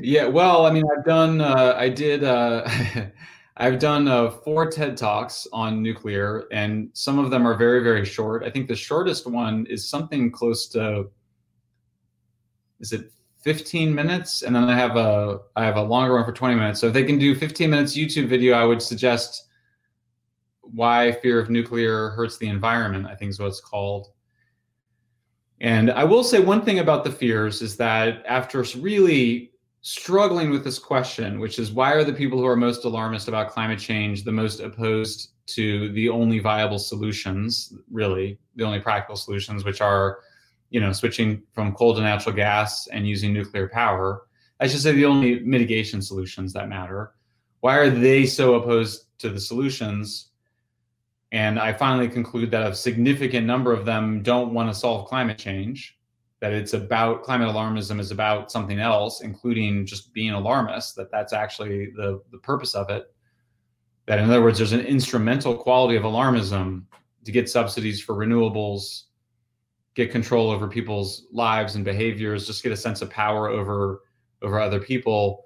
yeah, 0.00 0.26
well, 0.26 0.66
I 0.66 0.70
mean, 0.70 0.84
I've 0.96 1.04
done, 1.04 1.40
uh, 1.40 1.74
I 1.76 1.88
did, 1.88 2.24
uh, 2.24 2.68
I've 3.56 3.78
done 3.78 4.06
uh, 4.06 4.30
four 4.30 4.70
TED 4.70 4.96
Talks 4.96 5.46
on 5.52 5.82
nuclear, 5.82 6.44
and 6.52 6.90
some 6.92 7.18
of 7.18 7.30
them 7.30 7.46
are 7.46 7.54
very, 7.54 7.82
very 7.82 8.04
short. 8.04 8.44
I 8.44 8.50
think 8.50 8.68
the 8.68 8.76
shortest 8.76 9.26
one 9.26 9.66
is 9.66 9.88
something 9.88 10.30
close 10.30 10.68
to, 10.68 11.10
is 12.80 12.92
it 12.92 13.10
15 13.42 13.94
minutes? 13.94 14.42
And 14.42 14.54
then 14.54 14.64
I 14.64 14.76
have 14.76 14.96
a, 14.96 15.40
I 15.56 15.64
have 15.64 15.76
a 15.76 15.82
longer 15.82 16.14
one 16.14 16.24
for 16.24 16.32
20 16.32 16.54
minutes. 16.54 16.80
So 16.80 16.86
if 16.88 16.92
they 16.92 17.04
can 17.04 17.18
do 17.18 17.34
15 17.34 17.70
minutes 17.70 17.96
YouTube 17.96 18.28
video, 18.28 18.54
I 18.54 18.64
would 18.64 18.82
suggest 18.82 19.48
why 20.60 21.12
fear 21.12 21.40
of 21.40 21.50
nuclear 21.50 22.10
hurts 22.10 22.38
the 22.38 22.48
environment. 22.48 23.06
I 23.06 23.14
think 23.14 23.30
is 23.30 23.40
what 23.40 23.48
it's 23.48 23.60
called. 23.60 24.08
And 25.60 25.90
I 25.90 26.04
will 26.04 26.22
say 26.22 26.38
one 26.40 26.64
thing 26.64 26.78
about 26.78 27.04
the 27.04 27.10
fears 27.10 27.62
is 27.62 27.76
that 27.76 28.24
after 28.26 28.64
really 28.78 29.52
struggling 29.82 30.50
with 30.50 30.64
this 30.64 30.78
question, 30.78 31.40
which 31.40 31.58
is 31.58 31.72
why 31.72 31.92
are 31.92 32.04
the 32.04 32.12
people 32.12 32.38
who 32.38 32.46
are 32.46 32.56
most 32.56 32.84
alarmist 32.84 33.28
about 33.28 33.50
climate 33.50 33.78
change 33.78 34.24
the 34.24 34.32
most 34.32 34.60
opposed 34.60 35.30
to 35.46 35.90
the 35.92 36.08
only 36.08 36.38
viable 36.38 36.78
solutions, 36.78 37.72
really, 37.90 38.38
the 38.56 38.64
only 38.64 38.80
practical 38.80 39.16
solutions, 39.16 39.64
which 39.64 39.80
are, 39.80 40.18
you 40.70 40.80
know, 40.80 40.92
switching 40.92 41.42
from 41.52 41.74
coal 41.74 41.94
to 41.94 42.02
natural 42.02 42.34
gas 42.34 42.86
and 42.88 43.08
using 43.08 43.32
nuclear 43.32 43.68
power. 43.68 44.26
I 44.60 44.66
should 44.66 44.80
say 44.80 44.92
the 44.92 45.06
only 45.06 45.40
mitigation 45.40 46.02
solutions 46.02 46.52
that 46.52 46.68
matter. 46.68 47.14
Why 47.60 47.76
are 47.78 47.90
they 47.90 48.26
so 48.26 48.54
opposed 48.54 49.06
to 49.20 49.30
the 49.30 49.40
solutions? 49.40 50.30
And 51.32 51.58
I 51.58 51.72
finally 51.72 52.08
conclude 52.08 52.50
that 52.52 52.70
a 52.70 52.74
significant 52.74 53.46
number 53.46 53.72
of 53.72 53.84
them 53.84 54.22
don't 54.22 54.54
want 54.54 54.72
to 54.72 54.78
solve 54.78 55.08
climate 55.08 55.38
change, 55.38 55.98
that 56.40 56.52
it's 56.52 56.72
about 56.72 57.22
climate 57.22 57.48
alarmism 57.48 58.00
is 58.00 58.10
about 58.10 58.50
something 58.50 58.78
else, 58.78 59.20
including 59.20 59.84
just 59.84 60.12
being 60.14 60.30
alarmist, 60.30 60.96
that 60.96 61.10
that's 61.10 61.32
actually 61.32 61.90
the, 61.96 62.22
the 62.30 62.38
purpose 62.38 62.74
of 62.74 62.88
it. 62.88 63.12
That, 64.06 64.18
in 64.18 64.24
other 64.24 64.42
words, 64.42 64.56
there's 64.56 64.72
an 64.72 64.80
instrumental 64.80 65.54
quality 65.54 65.96
of 65.96 66.04
alarmism 66.04 66.84
to 67.24 67.32
get 67.32 67.50
subsidies 67.50 68.00
for 68.00 68.14
renewables, 68.14 69.02
get 69.94 70.10
control 70.10 70.50
over 70.50 70.66
people's 70.66 71.26
lives 71.30 71.74
and 71.74 71.84
behaviors, 71.84 72.46
just 72.46 72.62
get 72.62 72.72
a 72.72 72.76
sense 72.76 73.02
of 73.02 73.10
power 73.10 73.48
over 73.48 74.00
over 74.40 74.60
other 74.60 74.78
people 74.78 75.44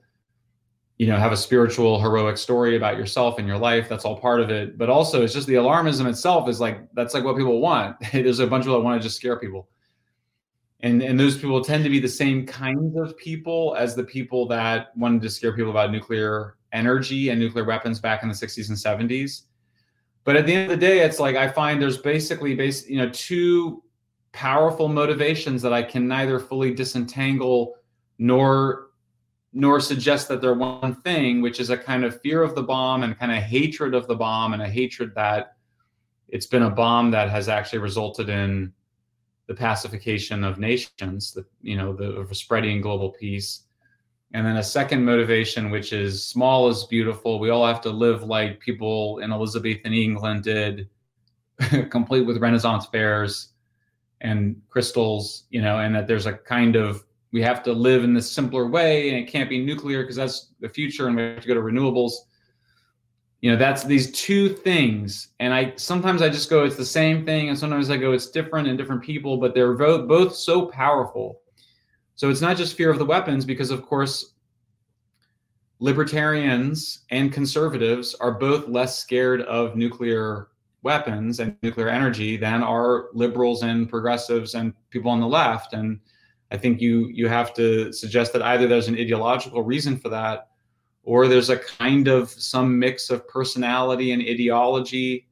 you 1.03 1.09
know 1.09 1.19
have 1.19 1.33
a 1.33 1.37
spiritual 1.37 2.01
heroic 2.01 2.37
story 2.37 2.77
about 2.77 2.97
yourself 2.97 3.41
and 3.41 3.49
your 3.49 3.59
life 3.59 3.89
that's 3.89 4.05
all 4.05 4.17
part 4.17 4.41
of 4.41 4.51
it. 4.51 4.79
But 4.79 4.89
also 4.89 5.25
it's 5.25 5.35
just 5.35 5.49
the 5.49 5.55
alarmism 5.55 6.09
itself 6.09 6.49
is 6.49 6.61
like 6.61 6.79
that's 6.95 7.13
like 7.13 7.25
what 7.25 7.37
people 7.37 7.61
want. 7.61 7.97
There's 8.13 8.39
a 8.39 8.47
bunch 8.47 8.61
of 8.61 8.67
people 8.67 8.79
that 8.79 8.85
want 8.85 9.03
to 9.03 9.05
just 9.05 9.17
scare 9.17 9.37
people. 9.37 9.69
And 10.79 11.03
and 11.03 11.19
those 11.19 11.37
people 11.37 11.61
tend 11.65 11.83
to 11.83 11.91
be 11.91 11.99
the 11.99 12.09
same 12.09 12.47
kinds 12.47 12.97
of 12.97 13.17
people 13.17 13.75
as 13.77 13.97
the 13.97 14.05
people 14.05 14.47
that 14.47 14.97
wanted 14.97 15.23
to 15.23 15.31
scare 15.31 15.53
people 15.57 15.73
about 15.73 15.91
nuclear 15.91 16.57
energy 16.73 17.31
and 17.31 17.41
nuclear 17.41 17.65
weapons 17.65 17.99
back 17.99 18.23
in 18.23 18.29
the 18.29 18.35
60s 18.35 18.69
and 18.69 19.11
70s 19.11 19.43
but 20.25 20.37
at 20.37 20.47
the 20.47 20.55
end 20.55 20.73
of 20.73 20.81
the 20.81 20.87
day 20.87 21.01
it's 21.01 21.21
like 21.21 21.37
i 21.37 21.47
find 21.47 21.83
there's 21.83 21.99
basically 21.99 22.55
base 22.55 22.89
you 22.89 22.97
know 22.97 23.11
two 23.11 23.83
powerful 24.33 24.89
motivations 24.89 25.61
that 25.61 25.75
i 25.75 25.83
can 25.83 26.09
neither 26.09 26.39
fully 26.39 26.73
disentangle 26.73 27.75
nor 28.19 28.92
nor 29.53 29.81
suggest 29.81 30.29
that 30.29 30.41
they're 30.41 30.55
one 30.55 30.95
thing, 31.03 31.43
which 31.43 31.61
is 31.61 31.71
a 31.71 31.77
kind 31.77 32.05
of 32.05 32.21
fear 32.21 32.43
of 32.43 32.55
the 32.55 32.63
bomb 32.63 33.03
and 33.03 33.19
kind 33.19 33.33
of 33.33 33.39
hatred 33.39 33.95
of 33.95 34.07
the 34.07 34.15
bomb 34.15 34.55
and 34.55 34.63
a 34.63 34.69
hatred 34.69 35.15
that 35.15 35.57
it's 36.29 36.47
been 36.47 36.63
a 36.63 36.71
bomb 36.71 37.11
that 37.11 37.29
has 37.29 37.49
actually 37.49 37.79
resulted 37.79 38.31
in 38.31 38.73
the 39.47 39.55
pacification 39.55 40.45
of 40.45 40.59
nations, 40.59 41.33
the 41.33 41.45
you 41.61 41.77
know, 41.77 41.93
the 41.93 42.35
spreading 42.35 42.81
global 42.81 43.11
peace. 43.11 43.65
And 44.35 44.47
then 44.47 44.57
a 44.57 44.63
second 44.63 45.05
motivation, 45.05 45.71
which 45.71 45.93
is 45.93 46.25
small 46.25 46.71
is 46.71 46.85
beautiful. 46.85 47.39
We 47.39 47.51
all 47.51 47.67
have 47.67 47.83
to 47.83 47.91
live 47.91 48.23
like 48.23 48.61
people 48.61 49.19
in 49.19 49.31
Elizabethan 49.31 49.93
England 49.93 50.45
did, 50.45 50.89
complete 51.91 52.23
with 52.23 52.39
Renaissance 52.39 52.87
fairs 52.87 53.49
and 54.23 54.61
crystals, 54.71 55.45
you 55.51 55.61
know, 55.61 55.81
and 55.81 55.95
that 55.95 56.07
there's 56.07 56.25
a 56.25 56.33
kind 56.33 56.77
of 56.77 57.05
we 57.33 57.41
have 57.43 57.63
to 57.63 57.73
live 57.73 58.05
in 58.05 58.15
this 58.15 58.31
simpler 58.31 58.67
way 58.67 59.09
and 59.09 59.19
it 59.19 59.31
can't 59.31 59.49
be 59.49 59.65
nuclear 59.65 60.03
because 60.03 60.17
that's 60.17 60.53
the 60.61 60.69
future 60.69 61.09
and 61.09 61.17
we 61.17 61.23
have 61.23 61.41
to 61.41 61.49
go 61.49 61.55
to 61.55 61.61
renewables. 61.61 62.13
You 63.41 63.51
know 63.51 63.57
that's 63.57 63.83
these 63.83 64.13
two 64.13 64.51
things 64.51 65.29
and 65.41 65.53
i 65.53 65.73
sometimes 65.75 66.23
i 66.23 66.29
just 66.29 66.49
go 66.49 66.63
it's 66.63 66.77
the 66.77 66.85
same 66.85 67.27
thing 67.27 67.49
and 67.49 67.59
sometimes 67.59 67.91
i 67.91 67.97
go 67.97 68.13
it's 68.13 68.31
different 68.31 68.69
in 68.69 68.77
different 68.77 69.03
people 69.03 69.37
but 69.37 69.53
they're 69.53 69.73
both 69.73 70.07
both 70.07 70.37
so 70.37 70.67
powerful. 70.67 71.41
So 72.15 72.31
it's 72.31 72.41
not 72.41 72.57
just 72.57 72.77
fear 72.77 72.91
of 72.91 73.01
the 73.01 73.05
weapons 73.05 73.45
because 73.45 73.73
of 73.73 73.83
course 73.83 74.35
libertarians 75.81 77.01
and 77.11 77.33
conservatives 77.33 78.15
are 78.15 78.31
both 78.31 78.69
less 78.69 78.97
scared 78.97 79.41
of 79.43 79.75
nuclear 79.75 80.49
weapons 80.85 81.41
and 81.41 81.57
nuclear 81.65 81.89
energy 81.89 82.37
than 82.37 82.63
are 82.63 83.09
liberals 83.13 83.65
and 83.65 83.89
progressives 83.89 84.55
and 84.55 84.73
people 84.91 85.11
on 85.11 85.19
the 85.19 85.27
left 85.27 85.73
and 85.73 85.99
I 86.53 86.59
think 86.59 86.83
you 86.83 87.09
you 87.09 87.29
have 87.29 87.55
to 87.55 87.93
suggest 87.93 88.35
that 88.35 88.43
either 88.43 88.69
there's 88.69 88.89
an 88.89 88.95
ideological 88.95 89.63
reason 89.63 89.97
for 89.97 90.11
that, 90.11 90.49
or 91.03 91.27
there's 91.27 91.49
a 91.49 91.57
kind 91.57 92.09
of 92.09 92.31
some 92.31 92.79
mix 92.79 93.09
of 93.09 93.27
personality 93.27 94.13
and 94.13 94.23
ideology. 94.23 95.27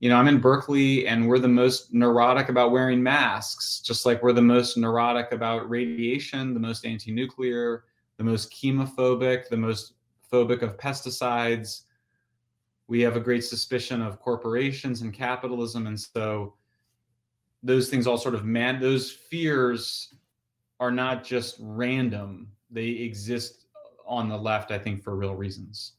You 0.00 0.10
know, 0.10 0.16
I'm 0.16 0.28
in 0.28 0.40
Berkeley 0.40 1.06
and 1.06 1.26
we're 1.26 1.38
the 1.38 1.48
most 1.48 1.94
neurotic 1.94 2.50
about 2.50 2.70
wearing 2.70 3.02
masks, 3.02 3.80
just 3.80 4.04
like 4.04 4.22
we're 4.22 4.34
the 4.34 4.42
most 4.42 4.76
neurotic 4.76 5.32
about 5.32 5.70
radiation, 5.70 6.52
the 6.52 6.60
most 6.60 6.84
anti-nuclear, 6.84 7.84
the 8.18 8.24
most 8.24 8.52
chemophobic, 8.52 9.48
the 9.48 9.56
most 9.56 9.94
phobic 10.30 10.60
of 10.60 10.76
pesticides. 10.76 11.82
We 12.88 13.00
have 13.00 13.16
a 13.16 13.20
great 13.20 13.44
suspicion 13.44 14.02
of 14.02 14.20
corporations 14.20 15.00
and 15.00 15.14
capitalism. 15.14 15.86
And 15.86 15.98
so 15.98 16.54
those 17.62 17.88
things 17.88 18.06
all 18.06 18.18
sort 18.18 18.34
of 18.34 18.44
man 18.44 18.80
those 18.80 19.10
fears 19.10 20.14
are 20.82 20.90
not 20.90 21.22
just 21.22 21.54
random. 21.60 22.48
They 22.68 22.88
exist 22.88 23.66
on 24.04 24.28
the 24.28 24.36
left, 24.36 24.72
I 24.72 24.80
think, 24.80 25.04
for 25.04 25.14
real 25.14 25.36
reasons. 25.36 25.92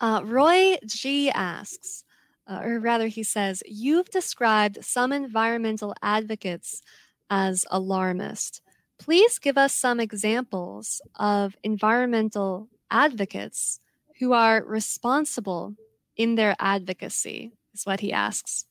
Uh, 0.00 0.20
Roy 0.24 0.78
G 0.84 1.30
asks, 1.30 2.02
uh, 2.48 2.60
or 2.64 2.80
rather, 2.80 3.06
he 3.06 3.22
says, 3.22 3.62
You've 3.66 4.10
described 4.10 4.84
some 4.84 5.12
environmental 5.12 5.94
advocates 6.02 6.82
as 7.30 7.64
alarmist. 7.70 8.62
Please 8.98 9.38
give 9.38 9.56
us 9.56 9.72
some 9.72 10.00
examples 10.00 11.00
of 11.14 11.56
environmental 11.62 12.68
advocates 12.90 13.78
who 14.18 14.32
are 14.32 14.64
responsible 14.64 15.76
in 16.16 16.34
their 16.34 16.56
advocacy, 16.58 17.52
is 17.72 17.86
what 17.86 18.00
he 18.00 18.12
asks. 18.12 18.66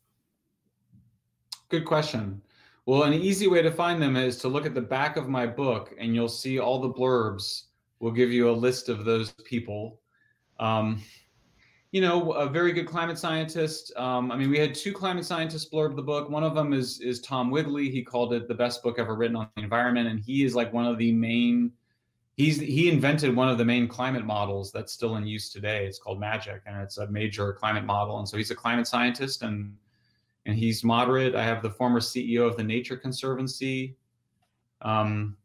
Good 1.69 1.85
question. 1.85 2.41
Well, 2.85 3.03
an 3.03 3.13
easy 3.13 3.47
way 3.47 3.61
to 3.61 3.71
find 3.71 4.01
them 4.01 4.15
is 4.15 4.37
to 4.37 4.47
look 4.47 4.65
at 4.65 4.73
the 4.73 4.81
back 4.81 5.15
of 5.15 5.29
my 5.29 5.45
book, 5.45 5.93
and 5.99 6.15
you'll 6.15 6.27
see 6.27 6.59
all 6.59 6.79
the 6.79 6.89
blurbs. 6.89 7.65
Will 7.99 8.11
give 8.11 8.31
you 8.31 8.49
a 8.49 8.51
list 8.51 8.89
of 8.89 9.05
those 9.05 9.31
people. 9.45 9.99
Um, 10.59 11.03
you 11.91 12.01
know, 12.01 12.31
a 12.31 12.49
very 12.49 12.71
good 12.71 12.87
climate 12.87 13.19
scientist. 13.19 13.93
Um, 13.95 14.31
I 14.31 14.37
mean, 14.37 14.49
we 14.49 14.57
had 14.57 14.73
two 14.73 14.91
climate 14.91 15.25
scientists 15.25 15.69
blurb 15.71 15.95
the 15.95 16.01
book. 16.01 16.27
One 16.27 16.43
of 16.43 16.55
them 16.55 16.73
is 16.73 16.99
is 17.01 17.21
Tom 17.21 17.51
Wigley. 17.51 17.91
He 17.91 18.01
called 18.01 18.33
it 18.33 18.47
the 18.47 18.55
best 18.55 18.81
book 18.81 18.97
ever 18.97 19.13
written 19.15 19.35
on 19.35 19.49
the 19.55 19.61
environment, 19.61 20.07
and 20.07 20.19
he 20.19 20.43
is 20.43 20.55
like 20.55 20.73
one 20.73 20.87
of 20.87 20.97
the 20.97 21.11
main. 21.11 21.71
he's 22.37 22.59
he 22.59 22.89
invented 22.89 23.35
one 23.35 23.49
of 23.49 23.59
the 23.59 23.65
main 23.65 23.87
climate 23.87 24.25
models 24.25 24.71
that's 24.71 24.91
still 24.91 25.17
in 25.17 25.27
use 25.27 25.51
today. 25.51 25.85
It's 25.85 25.99
called 25.99 26.19
MAGICC, 26.19 26.61
and 26.65 26.81
it's 26.81 26.97
a 26.97 27.07
major 27.07 27.53
climate 27.53 27.85
model. 27.85 28.17
And 28.17 28.27
so 28.27 28.37
he's 28.37 28.49
a 28.49 28.55
climate 28.55 28.87
scientist, 28.87 29.43
and 29.43 29.75
and 30.45 30.57
he's 30.57 30.83
moderate. 30.83 31.35
I 31.35 31.43
have 31.43 31.61
the 31.61 31.69
former 31.69 31.99
CEO 31.99 32.47
of 32.47 32.57
the 32.57 32.63
Nature 32.63 32.97
Conservancy. 32.97 33.95
Um, 34.81 35.37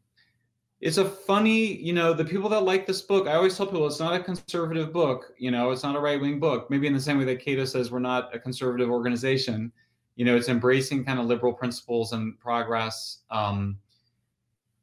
it's 0.79 0.97
a 0.97 1.05
funny, 1.05 1.75
you 1.77 1.93
know, 1.93 2.13
the 2.13 2.25
people 2.25 2.49
that 2.49 2.61
like 2.61 2.85
this 2.85 3.01
book, 3.01 3.27
I 3.27 3.33
always 3.33 3.57
tell 3.57 3.65
people 3.65 3.87
it's 3.87 3.99
not 3.99 4.13
a 4.13 4.23
conservative 4.23 4.93
book, 4.93 5.33
you 5.37 5.49
know, 5.49 5.71
it's 5.71 5.83
not 5.83 5.95
a 5.95 5.99
right 5.99 6.21
wing 6.21 6.39
book. 6.39 6.69
Maybe 6.69 6.85
in 6.85 6.93
the 6.93 6.99
same 6.99 7.17
way 7.17 7.25
that 7.25 7.43
Cato 7.43 7.65
says 7.65 7.91
we're 7.91 7.99
not 7.99 8.33
a 8.35 8.39
conservative 8.39 8.89
organization, 8.89 9.71
you 10.15 10.25
know, 10.25 10.35
it's 10.35 10.49
embracing 10.49 11.03
kind 11.03 11.19
of 11.19 11.25
liberal 11.25 11.53
principles 11.53 12.13
and 12.13 12.39
progress. 12.39 13.19
Um, 13.31 13.77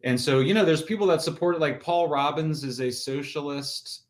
and 0.02 0.20
so, 0.20 0.40
you 0.40 0.52
know, 0.52 0.64
there's 0.64 0.82
people 0.82 1.06
that 1.08 1.22
support 1.22 1.56
it, 1.56 1.60
like 1.60 1.82
Paul 1.82 2.08
Robbins 2.08 2.64
is 2.64 2.80
a 2.80 2.90
socialist 2.90 4.03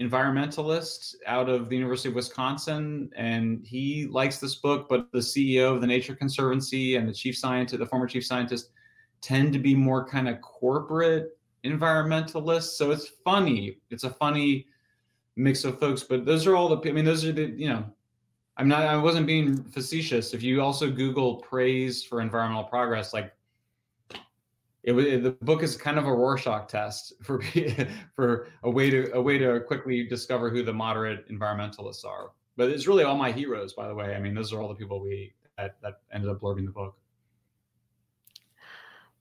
environmentalist 0.00 1.16
out 1.26 1.48
of 1.48 1.68
the 1.68 1.74
University 1.74 2.08
of 2.08 2.14
Wisconsin, 2.14 3.10
and 3.16 3.64
he 3.64 4.06
likes 4.06 4.38
this 4.38 4.54
book, 4.54 4.88
but 4.88 5.10
the 5.12 5.18
CEO 5.18 5.74
of 5.74 5.80
the 5.80 5.86
Nature 5.86 6.14
Conservancy 6.14 6.96
and 6.96 7.08
the 7.08 7.12
chief 7.12 7.36
scientist, 7.36 7.78
the 7.78 7.86
former 7.86 8.06
chief 8.06 8.24
scientist, 8.24 8.70
tend 9.20 9.52
to 9.52 9.58
be 9.58 9.74
more 9.74 10.06
kind 10.06 10.28
of 10.28 10.40
corporate 10.40 11.36
environmentalists. 11.64 12.76
So 12.76 12.92
it's 12.92 13.08
funny. 13.24 13.78
It's 13.90 14.04
a 14.04 14.10
funny 14.10 14.66
mix 15.34 15.64
of 15.64 15.80
folks, 15.80 16.04
but 16.04 16.24
those 16.24 16.46
are 16.46 16.54
all 16.54 16.68
the, 16.68 16.88
I 16.88 16.92
mean, 16.92 17.04
those 17.04 17.24
are 17.24 17.32
the, 17.32 17.46
you 17.46 17.68
know, 17.68 17.84
I'm 18.56 18.68
not, 18.68 18.82
I 18.82 18.96
wasn't 18.96 19.26
being 19.26 19.62
facetious. 19.64 20.34
If 20.34 20.42
you 20.42 20.60
also 20.60 20.90
Google 20.90 21.36
praise 21.36 22.02
for 22.04 22.20
environmental 22.20 22.64
progress, 22.64 23.12
like 23.12 23.32
it 24.88 24.92
was 24.92 25.04
the 25.04 25.36
book 25.42 25.62
is 25.62 25.76
kind 25.76 25.98
of 25.98 26.06
a 26.06 26.12
Rorschach 26.12 26.66
test 26.66 27.12
for 27.22 27.42
for 28.16 28.48
a 28.62 28.70
way 28.70 28.88
to 28.88 29.12
a 29.12 29.20
way 29.20 29.36
to 29.36 29.60
quickly 29.60 30.04
discover 30.04 30.48
who 30.48 30.62
the 30.62 30.72
moderate 30.72 31.30
environmentalists 31.30 32.06
are. 32.06 32.30
But 32.56 32.70
it's 32.70 32.86
really 32.86 33.04
all 33.04 33.14
my 33.14 33.30
heroes, 33.30 33.74
by 33.74 33.86
the 33.86 33.94
way. 33.94 34.14
I 34.14 34.18
mean, 34.18 34.34
those 34.34 34.50
are 34.50 34.62
all 34.62 34.68
the 34.68 34.74
people 34.74 35.02
we 35.02 35.34
that, 35.58 35.76
that 35.82 36.00
ended 36.10 36.30
up 36.30 36.40
blurbing 36.40 36.64
the 36.64 36.70
book. 36.70 36.96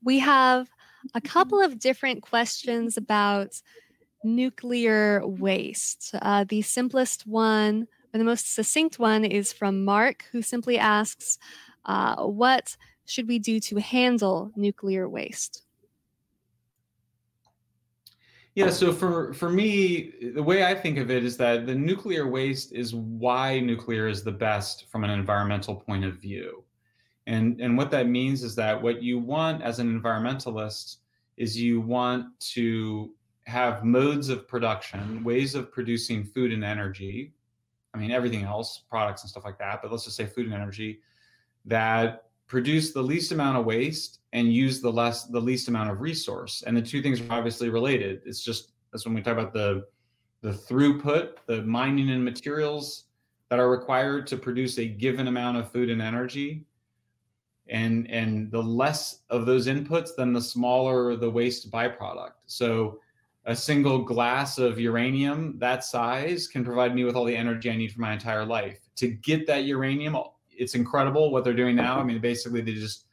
We 0.01 0.19
have 0.19 0.69
a 1.13 1.19
couple 1.19 1.59
of 1.59 1.79
different 1.79 2.21
questions 2.21 2.95
about 2.95 3.61
nuclear 4.23 5.21
waste. 5.27 6.11
Uh, 6.21 6.45
the 6.47 6.61
simplest 6.61 7.27
one, 7.27 7.89
or 8.13 8.17
the 8.17 8.23
most 8.23 8.55
succinct 8.55 8.99
one, 8.99 9.25
is 9.25 9.51
from 9.51 9.83
Mark, 9.83 10.23
who 10.31 10.41
simply 10.41 10.77
asks, 10.77 11.37
uh, 11.83 12.23
What 12.23 12.77
should 13.07 13.27
we 13.27 13.39
do 13.39 13.59
to 13.61 13.79
handle 13.79 14.51
nuclear 14.55 15.09
waste? 15.09 15.63
Yeah, 18.53 18.69
so 18.71 18.91
for 18.91 19.33
for 19.33 19.49
me, 19.49 20.13
the 20.33 20.41
way 20.41 20.65
I 20.65 20.73
think 20.73 20.97
of 20.97 21.11
it 21.11 21.23
is 21.23 21.37
that 21.37 21.65
the 21.67 21.75
nuclear 21.75 22.27
waste 22.27 22.73
is 22.73 22.93
why 22.93 23.59
nuclear 23.59 24.07
is 24.07 24.23
the 24.23 24.31
best 24.31 24.89
from 24.91 25.03
an 25.03 25.11
environmental 25.11 25.75
point 25.75 26.03
of 26.03 26.15
view. 26.15 26.63
And, 27.27 27.59
and 27.59 27.77
what 27.77 27.91
that 27.91 28.07
means 28.07 28.41
is 28.41 28.55
that 28.55 28.81
what 28.81 29.03
you 29.03 29.19
want 29.19 29.61
as 29.61 29.79
an 29.79 30.01
environmentalist 30.01 30.97
is 31.35 31.59
you 31.59 31.81
want 31.81 32.27
to 32.39 33.13
have 33.45 33.83
modes 33.83 34.29
of 34.29 34.47
production, 34.47 35.23
ways 35.23 35.53
of 35.53 35.71
producing 35.71 36.23
food 36.23 36.51
and 36.51 36.63
energy. 36.63 37.33
I 37.93 37.97
mean, 37.97 38.11
everything 38.11 38.43
else, 38.43 38.83
products 38.89 39.23
and 39.23 39.29
stuff 39.29 39.45
like 39.45 39.59
that, 39.59 39.81
but 39.81 39.91
let's 39.91 40.05
just 40.05 40.15
say 40.15 40.25
food 40.25 40.45
and 40.45 40.55
energy 40.55 41.01
that 41.65 42.26
produce 42.47 42.93
the 42.93 43.01
least 43.01 43.31
amount 43.31 43.57
of 43.57 43.65
waste 43.65 44.19
and 44.33 44.53
use 44.53 44.81
the 44.81 44.91
less 44.91 45.25
the 45.25 45.39
least 45.39 45.67
amount 45.67 45.89
of 45.89 46.01
resource. 46.01 46.63
And 46.65 46.75
the 46.75 46.81
two 46.81 47.01
things 47.01 47.21
are 47.21 47.31
obviously 47.31 47.69
related. 47.69 48.21
It's 48.25 48.43
just 48.43 48.71
that's 48.91 49.05
when 49.05 49.13
we 49.13 49.21
talk 49.21 49.33
about 49.33 49.53
the 49.53 49.85
the 50.41 50.51
throughput, 50.51 51.37
the 51.47 51.63
mining 51.63 52.09
and 52.11 52.23
materials 52.23 53.05
that 53.49 53.59
are 53.59 53.69
required 53.69 54.27
to 54.27 54.37
produce 54.37 54.77
a 54.77 54.85
given 54.85 55.27
amount 55.27 55.57
of 55.57 55.71
food 55.71 55.89
and 55.89 56.01
energy 56.01 56.65
and 57.69 58.09
and 58.09 58.51
the 58.51 58.61
less 58.61 59.19
of 59.29 59.45
those 59.45 59.67
inputs 59.67 60.11
then 60.17 60.33
the 60.33 60.41
smaller 60.41 61.15
the 61.15 61.29
waste 61.29 61.71
byproduct 61.71 62.31
so 62.45 62.99
a 63.45 63.55
single 63.55 63.99
glass 63.99 64.57
of 64.57 64.79
uranium 64.79 65.57
that 65.57 65.83
size 65.83 66.47
can 66.47 66.63
provide 66.63 66.95
me 66.95 67.03
with 67.03 67.15
all 67.15 67.25
the 67.25 67.35
energy 67.35 67.69
i 67.69 67.75
need 67.75 67.91
for 67.91 68.01
my 68.01 68.13
entire 68.13 68.45
life 68.45 68.79
to 68.95 69.07
get 69.07 69.45
that 69.47 69.65
uranium 69.65 70.17
it's 70.57 70.75
incredible 70.75 71.31
what 71.31 71.43
they're 71.43 71.53
doing 71.53 71.75
now. 71.75 71.99
I 71.99 72.03
mean 72.03 72.19
basically 72.19 72.61
they 72.61 72.73
just 72.73 73.05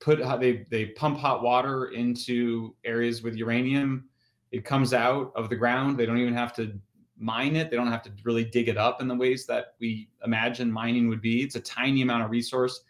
put 0.00 0.18
they 0.40 0.66
they 0.70 0.86
pump 0.86 1.18
hot 1.18 1.42
water 1.42 1.86
into 1.88 2.74
areas 2.84 3.22
with 3.22 3.36
uranium. 3.36 4.08
It 4.52 4.64
comes 4.64 4.92
out 4.92 5.32
of 5.36 5.48
the 5.48 5.56
ground. 5.56 5.98
They 5.98 6.06
don't 6.06 6.18
even 6.18 6.34
have 6.34 6.54
to 6.56 6.78
mine 7.16 7.54
it. 7.54 7.70
They 7.70 7.76
don't 7.76 7.86
have 7.90 8.02
to 8.02 8.12
really 8.24 8.44
dig 8.44 8.68
it 8.68 8.76
up 8.76 9.00
in 9.00 9.06
the 9.06 9.14
ways 9.14 9.46
that 9.46 9.74
we 9.78 10.08
imagine 10.24 10.72
mining 10.72 11.08
would 11.08 11.20
be. 11.20 11.42
It's 11.42 11.54
a 11.54 11.60
tiny 11.60 12.02
amount 12.02 12.24
of 12.24 12.30
resource. 12.30 12.82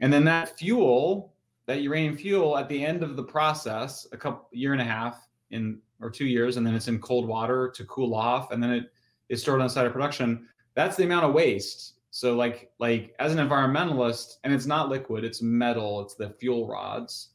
And 0.00 0.12
then 0.12 0.24
that 0.24 0.58
fuel, 0.58 1.34
that 1.66 1.82
uranium 1.82 2.16
fuel, 2.16 2.56
at 2.56 2.68
the 2.68 2.84
end 2.84 3.02
of 3.02 3.16
the 3.16 3.22
process, 3.22 4.06
a 4.12 4.16
couple 4.16 4.48
year 4.50 4.72
and 4.72 4.80
a 4.80 4.84
half 4.84 5.28
in 5.50 5.78
or 6.00 6.10
two 6.10 6.24
years, 6.24 6.56
and 6.56 6.66
then 6.66 6.74
it's 6.74 6.88
in 6.88 6.98
cold 6.98 7.28
water 7.28 7.70
to 7.74 7.84
cool 7.84 8.14
off, 8.14 8.50
and 8.50 8.62
then 8.62 8.70
it 8.70 8.90
is 9.28 9.42
stored 9.42 9.60
on 9.60 9.66
the 9.66 9.72
site 9.72 9.86
of 9.86 9.92
production. 9.92 10.48
That's 10.74 10.96
the 10.96 11.04
amount 11.04 11.26
of 11.26 11.34
waste. 11.34 11.99
So 12.10 12.34
like 12.34 12.70
like 12.78 13.14
as 13.18 13.32
an 13.32 13.46
environmentalist, 13.46 14.36
and 14.44 14.52
it's 14.52 14.66
not 14.66 14.88
liquid, 14.88 15.24
it's 15.24 15.42
metal, 15.42 16.00
it's 16.00 16.14
the 16.14 16.30
fuel 16.30 16.66
rods. 16.66 17.30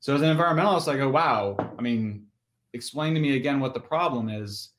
So 0.00 0.14
as 0.14 0.22
an 0.22 0.36
environmentalist, 0.36 0.92
I 0.92 0.96
go, 0.96 1.08
wow, 1.08 1.56
I 1.78 1.82
mean, 1.82 2.26
explain 2.72 3.14
to 3.14 3.20
me 3.20 3.36
again 3.36 3.60
what 3.60 3.74
the 3.74 3.80
problem 3.80 4.28
is 4.28 4.70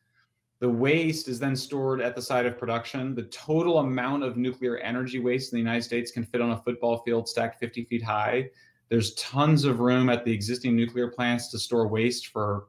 the 0.60 0.70
waste 0.70 1.28
is 1.28 1.40
then 1.40 1.56
stored 1.56 2.02
at 2.02 2.16
the 2.16 2.22
site 2.22 2.46
of 2.46 2.58
production. 2.58 3.14
The 3.14 3.24
total 3.24 3.80
amount 3.80 4.24
of 4.24 4.38
nuclear 4.38 4.78
energy 4.78 5.20
waste 5.20 5.52
in 5.52 5.58
the 5.58 5.62
United 5.62 5.84
States 5.84 6.12
can 6.12 6.24
fit 6.24 6.42
on 6.42 6.52
a 6.52 6.62
football 6.62 7.04
field 7.04 7.28
stacked 7.28 7.60
50 7.60 7.86
feet 7.86 8.02
high. 8.02 8.50
There's 8.90 9.14
tons 9.16 9.66
of 9.66 9.80
room 9.80 10.10
at 10.10 10.24
the 10.24 10.32
existing 10.32 10.76
nuclear 10.76 11.10
plants 11.10 11.50
to 11.50 11.60
store 11.60 11.88
waste 11.88 12.28
for 12.28 12.68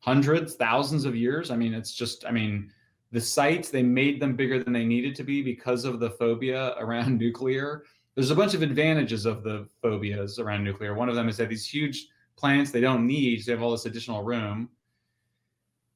hundreds, 0.00 0.56
thousands 0.56 1.06
of 1.06 1.16
years. 1.16 1.50
I 1.50 1.56
mean, 1.56 1.72
it's 1.72 1.94
just, 1.94 2.26
I 2.26 2.30
mean, 2.30 2.70
the 3.14 3.20
sites, 3.20 3.70
they 3.70 3.82
made 3.82 4.20
them 4.20 4.36
bigger 4.36 4.62
than 4.62 4.74
they 4.74 4.84
needed 4.84 5.14
to 5.14 5.24
be 5.24 5.40
because 5.40 5.86
of 5.86 6.00
the 6.00 6.10
phobia 6.10 6.74
around 6.78 7.18
nuclear. 7.18 7.84
There's 8.14 8.30
a 8.30 8.36
bunch 8.36 8.52
of 8.52 8.60
advantages 8.60 9.24
of 9.24 9.42
the 9.42 9.66
phobias 9.80 10.38
around 10.38 10.64
nuclear. 10.64 10.94
One 10.94 11.08
of 11.08 11.14
them 11.14 11.28
is 11.28 11.38
that 11.38 11.48
these 11.48 11.66
huge 11.66 12.08
plants 12.36 12.70
they 12.70 12.82
don't 12.82 13.06
need, 13.06 13.40
so 13.40 13.46
they 13.46 13.56
have 13.56 13.62
all 13.62 13.72
this 13.72 13.86
additional 13.86 14.22
room 14.22 14.68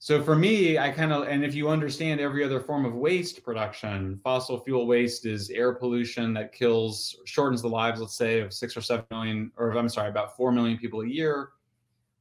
so 0.00 0.22
for 0.22 0.36
me, 0.36 0.78
I 0.78 0.90
kind 0.90 1.12
of, 1.12 1.26
and 1.26 1.44
if 1.44 1.56
you 1.56 1.68
understand 1.68 2.20
every 2.20 2.44
other 2.44 2.60
form 2.60 2.84
of 2.84 2.94
waste 2.94 3.42
production, 3.42 4.20
fossil 4.22 4.60
fuel 4.60 4.86
waste 4.86 5.26
is 5.26 5.50
air 5.50 5.72
pollution 5.72 6.32
that 6.34 6.52
kills, 6.52 7.16
shortens 7.24 7.62
the 7.62 7.68
lives, 7.68 8.00
let's 8.00 8.14
say, 8.14 8.40
of 8.40 8.52
six 8.52 8.76
or 8.76 8.80
seven 8.80 9.04
million, 9.10 9.50
or 9.56 9.76
I'm 9.76 9.88
sorry, 9.88 10.08
about 10.08 10.36
four 10.36 10.52
million 10.52 10.78
people 10.78 11.00
a 11.00 11.06
year. 11.06 11.50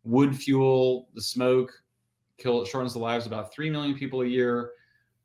Wood 0.04 0.36
fuel, 0.36 1.08
the 1.14 1.22
smoke, 1.22 1.72
kill, 2.39 2.66
shortens 2.66 2.93
the 2.93 3.00
lives 3.00 3.28
of 3.28 3.32
about 3.32 3.54
three 3.54 3.70
million 3.70 3.95
people 3.95 4.22
a 4.22 4.26
year. 4.26 4.72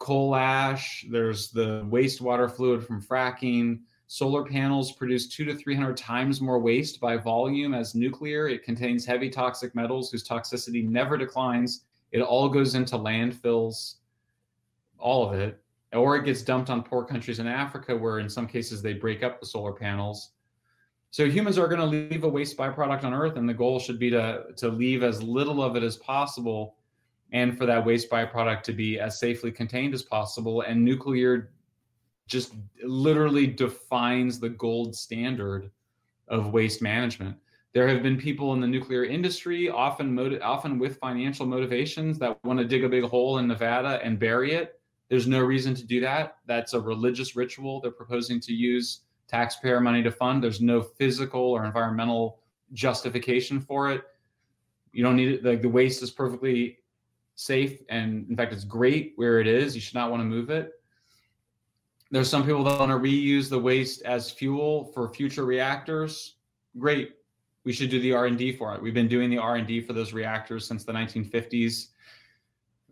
Coal 0.03 0.34
ash, 0.34 1.07
there's 1.09 1.53
the 1.53 1.84
wastewater 1.88 2.50
fluid 2.50 2.84
from 2.84 3.00
fracking. 3.00 3.82
Solar 4.09 4.44
panels 4.44 4.90
produce 4.90 5.28
two 5.28 5.44
to 5.44 5.55
300 5.55 5.96
times 5.96 6.40
more 6.40 6.59
waste 6.59 6.98
by 6.98 7.16
volume 7.16 7.72
as 7.72 7.94
nuclear. 7.94 8.48
It 8.48 8.64
contains 8.64 9.07
heavy 9.07 9.30
toxic 9.30 9.76
metals 9.76 10.11
whose 10.11 10.26
toxicity 10.26 10.88
never 10.88 11.16
declines 11.16 11.84
it 12.11 12.20
all 12.20 12.48
goes 12.48 12.74
into 12.74 12.98
landfills, 12.98 13.94
all 14.98 15.28
of 15.30 15.38
it, 15.38 15.62
or 15.92 16.16
it 16.16 16.24
gets 16.24 16.42
dumped 16.42 16.68
on 16.68 16.82
poor 16.82 17.05
countries 17.05 17.38
in 17.38 17.46
Africa, 17.46 17.96
where 17.96 18.18
in 18.18 18.28
some 18.28 18.48
cases 18.48 18.82
they 18.82 18.94
break 18.94 19.22
up 19.22 19.38
the 19.38 19.46
solar 19.46 19.72
panels. 19.72 20.32
So 21.12 21.28
humans 21.28 21.59
are 21.59 21.68
going 21.68 21.80
to 21.80 21.86
leave 21.86 22.24
a 22.24 22.28
waste 22.28 22.57
byproduct 22.57 23.05
on 23.05 23.14
Earth, 23.14 23.36
and 23.36 23.48
the 23.48 23.55
goal 23.55 23.78
should 23.78 24.00
be 24.00 24.11
to 24.11 24.46
to 24.57 24.68
leave 24.68 25.05
as 25.05 25.22
little 25.22 25.62
of 25.62 25.76
it 25.76 25.84
as 25.84 25.96
possible, 25.96 26.74
and 27.33 27.57
for 27.57 27.66
that 27.66 27.85
waste 27.85 28.11
byproduct 28.11 28.62
to 28.62 28.72
be 28.72 29.01
as 29.01 29.18
safely 29.18 29.51
contained 29.51 29.95
as 29.95 30.03
possible. 30.03 30.62
And 30.62 30.85
nuclear 30.85 31.51
just 32.26 32.55
literally 32.85 33.47
defines 33.47 34.39
the 34.39 34.51
gold 34.51 34.95
standard 34.95 35.70
of 36.28 36.53
waste 36.53 36.83
management. 36.83 37.37
There 37.72 37.89
have 37.89 38.03
been 38.03 38.18
people 38.18 38.53
in 38.53 38.61
the 38.61 38.66
nuclear 38.66 39.05
industry, 39.05 39.70
often 39.70 40.14
motiv- 40.14 40.43
often 40.43 40.78
with 40.78 40.99
financial 40.99 41.47
motivations, 41.47 42.18
that 42.18 42.43
want 42.45 42.59
to 42.59 42.66
dig 42.66 42.85
a 42.85 42.89
big 42.89 43.05
hole 43.05 43.39
in 43.39 43.49
Nevada 43.49 43.99
and 44.05 44.18
bury 44.18 44.53
it. 44.53 44.78
There's 45.09 45.26
no 45.26 45.41
reason 45.41 45.74
to 45.74 45.85
do 45.85 46.01
that. 46.01 46.37
That's 46.47 46.74
a 46.74 46.80
religious 46.80 47.35
ritual 47.35 47.80
they're 47.80 47.91
proposing 47.91 48.41
to 48.41 48.53
use 48.53 49.01
taxpayer 49.26 49.80
money 49.80 50.03
to 50.03 50.11
fund. 50.11 50.43
There's 50.43 50.61
no 50.61 50.83
physical 50.83 51.41
or 51.41 51.64
environmental 51.64 52.41
justification 52.74 53.61
for 53.61 53.91
it. 53.91 54.03
You 54.93 55.03
don't 55.03 55.16
need 55.16 55.28
it. 55.28 55.45
Like 55.45 55.62
the 55.62 55.68
waste 55.68 56.03
is 56.03 56.11
perfectly 56.11 56.78
safe, 57.45 57.80
and 57.88 58.28
in 58.28 58.36
fact, 58.36 58.53
it's 58.53 58.64
great 58.64 59.12
where 59.16 59.40
it 59.40 59.47
is. 59.47 59.74
You 59.74 59.80
should 59.80 59.95
not 59.95 60.11
want 60.11 60.20
to 60.20 60.24
move 60.24 60.51
it. 60.51 60.72
There's 62.11 62.28
some 62.28 62.45
people 62.45 62.62
that 62.64 62.78
want 62.78 62.90
to 62.90 62.99
reuse 62.99 63.49
the 63.49 63.59
waste 63.59 64.03
as 64.03 64.30
fuel 64.30 64.93
for 64.93 65.09
future 65.09 65.45
reactors. 65.45 66.36
Great, 66.78 67.12
we 67.64 67.72
should 67.72 67.90
do 67.90 68.01
the 68.01 68.12
r&d 68.12 68.53
for 68.53 68.74
it. 68.74 68.82
We've 68.82 68.95
been 68.95 69.09
doing 69.09 69.30
the 69.30 69.38
r&d 69.38 69.80
for 69.82 69.93
those 69.93 70.12
reactors 70.12 70.66
since 70.66 70.84
the 70.84 70.93
1950s 70.93 71.88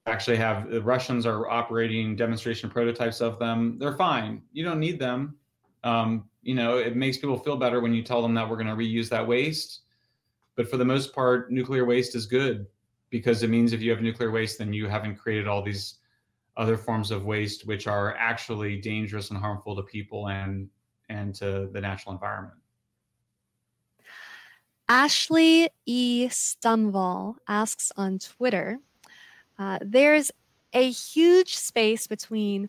actually 0.06 0.38
have 0.38 0.70
the 0.70 0.80
russians 0.80 1.26
are 1.26 1.48
operating 1.50 2.16
demonstration 2.16 2.70
prototypes 2.70 3.20
of 3.20 3.38
them. 3.38 3.78
They're 3.78 3.96
fine. 3.96 4.42
You 4.52 4.64
don't 4.64 4.80
need 4.80 4.98
them. 4.98 5.36
Um, 5.84 6.24
you 6.42 6.54
know 6.54 6.78
it 6.78 6.96
makes 6.96 7.18
people 7.18 7.38
feel 7.38 7.56
better 7.56 7.80
when 7.80 7.92
you 7.92 8.02
tell 8.02 8.22
them 8.22 8.34
that 8.34 8.48
we're 8.48 8.56
going 8.56 8.66
to 8.66 8.74
reuse 8.74 9.08
that 9.10 9.26
waste. 9.26 9.80
But 10.56 10.70
for 10.70 10.78
the 10.78 10.84
most 10.84 11.14
part 11.14 11.52
nuclear 11.52 11.84
waste 11.84 12.14
is 12.14 12.26
good 12.26 12.66
because 13.10 13.42
it 13.42 13.50
means 13.50 13.72
if 13.72 13.82
you 13.82 13.90
have 13.90 14.00
nuclear 14.00 14.30
waste 14.30 14.58
then 14.58 14.72
you 14.72 14.88
haven't 14.88 15.16
created 15.16 15.46
all 15.46 15.62
these 15.62 15.96
other 16.56 16.76
forms 16.76 17.10
of 17.10 17.24
waste 17.24 17.66
which 17.66 17.86
are 17.86 18.16
actually 18.16 18.80
dangerous 18.80 19.30
and 19.30 19.38
harmful 19.38 19.76
to 19.76 19.82
people 19.82 20.28
and 20.28 20.68
and 21.08 21.34
to 21.34 21.68
the 21.72 21.80
natural 21.80 22.14
environment 22.14 22.56
Ashley 24.88 25.70
E. 25.86 26.26
Stumval 26.28 27.36
asks 27.46 27.92
on 27.96 28.18
Twitter 28.18 28.78
uh, 29.56 29.78
There's 29.82 30.32
a 30.72 30.90
huge 30.90 31.56
space 31.56 32.08
between 32.08 32.68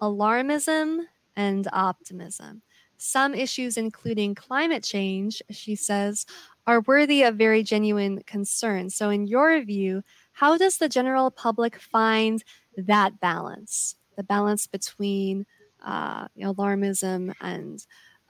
alarmism 0.00 1.00
and 1.34 1.68
optimism. 1.72 2.62
Some 2.98 3.34
issues, 3.34 3.76
including 3.76 4.34
climate 4.34 4.82
change, 4.82 5.42
she 5.50 5.74
says, 5.74 6.26
are 6.66 6.80
worthy 6.82 7.22
of 7.22 7.36
very 7.36 7.62
genuine 7.62 8.22
concern. 8.26 8.90
So, 8.90 9.10
in 9.10 9.26
your 9.26 9.62
view, 9.62 10.02
how 10.32 10.56
does 10.56 10.78
the 10.78 10.88
general 10.88 11.30
public 11.30 11.78
find 11.80 12.42
that 12.76 13.20
balance, 13.20 13.96
the 14.16 14.22
balance 14.22 14.66
between 14.66 15.46
uh, 15.84 16.28
alarmism 16.38 17.32
and 17.40 17.84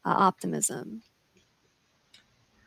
uh, 0.04 0.14
optimism? 0.16 1.02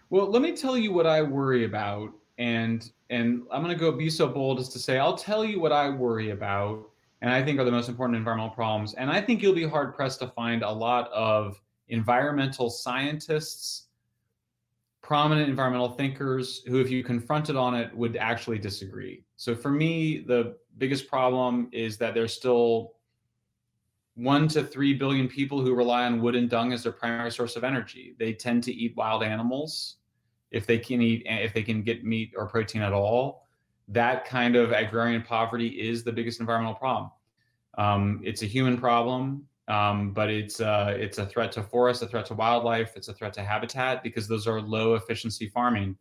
Well, 0.10 0.30
let 0.30 0.42
me 0.42 0.56
tell 0.56 0.78
you 0.78 0.92
what 0.92 1.06
I 1.06 1.22
worry 1.22 1.66
about, 1.66 2.12
and 2.38 2.90
and 3.10 3.44
I'm 3.52 3.64
going 3.64 3.76
to 3.76 3.80
go 3.80 3.92
be 3.92 4.10
so 4.10 4.28
bold 4.28 4.60
as 4.60 4.70
to 4.70 4.80
say 4.80 4.98
I'll 4.98 5.18
tell 5.18 5.46
you 5.46 5.60
what 5.60 5.72
I 5.72 5.90
worry 5.90 6.32
about, 6.32 6.90
and 7.22 7.32
I 7.32 7.44
think 7.44 7.60
are 7.60 7.64
the 7.64 7.72
most 7.72 7.90
important 7.90 8.18
environmental 8.18 8.54
problems. 8.54 8.96
And 8.96 9.12
I 9.12 9.22
think 9.22 9.42
you'll 9.42 9.54
be 9.54 9.68
hard 9.68 9.96
pressed 9.96 10.20
to 10.20 10.28
find 10.28 10.64
a 10.64 10.72
lot 10.72 11.12
of 11.12 11.62
environmental 11.90 12.70
scientists, 12.70 13.88
prominent 15.02 15.50
environmental 15.50 15.90
thinkers 15.90 16.64
who, 16.68 16.80
if 16.80 16.90
you 16.90 17.04
confronted 17.04 17.56
on 17.56 17.76
it, 17.76 17.96
would 17.96 18.16
actually 18.18 18.60
disagree. 18.60 19.24
So 19.38 19.56
for 19.56 19.72
me, 19.72 20.20
the 20.20 20.58
biggest 20.78 21.08
problem 21.08 21.70
is 21.72 21.98
that 21.98 22.14
there's 22.14 22.34
still 22.34 22.94
one 24.16 24.48
to 24.50 24.64
three 24.64 24.94
billion 24.94 25.28
people 25.28 25.62
who 25.62 25.74
rely 25.74 26.06
on 26.06 26.22
wood 26.22 26.36
and 26.36 26.50
dung 26.50 26.74
as 26.74 26.84
their 26.84 26.92
primary 26.92 27.32
source 27.32 27.56
of 27.56 27.64
energy. 27.64 28.16
They 28.20 28.34
tend 28.34 28.64
to 28.64 28.74
eat 28.74 28.96
wild 28.96 29.24
animals 29.24 29.98
if 30.52 30.66
they 30.66 30.78
can 30.78 31.02
eat 31.02 31.24
if 31.26 31.54
they 31.54 31.64
can 31.64 31.84
get 31.84 32.04
meat 32.04 32.34
or 32.36 32.48
protein 32.48 32.82
at 32.82 32.94
all 32.94 33.46
that 33.88 34.26
kind 34.26 34.56
of 34.56 34.72
agrarian 34.72 35.22
poverty 35.22 35.68
is 35.68 36.04
the 36.04 36.12
biggest 36.12 36.40
environmental 36.40 36.76
problem 36.76 37.12
um, 37.78 38.20
it's 38.24 38.42
a 38.42 38.46
human 38.46 38.78
problem 38.78 39.46
um, 39.70 40.12
but 40.12 40.30
it's 40.30 40.60
uh, 40.60 40.94
it's 40.98 41.18
a 41.18 41.26
threat 41.26 41.52
to 41.54 41.64
forests 41.64 42.04
a 42.04 42.08
threat 42.08 42.26
to 42.26 42.34
wildlife 42.34 42.96
it's 42.96 43.08
a 43.08 43.14
threat 43.14 43.34
to 43.34 43.44
habitat 43.44 44.04
because 44.04 44.28
those 44.28 44.48
are 44.48 44.62
low 44.62 44.96
efficiency 44.96 45.48
farming 45.48 45.96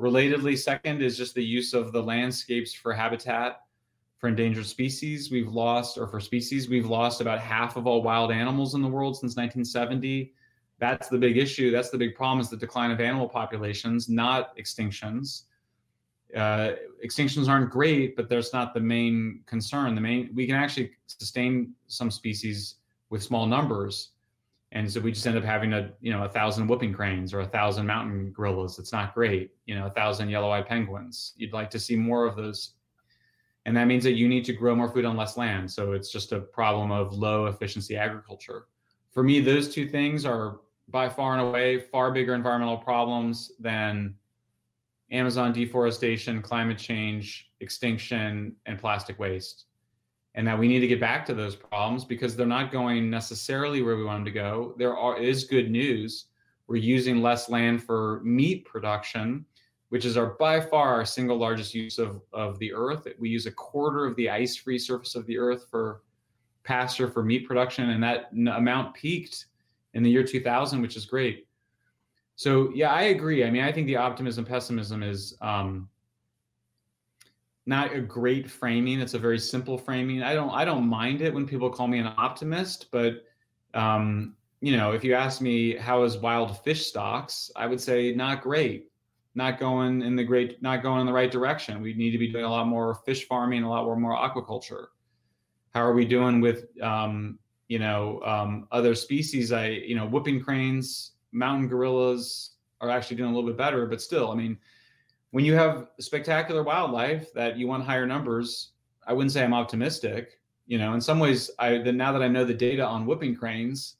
relatedly 0.00 0.58
second 0.58 1.02
is 1.02 1.16
just 1.16 1.34
the 1.34 1.44
use 1.44 1.72
of 1.72 1.92
the 1.92 2.02
landscapes 2.02 2.72
for 2.72 2.92
habitat 2.92 3.60
for 4.18 4.28
endangered 4.28 4.66
species 4.66 5.30
we've 5.30 5.52
lost 5.52 5.96
or 5.98 6.06
for 6.06 6.20
species 6.20 6.68
we've 6.68 6.88
lost 6.88 7.20
about 7.20 7.38
half 7.38 7.76
of 7.76 7.86
all 7.86 8.02
wild 8.02 8.32
animals 8.32 8.74
in 8.74 8.82
the 8.82 8.88
world 8.88 9.14
since 9.14 9.36
1970 9.36 10.32
that's 10.78 11.08
the 11.08 11.18
big 11.18 11.36
issue. 11.36 11.70
That's 11.70 11.90
the 11.90 11.98
big 11.98 12.14
problem 12.14 12.40
is 12.40 12.50
the 12.50 12.56
decline 12.56 12.90
of 12.90 13.00
animal 13.00 13.28
populations, 13.28 14.08
not 14.08 14.56
extinctions. 14.58 15.42
Uh, 16.34 16.72
extinctions 17.04 17.48
aren't 17.48 17.70
great, 17.70 18.16
but 18.16 18.28
that's 18.28 18.52
not 18.52 18.74
the 18.74 18.80
main 18.80 19.40
concern. 19.46 19.94
The 19.94 20.00
main 20.00 20.30
we 20.34 20.46
can 20.46 20.56
actually 20.56 20.92
sustain 21.06 21.72
some 21.86 22.10
species 22.10 22.76
with 23.10 23.22
small 23.22 23.46
numbers, 23.46 24.10
and 24.72 24.90
so 24.90 25.00
we 25.00 25.12
just 25.12 25.26
end 25.26 25.38
up 25.38 25.44
having 25.44 25.72
a 25.72 25.90
you 26.00 26.12
know 26.12 26.24
a 26.24 26.28
thousand 26.28 26.66
whooping 26.66 26.92
cranes 26.92 27.32
or 27.32 27.40
a 27.40 27.46
thousand 27.46 27.86
mountain 27.86 28.32
gorillas. 28.32 28.78
It's 28.78 28.92
not 28.92 29.14
great. 29.14 29.52
You 29.66 29.74
know, 29.74 29.86
a 29.86 29.90
thousand 29.90 30.28
yellow-eyed 30.28 30.66
penguins. 30.66 31.32
You'd 31.36 31.52
like 31.52 31.70
to 31.70 31.78
see 31.78 31.96
more 31.96 32.26
of 32.26 32.36
those, 32.36 32.72
and 33.64 33.76
that 33.76 33.86
means 33.86 34.04
that 34.04 34.12
you 34.14 34.28
need 34.28 34.44
to 34.46 34.52
grow 34.52 34.74
more 34.74 34.88
food 34.88 35.04
on 35.04 35.16
less 35.16 35.36
land. 35.36 35.70
So 35.70 35.92
it's 35.92 36.10
just 36.10 36.32
a 36.32 36.40
problem 36.40 36.90
of 36.90 37.12
low 37.12 37.46
efficiency 37.46 37.96
agriculture. 37.96 38.66
For 39.12 39.22
me, 39.22 39.40
those 39.40 39.72
two 39.72 39.88
things 39.88 40.24
are 40.24 40.60
by 40.88 41.08
far 41.08 41.38
and 41.38 41.48
away 41.48 41.80
far 41.80 42.12
bigger 42.12 42.34
environmental 42.34 42.76
problems 42.76 43.52
than 43.58 44.14
Amazon 45.10 45.52
deforestation, 45.52 46.42
climate 46.42 46.78
change, 46.78 47.50
extinction, 47.60 48.54
and 48.66 48.78
plastic 48.78 49.18
waste. 49.18 49.66
And 50.36 50.46
that 50.46 50.58
we 50.58 50.68
need 50.68 50.80
to 50.80 50.86
get 50.86 51.00
back 51.00 51.24
to 51.26 51.34
those 51.34 51.56
problems 51.56 52.04
because 52.04 52.36
they're 52.36 52.46
not 52.46 52.70
going 52.70 53.10
necessarily 53.10 53.82
where 53.82 53.96
we 53.96 54.04
want 54.04 54.18
them 54.18 54.24
to 54.26 54.30
go. 54.30 54.74
There 54.76 54.96
are, 54.96 55.18
is 55.18 55.44
good 55.44 55.70
news. 55.70 56.26
We're 56.68 56.76
using 56.76 57.22
less 57.22 57.48
land 57.48 57.82
for 57.82 58.20
meat 58.22 58.64
production, 58.64 59.46
which 59.88 60.04
is 60.04 60.16
our 60.16 60.34
by 60.38 60.60
far 60.60 60.94
our 60.94 61.04
single 61.04 61.38
largest 61.38 61.74
use 61.74 61.98
of, 61.98 62.20
of 62.32 62.58
the 62.58 62.72
earth. 62.72 63.06
We 63.18 63.30
use 63.30 63.46
a 63.46 63.52
quarter 63.52 64.04
of 64.04 64.14
the 64.16 64.28
ice 64.28 64.56
free 64.56 64.78
surface 64.78 65.14
of 65.14 65.26
the 65.26 65.38
earth 65.38 65.66
for 65.70 66.02
pasture 66.64 67.08
for 67.08 67.22
meat 67.22 67.46
production, 67.46 67.90
and 67.90 68.02
that 68.02 68.30
amount 68.32 68.94
peaked 68.94 69.46
in 69.94 70.02
the 70.02 70.10
year 70.10 70.24
2000, 70.24 70.82
which 70.82 70.96
is 70.96 71.06
great. 71.06 71.46
So 72.34 72.70
yeah, 72.74 72.90
I 72.90 73.02
agree. 73.04 73.44
I 73.44 73.50
mean, 73.50 73.62
I 73.62 73.72
think 73.72 73.86
the 73.86 73.96
optimism 73.96 74.44
pessimism 74.44 75.02
is 75.02 75.36
um, 75.40 75.88
not 77.66 77.92
a 77.92 78.00
great 78.00 78.50
framing. 78.50 79.00
It's 79.00 79.14
a 79.14 79.18
very 79.18 79.38
simple 79.38 79.76
framing. 79.76 80.22
I 80.22 80.34
don't 80.34 80.50
I 80.50 80.64
don't 80.64 80.86
mind 80.86 81.20
it 81.20 81.34
when 81.34 81.46
people 81.46 81.68
call 81.68 81.88
me 81.88 81.98
an 81.98 82.12
optimist, 82.16 82.90
but 82.90 83.24
um, 83.74 84.34
you 84.60 84.76
know, 84.76 84.92
if 84.92 85.04
you 85.04 85.14
ask 85.14 85.40
me 85.40 85.76
how 85.76 86.02
is 86.04 86.16
wild 86.16 86.62
fish 86.62 86.86
stocks, 86.86 87.50
I 87.56 87.66
would 87.66 87.80
say 87.80 88.12
not 88.12 88.42
great. 88.42 88.90
Not 89.34 89.60
going 89.60 90.00
in 90.00 90.16
the 90.16 90.24
great, 90.24 90.62
not 90.62 90.82
going 90.82 91.00
in 91.00 91.06
the 91.06 91.12
right 91.12 91.30
direction. 91.30 91.82
We 91.82 91.92
need 91.92 92.12
to 92.12 92.18
be 92.18 92.32
doing 92.32 92.44
a 92.44 92.50
lot 92.50 92.66
more 92.66 92.94
fish 93.04 93.28
farming, 93.28 93.64
a 93.64 93.68
lot 93.68 93.84
more 93.84 93.96
more 93.96 94.16
aquaculture. 94.16 94.86
How 95.74 95.82
are 95.82 95.92
we 95.92 96.06
doing 96.06 96.40
with 96.40 96.64
um, 96.80 97.38
you 97.68 97.78
know 97.78 98.20
um, 98.24 98.68
other 98.70 98.94
species 98.94 99.52
i 99.52 99.68
you 99.68 99.96
know 99.96 100.06
whooping 100.06 100.40
cranes 100.40 101.12
mountain 101.32 101.68
gorillas 101.68 102.52
are 102.80 102.90
actually 102.90 103.16
doing 103.16 103.30
a 103.30 103.34
little 103.34 103.48
bit 103.48 103.56
better 103.56 103.86
but 103.86 104.00
still 104.00 104.30
i 104.30 104.34
mean 104.34 104.56
when 105.30 105.44
you 105.44 105.54
have 105.54 105.88
spectacular 106.00 106.62
wildlife 106.62 107.32
that 107.32 107.56
you 107.56 107.66
want 107.66 107.84
higher 107.84 108.06
numbers 108.06 108.72
i 109.06 109.12
wouldn't 109.12 109.32
say 109.32 109.44
i'm 109.44 109.54
optimistic 109.54 110.40
you 110.66 110.78
know 110.78 110.94
in 110.94 111.00
some 111.00 111.18
ways 111.18 111.50
i 111.58 111.78
the, 111.78 111.92
now 111.92 112.12
that 112.12 112.22
i 112.22 112.28
know 112.28 112.44
the 112.44 112.54
data 112.54 112.84
on 112.84 113.06
whooping 113.06 113.34
cranes 113.34 113.96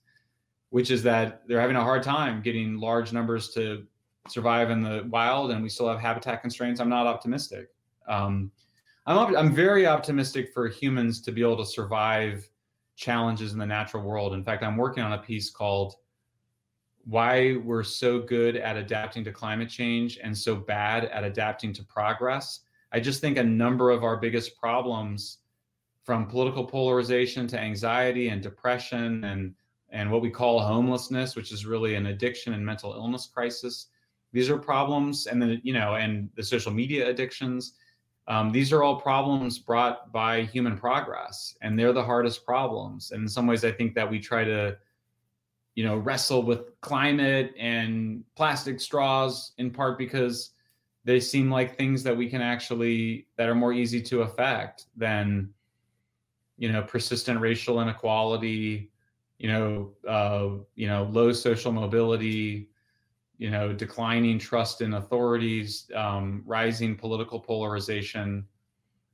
which 0.70 0.90
is 0.90 1.02
that 1.02 1.46
they're 1.46 1.60
having 1.60 1.76
a 1.76 1.82
hard 1.82 2.02
time 2.02 2.42
getting 2.42 2.76
large 2.76 3.12
numbers 3.12 3.50
to 3.50 3.84
survive 4.28 4.70
in 4.70 4.82
the 4.82 5.06
wild 5.10 5.50
and 5.50 5.62
we 5.62 5.68
still 5.68 5.88
have 5.88 6.00
habitat 6.00 6.40
constraints 6.40 6.80
i'm 6.80 6.88
not 6.88 7.06
optimistic 7.06 7.68
um, 8.08 8.50
I'm, 9.06 9.18
op- 9.18 9.36
I'm 9.36 9.54
very 9.54 9.86
optimistic 9.86 10.52
for 10.52 10.68
humans 10.68 11.20
to 11.22 11.32
be 11.32 11.40
able 11.40 11.56
to 11.58 11.66
survive 11.66 12.48
challenges 12.96 13.52
in 13.52 13.58
the 13.58 13.66
natural 13.66 14.02
world. 14.02 14.34
In 14.34 14.42
fact, 14.42 14.62
I'm 14.62 14.76
working 14.76 15.02
on 15.02 15.12
a 15.12 15.18
piece 15.18 15.50
called 15.50 15.94
Why 17.06 17.56
We're 17.56 17.82
So 17.82 18.20
Good 18.20 18.56
at 18.56 18.76
Adapting 18.76 19.24
to 19.24 19.32
Climate 19.32 19.68
Change 19.68 20.18
and 20.22 20.36
So 20.36 20.56
Bad 20.56 21.04
at 21.06 21.24
Adapting 21.24 21.72
to 21.74 21.84
Progress. 21.84 22.60
I 22.92 23.00
just 23.00 23.20
think 23.20 23.38
a 23.38 23.44
number 23.44 23.90
of 23.90 24.04
our 24.04 24.16
biggest 24.16 24.58
problems, 24.58 25.38
from 26.04 26.26
political 26.26 26.64
polarization 26.64 27.48
to 27.48 27.58
anxiety 27.58 28.28
and 28.28 28.40
depression 28.40 29.24
and 29.24 29.54
and 29.90 30.10
what 30.10 30.22
we 30.22 30.30
call 30.30 30.60
homelessness, 30.60 31.36
which 31.36 31.52
is 31.52 31.64
really 31.64 31.94
an 31.94 32.06
addiction 32.06 32.52
and 32.54 32.64
mental 32.64 32.92
illness 32.92 33.26
crisis. 33.32 33.86
These 34.32 34.50
are 34.50 34.58
problems, 34.58 35.26
and 35.26 35.40
then 35.40 35.60
you 35.64 35.72
know, 35.72 35.94
and 35.94 36.28
the 36.36 36.42
social 36.42 36.72
media 36.72 37.08
addictions 37.08 37.74
um, 38.28 38.50
these 38.50 38.72
are 38.72 38.82
all 38.82 39.00
problems 39.00 39.58
brought 39.58 40.12
by 40.12 40.42
human 40.42 40.76
progress, 40.76 41.54
and 41.62 41.78
they're 41.78 41.92
the 41.92 42.02
hardest 42.02 42.44
problems. 42.44 43.12
And 43.12 43.22
in 43.22 43.28
some 43.28 43.46
ways, 43.46 43.64
I 43.64 43.70
think 43.70 43.94
that 43.94 44.10
we 44.10 44.18
try 44.18 44.44
to, 44.44 44.76
you 45.76 45.84
know, 45.84 45.96
wrestle 45.98 46.42
with 46.42 46.80
climate 46.80 47.54
and 47.58 48.24
plastic 48.34 48.80
straws 48.80 49.52
in 49.58 49.70
part 49.70 49.98
because 49.98 50.52
they 51.04 51.20
seem 51.20 51.50
like 51.50 51.76
things 51.76 52.02
that 52.02 52.16
we 52.16 52.28
can 52.28 52.40
actually 52.40 53.28
that 53.36 53.48
are 53.48 53.54
more 53.54 53.74
easy 53.74 54.00
to 54.00 54.22
affect 54.22 54.86
than, 54.96 55.50
you 56.56 56.72
know, 56.72 56.82
persistent 56.82 57.38
racial 57.40 57.80
inequality, 57.80 58.90
you 59.38 59.48
know, 59.48 59.92
uh, 60.08 60.48
you 60.76 60.88
know, 60.88 61.04
low 61.12 61.30
social 61.30 61.70
mobility, 61.70 62.70
you 63.36 63.50
know, 63.50 63.70
declining 63.70 64.38
trust 64.38 64.80
in 64.80 64.94
authorities, 64.94 65.90
um, 65.94 66.42
rising 66.46 66.96
political 66.96 67.38
polarization. 67.38 68.46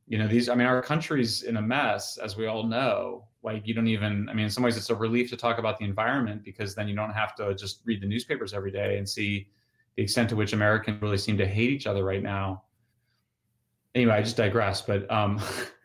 You 0.06 0.18
know, 0.18 0.26
these, 0.26 0.48
I 0.48 0.54
mean, 0.54 0.66
our 0.66 0.82
country's 0.82 1.42
in 1.42 1.56
a 1.56 1.62
mess, 1.62 2.18
as 2.18 2.36
we 2.36 2.46
all 2.46 2.64
know. 2.64 3.24
Like, 3.42 3.66
you 3.66 3.74
don't 3.74 3.88
even, 3.88 4.28
I 4.28 4.34
mean, 4.34 4.44
in 4.44 4.50
some 4.50 4.62
ways, 4.62 4.76
it's 4.76 4.90
a 4.90 4.94
relief 4.94 5.30
to 5.30 5.36
talk 5.36 5.58
about 5.58 5.78
the 5.78 5.84
environment 5.84 6.44
because 6.44 6.74
then 6.74 6.88
you 6.88 6.94
don't 6.94 7.12
have 7.12 7.34
to 7.36 7.54
just 7.54 7.80
read 7.84 8.00
the 8.00 8.06
newspapers 8.06 8.52
every 8.52 8.70
day 8.70 8.98
and 8.98 9.08
see 9.08 9.48
the 9.96 10.02
extent 10.02 10.28
to 10.30 10.36
which 10.36 10.52
Americans 10.52 11.00
really 11.02 11.18
seem 11.18 11.38
to 11.38 11.46
hate 11.46 11.70
each 11.70 11.86
other 11.86 12.04
right 12.04 12.22
now. 12.22 12.62
Anyway, 13.94 14.12
I 14.12 14.22
just 14.22 14.36
digress, 14.36 14.80
but 14.80 15.10
um, 15.10 15.40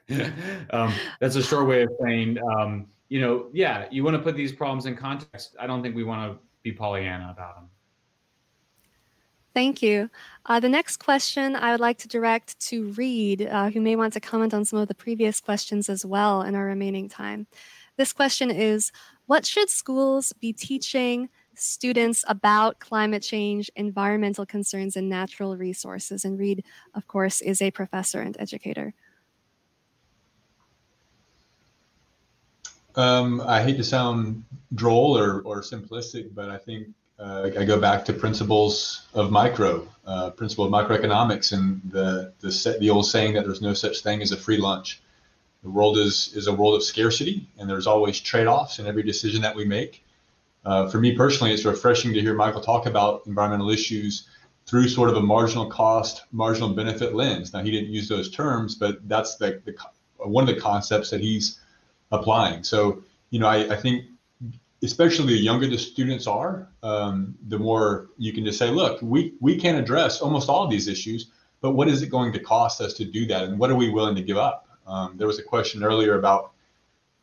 um, 0.71 0.93
that's 1.19 1.35
a 1.35 1.43
short 1.43 1.67
way 1.67 1.83
of 1.83 1.89
saying, 2.01 2.37
um, 2.39 2.87
you 3.09 3.21
know, 3.21 3.47
yeah, 3.53 3.87
you 3.91 4.03
want 4.03 4.15
to 4.15 4.21
put 4.21 4.35
these 4.35 4.51
problems 4.51 4.85
in 4.85 4.95
context. 4.95 5.55
I 5.59 5.67
don't 5.67 5.81
think 5.81 5.95
we 5.95 6.03
want 6.03 6.31
to 6.31 6.39
be 6.63 6.71
Pollyanna 6.71 7.29
about 7.31 7.55
them. 7.55 7.69
Thank 9.57 9.81
you. 9.81 10.11
Uh, 10.45 10.59
the 10.59 10.69
next 10.69 10.97
question 10.97 11.55
I 11.55 11.71
would 11.71 11.79
like 11.79 11.97
to 11.97 12.07
direct 12.07 12.59
to 12.67 12.91
Reed, 12.91 13.41
uh, 13.41 13.71
who 13.71 13.81
may 13.81 13.95
want 13.95 14.13
to 14.13 14.19
comment 14.19 14.53
on 14.53 14.63
some 14.63 14.77
of 14.77 14.87
the 14.87 14.93
previous 14.93 15.41
questions 15.41 15.89
as 15.89 16.05
well 16.05 16.43
in 16.43 16.53
our 16.53 16.65
remaining 16.65 17.09
time. 17.09 17.47
This 17.95 18.13
question 18.13 18.51
is 18.51 18.91
What 19.25 19.47
should 19.47 19.71
schools 19.71 20.31
be 20.31 20.53
teaching 20.53 21.29
students 21.55 22.23
about 22.27 22.79
climate 22.79 23.23
change, 23.23 23.71
environmental 23.75 24.45
concerns, 24.45 24.95
and 24.95 25.09
natural 25.09 25.57
resources? 25.57 26.23
And 26.23 26.37
Reed, 26.37 26.63
of 26.93 27.07
course, 27.07 27.41
is 27.41 27.59
a 27.59 27.71
professor 27.71 28.21
and 28.21 28.37
educator. 28.39 28.93
Um, 32.95 33.41
I 33.41 33.63
hate 33.63 33.77
to 33.77 33.83
sound 33.83 34.43
droll 34.75 35.17
or, 35.17 35.41
or 35.41 35.63
simplistic, 35.63 36.35
but 36.35 36.47
I 36.47 36.59
think 36.59 36.89
uh, 37.19 37.49
I 37.57 37.65
go 37.65 37.79
back 37.79 38.05
to 38.05 38.13
principles 38.13 39.07
of 39.13 39.31
micro, 39.31 39.87
uh, 40.05 40.29
principle 40.31 40.65
of 40.65 40.71
microeconomics, 40.71 41.51
and 41.51 41.81
the 41.91 42.33
the 42.39 42.51
set, 42.51 42.79
the 42.79 42.89
old 42.89 43.07
saying 43.07 43.33
that 43.33 43.45
there's 43.45 43.61
no 43.61 43.73
such 43.73 44.01
thing 44.01 44.21
as 44.21 44.31
a 44.31 44.37
free 44.37 44.57
lunch. 44.57 45.01
The 45.63 45.69
world 45.69 45.97
is 45.97 46.33
is 46.35 46.47
a 46.47 46.53
world 46.53 46.75
of 46.75 46.83
scarcity, 46.83 47.47
and 47.57 47.69
there's 47.69 47.87
always 47.87 48.19
trade-offs 48.19 48.79
in 48.79 48.87
every 48.87 49.03
decision 49.03 49.41
that 49.41 49.55
we 49.55 49.65
make. 49.65 50.03
Uh, 50.63 50.87
for 50.89 50.99
me 50.99 51.15
personally, 51.15 51.53
it's 51.53 51.65
refreshing 51.65 52.13
to 52.13 52.21
hear 52.21 52.33
Michael 52.33 52.61
talk 52.61 52.85
about 52.85 53.23
environmental 53.25 53.69
issues 53.69 54.27
through 54.67 54.89
sort 54.89 55.09
of 55.09 55.15
a 55.15 55.21
marginal 55.21 55.65
cost, 55.65 56.25
marginal 56.31 56.69
benefit 56.69 57.15
lens. 57.15 57.53
Now, 57.53 57.63
he 57.63 57.71
didn't 57.71 57.89
use 57.89 58.09
those 58.09 58.29
terms, 58.29 58.75
but 58.75 59.07
that's 59.07 59.37
the, 59.37 59.61
the 59.65 59.73
one 60.17 60.47
of 60.47 60.53
the 60.53 60.59
concepts 60.59 61.09
that 61.09 61.21
he's 61.21 61.59
applying. 62.11 62.63
So, 62.63 63.01
you 63.29 63.39
know, 63.39 63.47
I, 63.47 63.73
I 63.73 63.75
think 63.77 64.05
especially 64.83 65.33
the 65.33 65.39
younger 65.39 65.67
the 65.67 65.77
students 65.77 66.27
are, 66.27 66.67
um, 66.83 67.35
the 67.47 67.57
more 67.57 68.09
you 68.17 68.31
can 68.31 68.45
just 68.45 68.59
say, 68.59 68.69
look, 68.69 69.01
we, 69.01 69.33
we 69.39 69.57
can 69.57 69.75
address 69.75 70.21
almost 70.21 70.49
all 70.49 70.63
of 70.63 70.69
these 70.69 70.87
issues, 70.87 71.31
but 71.61 71.71
what 71.71 71.87
is 71.87 72.01
it 72.01 72.09
going 72.09 72.31
to 72.33 72.39
cost 72.39 72.79
us 72.81 72.93
to 72.93 73.05
do 73.05 73.25
that? 73.25 73.43
And 73.43 73.57
what 73.57 73.71
are 73.71 73.75
we 73.75 73.89
willing 73.89 74.15
to 74.15 74.21
give 74.21 74.37
up? 74.37 74.67
Um, 74.85 75.17
there 75.17 75.27
was 75.27 75.39
a 75.39 75.43
question 75.43 75.83
earlier 75.83 76.19
about 76.19 76.51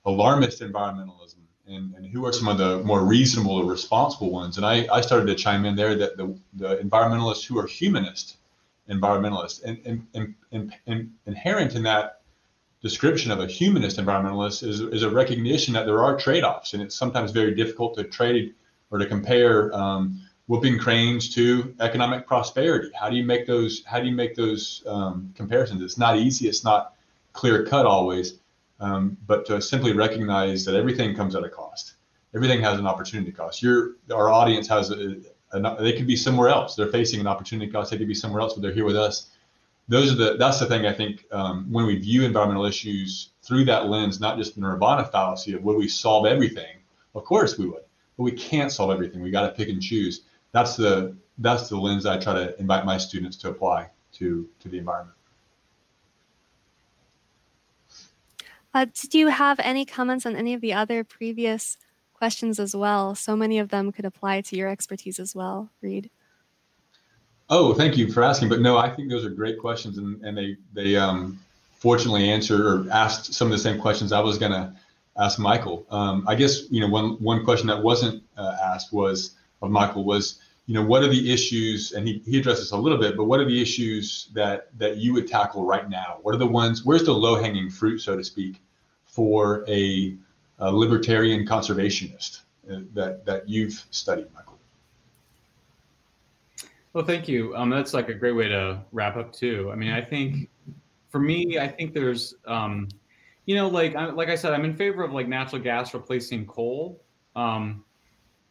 alarmist 0.04 0.60
environmentalism 0.60 1.36
and, 1.66 1.94
and 1.94 2.06
who 2.06 2.26
are 2.26 2.32
some 2.32 2.48
of 2.48 2.58
the 2.58 2.82
more 2.82 3.04
reasonable 3.04 3.56
or 3.56 3.70
responsible 3.70 4.30
ones. 4.30 4.56
And 4.56 4.66
I, 4.66 4.86
I 4.92 5.00
started 5.00 5.26
to 5.26 5.34
chime 5.34 5.64
in 5.64 5.76
there 5.76 5.94
that 5.94 6.16
the, 6.16 6.36
the 6.54 6.76
environmentalists 6.76 7.46
who 7.46 7.58
are 7.58 7.66
humanist 7.66 8.36
environmentalists 8.90 9.62
and, 9.64 9.80
and, 9.86 10.06
and, 10.14 10.34
and, 10.52 10.74
and 10.86 11.10
inherent 11.26 11.74
in 11.74 11.84
that 11.84 12.20
description 12.84 13.30
of 13.30 13.40
a 13.40 13.46
humanist 13.46 13.96
environmentalist 13.96 14.62
is, 14.62 14.80
is 14.80 15.02
a 15.02 15.08
recognition 15.08 15.72
that 15.72 15.86
there 15.86 16.04
are 16.04 16.18
trade-offs 16.18 16.74
and 16.74 16.82
it's 16.82 16.94
sometimes 16.94 17.30
very 17.30 17.54
difficult 17.54 17.96
to 17.96 18.04
trade 18.04 18.54
or 18.90 18.98
to 18.98 19.06
compare 19.06 19.74
um, 19.74 20.20
whooping 20.48 20.78
cranes 20.78 21.34
to 21.34 21.74
economic 21.80 22.26
prosperity. 22.26 22.90
How 22.94 23.08
do 23.08 23.16
you 23.16 23.24
make 23.24 23.46
those 23.46 23.82
how 23.86 24.00
do 24.00 24.06
you 24.06 24.14
make 24.14 24.36
those 24.36 24.82
um, 24.86 25.32
comparisons? 25.34 25.80
It's 25.80 25.96
not 25.96 26.18
easy 26.18 26.46
it's 26.46 26.62
not 26.62 26.94
clear 27.32 27.64
cut 27.64 27.86
always 27.86 28.34
um, 28.80 29.16
but 29.26 29.46
to 29.46 29.62
simply 29.62 29.94
recognize 29.94 30.66
that 30.66 30.74
everything 30.74 31.16
comes 31.16 31.34
at 31.34 31.42
a 31.42 31.48
cost. 31.48 31.94
Everything 32.34 32.60
has 32.60 32.78
an 32.78 32.86
opportunity 32.86 33.32
cost. 33.32 33.62
Your 33.62 33.92
our 34.12 34.28
audience 34.28 34.68
has 34.68 34.90
a, 34.90 35.16
a, 35.52 35.82
they 35.82 35.94
could 35.94 36.06
be 36.06 36.16
somewhere 36.16 36.50
else. 36.50 36.76
They're 36.76 36.92
facing 36.92 37.20
an 37.20 37.26
opportunity 37.26 37.72
cost. 37.72 37.92
They 37.92 37.96
could 37.96 38.08
be 38.08 38.20
somewhere 38.22 38.42
else 38.42 38.52
but 38.52 38.60
they're 38.60 38.74
here 38.74 38.84
with 38.84 38.96
us 38.96 39.30
those 39.88 40.12
are 40.12 40.16
the 40.16 40.36
that's 40.36 40.60
the 40.60 40.66
thing 40.66 40.86
I 40.86 40.92
think 40.92 41.26
um, 41.30 41.70
when 41.70 41.86
we 41.86 41.96
view 41.96 42.24
environmental 42.24 42.64
issues 42.64 43.30
through 43.42 43.66
that 43.66 43.86
lens, 43.86 44.20
not 44.20 44.38
just 44.38 44.54
the 44.54 44.60
nirvana 44.60 45.04
fallacy 45.04 45.52
of 45.52 45.62
would 45.62 45.76
we 45.76 45.88
solve 45.88 46.26
everything? 46.26 46.78
Of 47.14 47.24
course 47.24 47.58
we 47.58 47.66
would, 47.66 47.82
but 48.16 48.22
we 48.22 48.32
can't 48.32 48.72
solve 48.72 48.90
everything. 48.90 49.22
We 49.22 49.30
got 49.30 49.46
to 49.46 49.52
pick 49.52 49.68
and 49.68 49.82
choose. 49.82 50.22
That's 50.52 50.76
the 50.76 51.16
that's 51.38 51.68
the 51.68 51.76
lens 51.76 52.06
I 52.06 52.18
try 52.18 52.34
to 52.34 52.58
invite 52.58 52.84
my 52.84 52.96
students 52.96 53.36
to 53.38 53.50
apply 53.50 53.90
to 54.14 54.48
to 54.60 54.68
the 54.68 54.78
environment. 54.78 55.16
Uh, 58.72 58.86
did 58.86 59.14
you 59.14 59.28
have 59.28 59.60
any 59.60 59.84
comments 59.84 60.26
on 60.26 60.34
any 60.34 60.52
of 60.52 60.60
the 60.60 60.72
other 60.72 61.04
previous 61.04 61.76
questions 62.12 62.58
as 62.58 62.74
well? 62.74 63.14
So 63.14 63.36
many 63.36 63.58
of 63.58 63.68
them 63.68 63.92
could 63.92 64.04
apply 64.04 64.40
to 64.40 64.56
your 64.56 64.68
expertise 64.68 65.20
as 65.20 65.34
well, 65.34 65.70
Reed. 65.80 66.10
Oh, 67.50 67.74
thank 67.74 67.96
you 67.96 68.10
for 68.10 68.22
asking. 68.22 68.48
But 68.48 68.60
no, 68.60 68.78
I 68.78 68.88
think 68.88 69.10
those 69.10 69.24
are 69.24 69.30
great 69.30 69.58
questions, 69.58 69.98
and, 69.98 70.22
and 70.24 70.36
they 70.36 70.56
they 70.72 70.96
um, 70.96 71.38
fortunately 71.72 72.30
answered 72.30 72.60
or 72.60 72.90
asked 72.90 73.34
some 73.34 73.48
of 73.48 73.52
the 73.52 73.58
same 73.58 73.78
questions 73.80 74.12
I 74.12 74.20
was 74.20 74.38
going 74.38 74.52
to 74.52 74.72
ask 75.18 75.38
Michael. 75.38 75.86
Um, 75.90 76.24
I 76.26 76.34
guess 76.34 76.70
you 76.70 76.80
know 76.80 76.88
one 76.88 77.22
one 77.22 77.44
question 77.44 77.66
that 77.68 77.82
wasn't 77.82 78.22
uh, 78.36 78.56
asked 78.62 78.92
was 78.92 79.34
of 79.60 79.70
Michael 79.70 80.04
was 80.04 80.40
you 80.66 80.74
know 80.74 80.82
what 80.82 81.02
are 81.02 81.08
the 81.08 81.32
issues, 81.32 81.92
and 81.92 82.08
he 82.08 82.22
he 82.24 82.38
addressed 82.38 82.60
this 82.60 82.72
a 82.72 82.76
little 82.76 82.98
bit, 82.98 83.16
but 83.16 83.24
what 83.24 83.40
are 83.40 83.44
the 83.44 83.60
issues 83.60 84.28
that 84.32 84.68
that 84.78 84.96
you 84.96 85.12
would 85.12 85.28
tackle 85.28 85.66
right 85.66 85.88
now? 85.90 86.18
What 86.22 86.34
are 86.34 86.38
the 86.38 86.46
ones? 86.46 86.84
Where's 86.84 87.04
the 87.04 87.12
low 87.12 87.40
hanging 87.40 87.68
fruit, 87.68 87.98
so 87.98 88.16
to 88.16 88.24
speak, 88.24 88.60
for 89.04 89.64
a, 89.68 90.16
a 90.58 90.72
libertarian 90.72 91.46
conservationist 91.46 92.40
uh, 92.70 92.80
that 92.94 93.26
that 93.26 93.48
you've 93.48 93.84
studied, 93.90 94.32
Michael? 94.34 94.53
Well, 96.94 97.04
thank 97.04 97.28
you. 97.28 97.54
Um, 97.56 97.70
that's 97.70 97.92
like 97.92 98.08
a 98.08 98.14
great 98.14 98.32
way 98.32 98.48
to 98.48 98.82
wrap 98.92 99.16
up 99.16 99.32
too. 99.32 99.70
I 99.72 99.76
mean, 99.76 99.92
I 99.92 100.00
think 100.00 100.48
for 101.10 101.18
me, 101.20 101.58
I 101.58 101.68
think 101.68 101.94
there's, 101.94 102.34
um, 102.46 102.88
you 103.46 103.56
know, 103.56 103.68
like 103.68 103.94
like 103.94 104.28
I 104.30 104.36
said, 104.36 104.52
I'm 104.54 104.64
in 104.64 104.74
favor 104.74 105.02
of 105.04 105.12
like 105.12 105.28
natural 105.28 105.60
gas 105.62 105.92
replacing 105.94 106.46
coal, 106.46 107.04
um, 107.36 107.84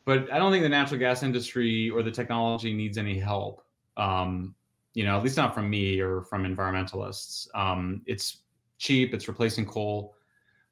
but 0.06 0.32
I 0.32 0.40
don't 0.40 0.52
think 0.52 0.64
the 0.64 0.70
natural 0.70 1.00
gas 1.00 1.24
industry 1.24 1.90
or 1.90 2.04
the 2.04 2.12
technology 2.12 2.74
needs 2.74 2.98
any 2.98 3.20
help. 3.20 3.64
Um, 3.98 4.56
you 4.96 5.06
know, 5.06 5.18
at 5.18 5.24
least 5.24 5.38
not 5.38 5.56
from 5.56 5.70
me 5.70 6.00
or 6.02 6.24
from 6.24 6.44
environmentalists. 6.44 7.48
Um, 7.56 8.04
it's 8.08 8.44
cheap. 8.80 9.14
It's 9.14 9.28
replacing 9.28 9.66
coal, 9.66 10.16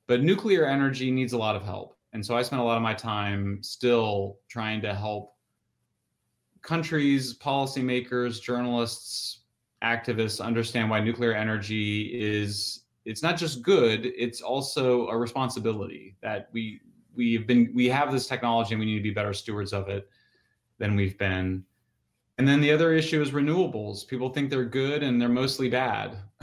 but 0.08 0.22
nuclear 0.24 0.66
energy 0.66 1.12
needs 1.12 1.34
a 1.34 1.40
lot 1.40 1.56
of 1.56 1.64
help. 1.64 1.98
And 2.14 2.26
so 2.26 2.38
I 2.38 2.44
spend 2.44 2.62
a 2.62 2.66
lot 2.66 2.78
of 2.78 2.84
my 2.84 2.94
time 2.96 3.64
still 3.64 4.40
trying 4.50 4.82
to 4.84 4.96
help 4.96 5.36
countries, 6.62 7.38
policymakers, 7.38 8.42
journalists, 8.42 9.40
activists 9.84 10.44
understand 10.44 10.90
why 10.90 11.00
nuclear 11.00 11.34
energy 11.34 12.12
is 12.14 12.82
it's 13.04 13.24
not 13.24 13.36
just 13.36 13.64
good, 13.64 14.06
it's 14.16 14.42
also 14.42 15.08
a 15.08 15.18
responsibility 15.18 16.16
that 16.22 16.50
we 16.52 16.82
we've 17.16 17.48
been 17.48 17.72
we 17.74 17.88
have 17.88 18.12
this 18.12 18.28
technology 18.28 18.74
and 18.74 18.80
we 18.80 18.86
need 18.86 18.98
to 18.98 19.04
be 19.04 19.12
better 19.12 19.34
stewards 19.34 19.74
of 19.74 19.90
it 19.90 20.08
than 20.78 20.96
we've 20.96 21.18
been. 21.18 21.64
And 22.38 22.48
then 22.48 22.62
the 22.62 22.72
other 22.72 22.94
issue 22.94 23.22
is 23.22 23.32
renewables. 23.32 24.08
People 24.08 24.30
think 24.30 24.50
they're 24.50 24.66
good 24.66 25.04
and 25.04 25.22
they're 25.22 25.30
mostly 25.30 25.70
bad. 25.70 26.18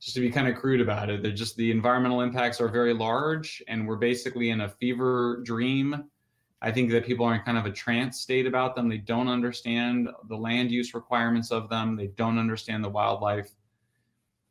just 0.00 0.14
to 0.14 0.20
be 0.20 0.30
kind 0.30 0.48
of 0.48 0.56
crude 0.56 0.80
about 0.80 1.10
it, 1.10 1.22
they're 1.22 1.32
just 1.32 1.56
the 1.56 1.70
environmental 1.70 2.22
impacts 2.22 2.60
are 2.60 2.68
very 2.68 2.92
large 2.92 3.62
and 3.68 3.86
we're 3.86 3.96
basically 3.96 4.50
in 4.50 4.62
a 4.62 4.68
fever 4.68 5.42
dream 5.44 6.04
I 6.62 6.70
think 6.70 6.90
that 6.90 7.06
people 7.06 7.24
are 7.24 7.34
in 7.34 7.40
kind 7.40 7.56
of 7.56 7.64
a 7.64 7.72
trance 7.72 8.20
state 8.20 8.46
about 8.46 8.74
them. 8.74 8.88
They 8.88 8.98
don't 8.98 9.28
understand 9.28 10.08
the 10.28 10.36
land 10.36 10.70
use 10.70 10.92
requirements 10.92 11.50
of 11.50 11.68
them. 11.70 11.96
They 11.96 12.08
don't 12.08 12.38
understand 12.38 12.84
the 12.84 12.88
wildlife 12.88 13.50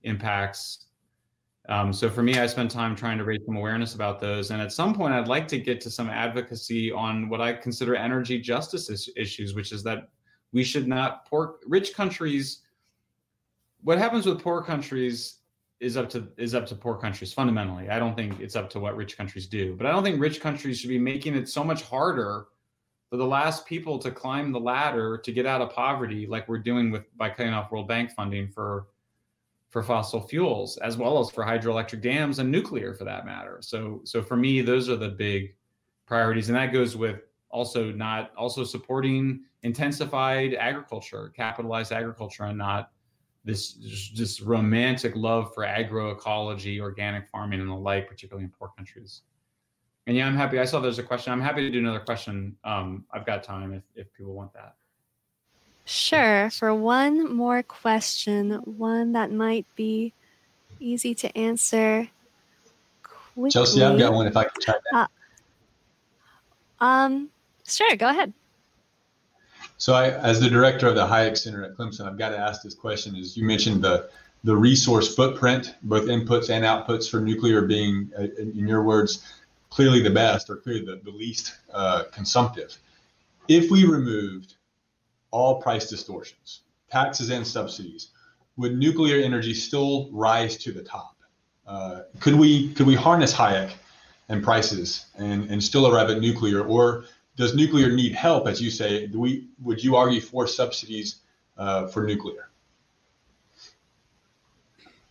impacts. 0.03 0.85
Um, 1.67 1.93
so 1.93 2.09
for 2.09 2.23
me, 2.23 2.39
I 2.39 2.47
spend 2.47 2.71
time 2.71 2.95
trying 2.95 3.19
to 3.19 3.23
raise 3.23 3.45
some 3.45 3.55
awareness 3.55 3.93
about 3.93 4.19
those. 4.19 4.49
And 4.49 4.59
at 4.59 4.71
some 4.71 4.95
point, 4.95 5.13
I'd 5.13 5.27
like 5.27 5.47
to 5.49 5.59
get 5.59 5.79
to 5.81 5.91
some 5.91 6.09
advocacy 6.09 6.91
on 6.91 7.29
what 7.29 7.41
I 7.41 7.53
consider 7.53 7.95
energy 7.95 8.39
justice 8.39 8.89
is- 8.89 9.09
issues, 9.15 9.53
which 9.53 9.71
is 9.71 9.83
that 9.83 10.09
we 10.51 10.63
should 10.63 10.87
not 10.87 11.27
poor 11.27 11.59
rich 11.67 11.93
countries. 11.93 12.63
What 13.83 13.99
happens 13.99 14.25
with 14.25 14.41
poor 14.41 14.63
countries 14.63 15.38
is 15.79 15.95
up 15.95 16.09
to 16.09 16.27
is 16.37 16.53
up 16.53 16.65
to 16.67 16.75
poor 16.75 16.95
countries 16.95 17.31
fundamentally. 17.31 17.89
I 17.89 17.99
don't 17.99 18.15
think 18.15 18.39
it's 18.39 18.55
up 18.55 18.69
to 18.71 18.79
what 18.79 18.95
rich 18.95 19.17
countries 19.17 19.47
do. 19.47 19.75
But 19.75 19.87
I 19.87 19.91
don't 19.91 20.03
think 20.03 20.19
rich 20.19 20.41
countries 20.41 20.79
should 20.79 20.89
be 20.89 20.99
making 20.99 21.35
it 21.35 21.47
so 21.47 21.63
much 21.63 21.83
harder 21.83 22.47
for 23.09 23.17
the 23.17 23.25
last 23.25 23.65
people 23.65 23.97
to 23.99 24.11
climb 24.11 24.51
the 24.51 24.59
ladder 24.59 25.17
to 25.17 25.31
get 25.31 25.45
out 25.45 25.61
of 25.61 25.71
poverty 25.71 26.27
like 26.27 26.47
we're 26.47 26.59
doing 26.59 26.91
with 26.91 27.03
by 27.17 27.29
cutting 27.29 27.53
off 27.53 27.71
World 27.71 27.87
Bank 27.87 28.11
funding 28.11 28.49
for 28.49 28.87
for 29.69 29.83
fossil 29.83 30.19
fuels 30.19 30.77
as 30.77 30.97
well 30.97 31.19
as 31.19 31.29
for 31.29 31.43
hydroelectric 31.43 32.01
dams 32.01 32.39
and 32.39 32.51
nuclear 32.51 32.93
for 32.93 33.05
that 33.05 33.25
matter. 33.25 33.59
So 33.61 34.01
so 34.03 34.21
for 34.21 34.35
me 34.35 34.61
those 34.61 34.89
are 34.89 34.97
the 34.97 35.09
big 35.09 35.55
priorities 36.05 36.49
and 36.49 36.57
that 36.57 36.73
goes 36.73 36.97
with 36.97 37.21
also 37.51 37.91
not 37.91 38.31
also 38.35 38.63
supporting 38.63 39.43
intensified 39.63 40.55
agriculture, 40.55 41.31
capitalized 41.35 41.91
agriculture 41.91 42.43
and 42.43 42.57
not 42.57 42.91
this 43.45 43.73
just 43.73 44.41
romantic 44.41 45.15
love 45.15 45.53
for 45.53 45.63
agroecology, 45.63 46.79
organic 46.79 47.29
farming, 47.29 47.61
and 47.61 47.69
the 47.69 47.73
like, 47.73 48.07
particularly 48.07 48.45
in 48.45 48.51
poor 48.51 48.71
countries. 48.75 49.21
And 50.07 50.17
yeah, 50.17 50.27
I'm 50.27 50.35
happy. 50.35 50.59
I 50.59 50.65
saw 50.65 50.79
there's 50.79 50.99
a 50.99 51.03
question. 51.03 51.31
I'm 51.31 51.41
happy 51.41 51.61
to 51.61 51.69
do 51.69 51.79
another 51.79 51.99
question. 51.99 52.55
Um, 52.63 53.05
I've 53.11 53.25
got 53.25 53.43
time 53.43 53.73
if, 53.73 53.83
if 53.95 54.13
people 54.13 54.33
want 54.33 54.53
that. 54.53 54.75
Sure. 55.85 56.49
For 56.51 56.73
one 56.73 57.33
more 57.35 57.63
question, 57.63 58.53
one 58.65 59.13
that 59.13 59.31
might 59.31 59.65
be 59.75 60.13
easy 60.79 61.13
to 61.15 61.37
answer 61.37 62.07
quickly. 63.03 63.51
Chelsea, 63.51 63.83
I've 63.83 63.97
got 63.97 64.13
one 64.13 64.27
if 64.27 64.35
I 64.37 64.43
can 64.43 64.61
chime 64.61 64.75
in. 64.91 64.97
Uh, 64.97 65.07
um, 66.81 67.29
sure, 67.67 67.95
go 67.95 68.09
ahead. 68.09 68.33
So, 69.79 69.93
I, 69.93 70.09
as 70.09 70.41
the 70.41 70.49
director 70.49 70.87
of 70.87 70.95
the 70.95 71.07
Hayek 71.07 71.37
Center 71.37 71.63
at 71.63 71.73
Clemson, 71.73 72.05
I've 72.05 72.17
got 72.17 72.29
to 72.29 72.37
ask 72.37 72.61
this 72.61 72.75
question: 72.75 73.15
As 73.15 73.37
you 73.37 73.45
mentioned, 73.45 73.81
the 73.81 74.09
the 74.43 74.55
resource 74.55 75.15
footprint, 75.15 75.75
both 75.83 76.05
inputs 76.05 76.49
and 76.49 76.65
outputs 76.65 77.09
for 77.09 77.21
nuclear 77.21 77.61
being, 77.61 78.11
uh, 78.17 78.27
in 78.37 78.67
your 78.67 78.83
words, 78.83 79.25
clearly 79.69 80.01
the 80.01 80.09
best 80.09 80.49
or 80.49 80.57
clearly 80.57 80.85
the, 80.85 80.99
the 81.03 81.11
least 81.11 81.55
uh, 81.73 82.03
consumptive. 82.11 82.77
If 83.47 83.71
we 83.71 83.85
removed 83.85 84.55
all 85.31 85.61
price 85.61 85.89
distortions, 85.89 86.61
taxes 86.91 87.29
and 87.29 87.47
subsidies, 87.47 88.09
would 88.57 88.77
nuclear 88.77 89.21
energy 89.21 89.53
still 89.53 90.09
rise 90.11 90.57
to 90.57 90.73
the 90.73 90.83
top? 90.83 91.15
Uh, 91.65 92.01
could 92.19 92.35
we 92.35 92.73
could 92.73 92.85
we 92.85 92.95
harness 92.95 93.33
Hayek 93.33 93.71
and 94.27 94.43
prices 94.43 95.05
and, 95.17 95.49
and 95.49 95.63
still 95.63 95.87
arrive 95.87 96.09
at 96.09 96.19
nuclear, 96.19 96.63
or 96.63 97.05
does 97.39 97.55
nuclear 97.55 97.89
need 97.89 98.13
help, 98.13 98.47
as 98.47 98.61
you 98.61 98.69
say? 98.69 99.07
We 99.07 99.47
would 99.61 99.81
you 99.81 99.95
argue 99.95 100.19
for 100.19 100.45
subsidies 100.45 101.21
uh, 101.57 101.87
for 101.87 102.03
nuclear? 102.03 102.49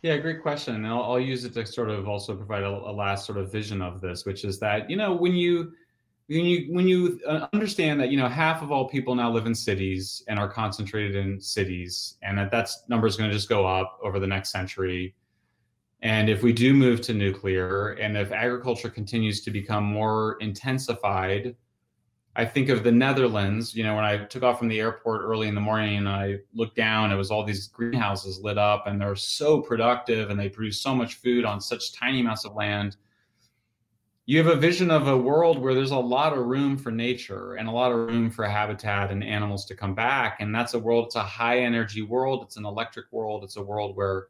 Yeah, 0.03 0.18
great 0.18 0.43
question. 0.43 0.74
And 0.76 0.87
I'll, 0.87 1.03
I'll, 1.03 1.18
use 1.18 1.45
it 1.45 1.55
to 1.55 1.66
sort 1.66 1.89
of 1.89 2.07
also 2.07 2.37
provide 2.37 2.62
a, 2.62 2.68
a, 2.68 2.93
last 2.93 3.24
sort 3.24 3.39
of 3.39 3.51
vision 3.51 3.81
of 3.81 4.03
this, 4.03 4.26
which 4.26 4.45
is 4.45 4.59
that 4.61 4.91
you 4.91 4.97
know 4.97 5.14
when 5.14 5.35
you 5.35 5.72
when 6.26 6.45
you 6.45 6.66
when 6.70 6.87
you 6.87 7.18
uh, 7.26 7.49
understand 7.55 7.99
that 8.01 8.11
you 8.11 8.18
know 8.18 8.29
half 8.29 8.62
of 8.62 8.70
all 8.70 8.87
people 8.87 9.14
now 9.14 9.31
live 9.31 9.47
in 9.47 9.55
cities 9.55 10.22
and 10.29 10.39
are 10.39 10.49
concentrated 10.49 11.16
in 11.16 11.41
cities, 11.41 12.16
and 12.20 12.37
that 12.37 12.51
that 12.51 12.68
number 12.89 13.07
is 13.07 13.16
going 13.16 13.31
to 13.31 13.35
just 13.35 13.49
go 13.49 13.66
up 13.66 13.99
over 14.05 14.20
the 14.20 14.26
next 14.26 14.51
century. 14.51 15.14
And 16.03 16.29
if 16.29 16.43
we 16.43 16.53
do 16.53 16.74
move 16.74 17.01
to 17.01 17.14
nuclear, 17.14 17.93
and 17.93 18.18
if 18.18 18.31
agriculture 18.33 18.91
continues 18.91 19.41
to 19.41 19.51
become 19.51 19.83
more 19.83 20.37
intensified 20.41 21.57
I 22.39 22.45
think 22.45 22.68
of 22.68 22.84
the 22.84 22.93
Netherlands, 22.93 23.74
you 23.74 23.82
know, 23.82 23.97
when 23.97 24.05
I 24.05 24.16
took 24.16 24.45
off 24.45 24.61
from 24.61 24.68
the 24.68 24.78
airport 24.78 25.22
early 25.22 25.49
in 25.49 25.57
the 25.57 25.61
morning 25.61 25.97
and 25.97 26.09
I 26.09 26.36
looked 26.55 26.76
down, 26.76 27.11
it 27.11 27.16
was 27.16 27.32
all 27.32 27.43
these 27.43 27.66
greenhouses 27.66 28.39
lit 28.41 28.57
up 28.57 28.86
and 28.86 29.01
they're 29.01 29.16
so 29.16 29.61
productive 29.61 30.30
and 30.30 30.39
they 30.39 30.49
produce 30.49 30.80
so 30.80 30.95
much 30.95 31.16
food 31.16 31.45
on 31.45 31.61
such 31.61 31.93
tiny 31.93 32.20
amounts 32.20 32.45
of 32.45 32.55
land. 32.55 32.97
You 34.26 34.39
have 34.39 34.47
a 34.47 34.55
vision 34.55 34.89
of 34.89 35.09
a 35.09 35.16
world 35.16 35.59
where 35.59 35.74
there's 35.74 35.91
a 35.91 35.99
lot 35.99 36.32
of 36.32 36.47
room 36.47 36.78
for 36.78 36.93
nature 36.93 37.55
and 37.55 37.68
a 37.68 37.72
lot 37.72 37.91
of 37.91 37.99
room 37.99 38.30
for 38.30 38.45
habitat 38.45 39.11
and 39.11 39.24
animals 39.24 39.64
to 39.64 39.74
come 39.74 39.97
back. 39.97 40.36
And 40.39 40.55
that's 40.55 40.74
a 40.74 40.78
world, 40.78 41.07
it's 41.07 41.16
a 41.16 41.22
high 41.24 41.59
energy 41.59 42.03
world, 42.03 42.45
it's 42.45 42.57
an 42.57 42.64
electric 42.64 43.07
world, 43.11 43.43
it's 43.43 43.57
a 43.57 43.62
world 43.62 43.97
where 43.97 44.28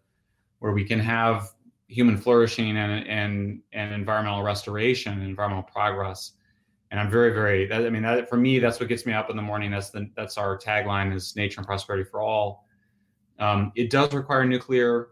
where 0.60 0.72
we 0.72 0.84
can 0.84 0.98
have 0.98 1.50
human 1.88 2.16
flourishing 2.16 2.78
and 2.78 3.06
and, 3.06 3.60
and 3.74 3.92
environmental 3.92 4.42
restoration 4.42 5.12
and 5.12 5.24
environmental 5.24 5.70
progress 5.70 6.32
and 6.90 6.98
I'm 6.98 7.10
very, 7.10 7.32
very. 7.32 7.70
I 7.72 7.90
mean, 7.90 8.02
that 8.02 8.28
for 8.28 8.36
me, 8.36 8.58
that's 8.58 8.80
what 8.80 8.88
gets 8.88 9.04
me 9.04 9.12
up 9.12 9.30
in 9.30 9.36
the 9.36 9.42
morning. 9.42 9.70
That's 9.70 9.90
the 9.90 10.10
that's 10.16 10.38
our 10.38 10.58
tagline 10.58 11.14
is 11.14 11.36
nature 11.36 11.60
and 11.60 11.66
prosperity 11.66 12.04
for 12.04 12.22
all. 12.22 12.64
Um, 13.38 13.72
it 13.76 13.90
does 13.90 14.12
require 14.14 14.44
nuclear. 14.44 15.08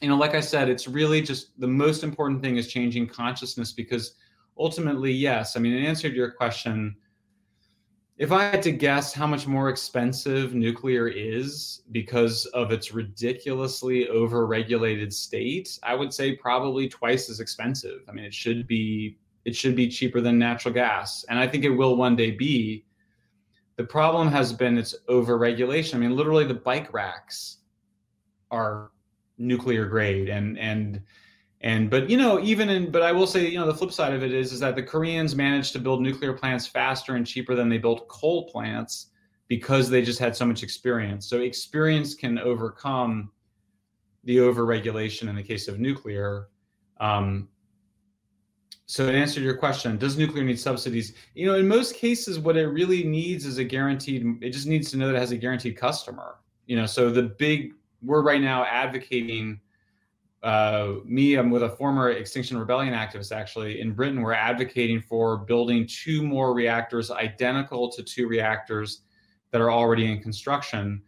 You 0.00 0.08
know, 0.08 0.16
like 0.16 0.34
I 0.34 0.40
said, 0.40 0.68
it's 0.68 0.86
really 0.86 1.22
just 1.22 1.58
the 1.58 1.68
most 1.68 2.02
important 2.02 2.42
thing 2.42 2.56
is 2.56 2.68
changing 2.68 3.06
consciousness 3.06 3.72
because 3.72 4.14
ultimately, 4.58 5.12
yes. 5.12 5.56
I 5.56 5.60
mean, 5.60 5.72
in 5.72 5.84
answer 5.84 6.10
to 6.10 6.14
your 6.14 6.32
question, 6.32 6.96
if 8.18 8.32
I 8.32 8.44
had 8.44 8.62
to 8.62 8.72
guess 8.72 9.12
how 9.12 9.26
much 9.26 9.46
more 9.46 9.68
expensive 9.68 10.54
nuclear 10.54 11.08
is 11.08 11.82
because 11.92 12.46
of 12.46 12.72
its 12.72 12.92
ridiculously 12.92 14.08
over-regulated 14.08 15.12
state, 15.12 15.78
I 15.82 15.94
would 15.94 16.12
say 16.12 16.34
probably 16.34 16.88
twice 16.88 17.30
as 17.30 17.40
expensive. 17.40 18.00
I 18.08 18.12
mean, 18.12 18.24
it 18.24 18.34
should 18.34 18.66
be 18.66 19.18
it 19.46 19.54
should 19.54 19.76
be 19.76 19.88
cheaper 19.88 20.20
than 20.20 20.38
natural 20.38 20.74
gas. 20.74 21.24
And 21.28 21.38
I 21.38 21.46
think 21.46 21.64
it 21.64 21.70
will 21.70 21.96
one 21.96 22.16
day 22.16 22.32
be. 22.32 22.84
The 23.76 23.84
problem 23.84 24.26
has 24.28 24.52
been 24.52 24.76
its 24.76 24.94
overregulation. 25.08 25.94
I 25.94 25.98
mean, 25.98 26.16
literally 26.16 26.44
the 26.44 26.54
bike 26.54 26.92
racks 26.92 27.58
are 28.50 28.90
nuclear 29.38 29.86
grade 29.86 30.28
and 30.28 30.58
and 30.58 31.00
and 31.60 31.90
but 31.90 32.08
you 32.08 32.16
know 32.16 32.40
even 32.40 32.70
in 32.70 32.90
but 32.90 33.02
i 33.02 33.12
will 33.12 33.26
say 33.26 33.46
you 33.46 33.58
know 33.58 33.66
the 33.66 33.74
flip 33.74 33.92
side 33.92 34.14
of 34.14 34.22
it 34.22 34.32
is 34.32 34.50
is 34.50 34.60
that 34.60 34.74
the 34.74 34.82
koreans 34.82 35.34
managed 35.34 35.74
to 35.74 35.78
build 35.78 36.00
nuclear 36.00 36.32
plants 36.32 36.66
faster 36.66 37.16
and 37.16 37.26
cheaper 37.26 37.54
than 37.54 37.68
they 37.68 37.76
built 37.76 38.08
coal 38.08 38.48
plants 38.48 39.08
because 39.48 39.90
they 39.90 40.00
just 40.00 40.18
had 40.18 40.34
so 40.34 40.46
much 40.46 40.62
experience 40.62 41.28
so 41.28 41.40
experience 41.40 42.14
can 42.14 42.38
overcome 42.38 43.30
the 44.24 44.38
overregulation 44.38 45.28
in 45.28 45.36
the 45.36 45.42
case 45.42 45.68
of 45.68 45.78
nuclear 45.78 46.48
um, 46.98 47.46
so 48.88 49.10
to 49.10 49.12
answer 49.12 49.40
your 49.40 49.56
question, 49.56 49.98
does 49.98 50.16
nuclear 50.16 50.44
need 50.44 50.60
subsidies? 50.60 51.14
You 51.34 51.46
know, 51.46 51.56
in 51.56 51.66
most 51.66 51.96
cases, 51.96 52.38
what 52.38 52.56
it 52.56 52.68
really 52.68 53.02
needs 53.02 53.44
is 53.44 53.58
a 53.58 53.64
guaranteed. 53.64 54.38
It 54.40 54.50
just 54.50 54.68
needs 54.68 54.92
to 54.92 54.96
know 54.96 55.08
that 55.08 55.16
it 55.16 55.18
has 55.18 55.32
a 55.32 55.36
guaranteed 55.36 55.76
customer. 55.76 56.36
You 56.66 56.76
know, 56.76 56.86
so 56.86 57.10
the 57.10 57.24
big 57.24 57.72
we're 58.00 58.22
right 58.22 58.40
now 58.40 58.64
advocating. 58.64 59.60
Uh, 60.42 60.96
me, 61.04 61.34
I'm 61.34 61.50
with 61.50 61.64
a 61.64 61.70
former 61.70 62.10
Extinction 62.10 62.56
Rebellion 62.56 62.94
activist 62.94 63.34
actually 63.34 63.80
in 63.80 63.92
Britain. 63.92 64.22
We're 64.22 64.34
advocating 64.34 65.00
for 65.00 65.38
building 65.38 65.88
two 65.88 66.22
more 66.22 66.54
reactors 66.54 67.10
identical 67.10 67.90
to 67.90 68.04
two 68.04 68.28
reactors 68.28 69.00
that 69.50 69.60
are 69.60 69.72
already 69.72 70.08
in 70.12 70.22
construction. 70.22 71.02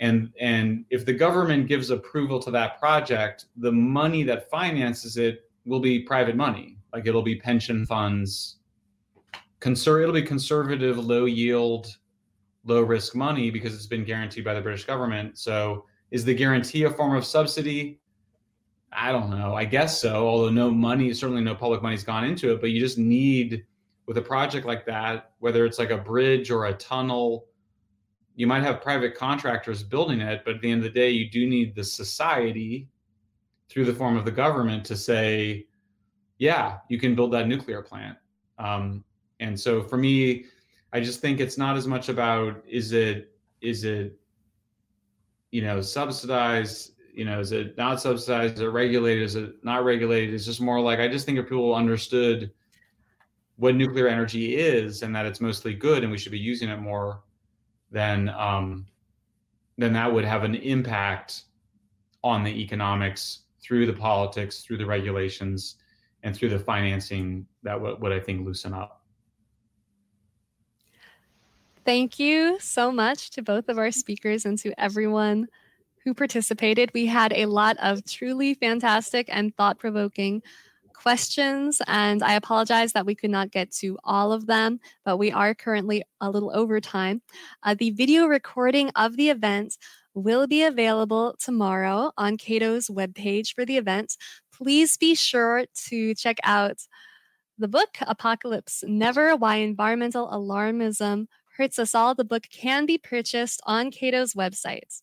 And 0.00 0.30
and 0.38 0.84
if 0.90 1.06
the 1.06 1.14
government 1.14 1.68
gives 1.68 1.88
approval 1.88 2.38
to 2.40 2.50
that 2.50 2.78
project, 2.78 3.46
the 3.56 3.72
money 3.72 4.24
that 4.24 4.50
finances 4.50 5.16
it 5.16 5.48
will 5.64 5.80
be 5.80 6.00
private 6.00 6.36
money 6.36 6.77
like 6.92 7.06
it'll 7.06 7.22
be 7.22 7.36
pension 7.36 7.86
funds. 7.86 8.56
Conser- 9.60 10.02
it'll 10.02 10.14
be 10.14 10.22
conservative, 10.22 10.98
low 10.98 11.24
yield, 11.24 11.96
low 12.64 12.82
risk 12.82 13.14
money 13.14 13.50
because 13.50 13.74
it's 13.74 13.86
been 13.86 14.04
guaranteed 14.04 14.44
by 14.44 14.54
the 14.54 14.60
British 14.60 14.84
government. 14.84 15.38
So 15.38 15.84
is 16.10 16.24
the 16.24 16.34
guarantee 16.34 16.84
a 16.84 16.90
form 16.90 17.16
of 17.16 17.24
subsidy? 17.24 18.00
I 18.92 19.12
don't 19.12 19.30
know. 19.30 19.54
I 19.54 19.64
guess 19.64 20.00
so. 20.00 20.26
Although 20.26 20.50
no 20.50 20.70
money, 20.70 21.12
certainly 21.12 21.42
no 21.42 21.54
public 21.54 21.82
money's 21.82 22.04
gone 22.04 22.24
into 22.24 22.52
it, 22.52 22.60
but 22.60 22.70
you 22.70 22.80
just 22.80 22.98
need 22.98 23.64
with 24.06 24.16
a 24.16 24.22
project 24.22 24.66
like 24.66 24.86
that, 24.86 25.32
whether 25.38 25.66
it's 25.66 25.78
like 25.78 25.90
a 25.90 25.98
bridge 25.98 26.50
or 26.50 26.66
a 26.66 26.72
tunnel, 26.74 27.46
you 28.36 28.46
might 28.46 28.62
have 28.62 28.80
private 28.80 29.14
contractors 29.14 29.82
building 29.82 30.20
it, 30.20 30.42
but 30.44 30.54
at 30.54 30.60
the 30.62 30.70
end 30.70 30.78
of 30.78 30.84
the 30.84 30.98
day, 30.98 31.10
you 31.10 31.28
do 31.28 31.46
need 31.46 31.74
the 31.74 31.84
society 31.84 32.88
through 33.68 33.84
the 33.84 33.92
form 33.92 34.16
of 34.16 34.24
the 34.24 34.30
government 34.30 34.84
to 34.86 34.96
say, 34.96 35.66
yeah, 36.38 36.78
you 36.88 36.98
can 36.98 37.14
build 37.14 37.32
that 37.32 37.48
nuclear 37.48 37.82
plant. 37.82 38.16
Um, 38.58 39.04
and 39.40 39.58
so 39.58 39.82
for 39.82 39.96
me, 39.96 40.46
I 40.92 41.00
just 41.00 41.20
think 41.20 41.40
it's 41.40 41.58
not 41.58 41.76
as 41.76 41.86
much 41.86 42.08
about 42.08 42.62
is 42.66 42.92
it 42.92 43.32
is 43.60 43.84
it 43.84 44.18
you 45.50 45.62
know 45.62 45.80
subsidized 45.80 46.92
you 47.12 47.24
know 47.24 47.40
is 47.40 47.52
it 47.52 47.76
not 47.76 48.00
subsidized 48.00 48.54
is 48.54 48.60
it 48.60 48.66
regulated 48.66 49.22
is 49.22 49.34
it 49.34 49.52
not 49.62 49.84
regulated 49.84 50.32
it's 50.32 50.44
just 50.44 50.60
more 50.60 50.80
like 50.80 51.00
i 51.00 51.08
just 51.08 51.26
think 51.26 51.38
if 51.38 51.46
people 51.46 51.74
understood 51.74 52.50
what 53.56 53.74
nuclear 53.74 54.06
energy 54.06 54.56
is 54.56 55.02
and 55.02 55.14
that 55.14 55.26
it's 55.26 55.40
mostly 55.40 55.74
good 55.74 56.02
and 56.02 56.12
we 56.12 56.18
should 56.18 56.32
be 56.32 56.38
using 56.38 56.68
it 56.68 56.78
more 56.78 57.22
then 57.90 58.28
um 58.30 58.86
then 59.78 59.92
that 59.92 60.12
would 60.12 60.24
have 60.24 60.44
an 60.44 60.54
impact 60.54 61.44
on 62.22 62.44
the 62.44 62.50
economics 62.50 63.40
through 63.60 63.86
the 63.86 63.92
politics 63.92 64.60
through 64.60 64.78
the 64.78 64.86
regulations 64.86 65.76
and 66.22 66.36
through 66.36 66.50
the 66.50 66.58
financing 66.58 67.46
that 67.62 67.80
would, 67.80 68.00
would 68.00 68.12
I 68.12 68.20
think 68.20 68.44
loosen 68.44 68.74
up. 68.74 69.02
Thank 71.84 72.18
you 72.18 72.58
so 72.60 72.92
much 72.92 73.30
to 73.30 73.42
both 73.42 73.68
of 73.68 73.78
our 73.78 73.90
speakers 73.90 74.44
and 74.44 74.58
to 74.58 74.78
everyone 74.78 75.48
who 76.04 76.12
participated. 76.12 76.90
We 76.92 77.06
had 77.06 77.32
a 77.32 77.46
lot 77.46 77.76
of 77.78 78.04
truly 78.04 78.54
fantastic 78.54 79.28
and 79.30 79.56
thought 79.56 79.78
provoking 79.78 80.42
questions, 80.92 81.80
and 81.86 82.22
I 82.22 82.34
apologize 82.34 82.92
that 82.92 83.06
we 83.06 83.14
could 83.14 83.30
not 83.30 83.52
get 83.52 83.70
to 83.76 83.98
all 84.04 84.32
of 84.32 84.46
them, 84.46 84.80
but 85.04 85.16
we 85.16 85.30
are 85.30 85.54
currently 85.54 86.02
a 86.20 86.28
little 86.28 86.54
over 86.54 86.80
time. 86.80 87.22
Uh, 87.62 87.74
the 87.78 87.90
video 87.90 88.26
recording 88.26 88.90
of 88.96 89.16
the 89.16 89.30
event 89.30 89.78
will 90.14 90.46
be 90.46 90.64
available 90.64 91.36
tomorrow 91.38 92.10
on 92.18 92.36
Cato's 92.36 92.88
webpage 92.88 93.54
for 93.54 93.64
the 93.64 93.76
event 93.76 94.16
please 94.58 94.96
be 94.96 95.14
sure 95.14 95.64
to 95.88 96.14
check 96.14 96.38
out 96.42 96.78
the 97.58 97.68
book 97.68 97.96
Apocalypse 98.00 98.82
Never 98.86 99.36
Why 99.36 99.56
Environmental 99.56 100.28
Alarmism 100.28 101.26
Hurts 101.56 101.78
Us 101.78 101.94
All. 101.94 102.14
The 102.14 102.24
book 102.24 102.44
can 102.50 102.84
be 102.84 102.98
purchased 102.98 103.60
on 103.66 103.90
Cato's 103.90 104.34
website. 104.34 105.02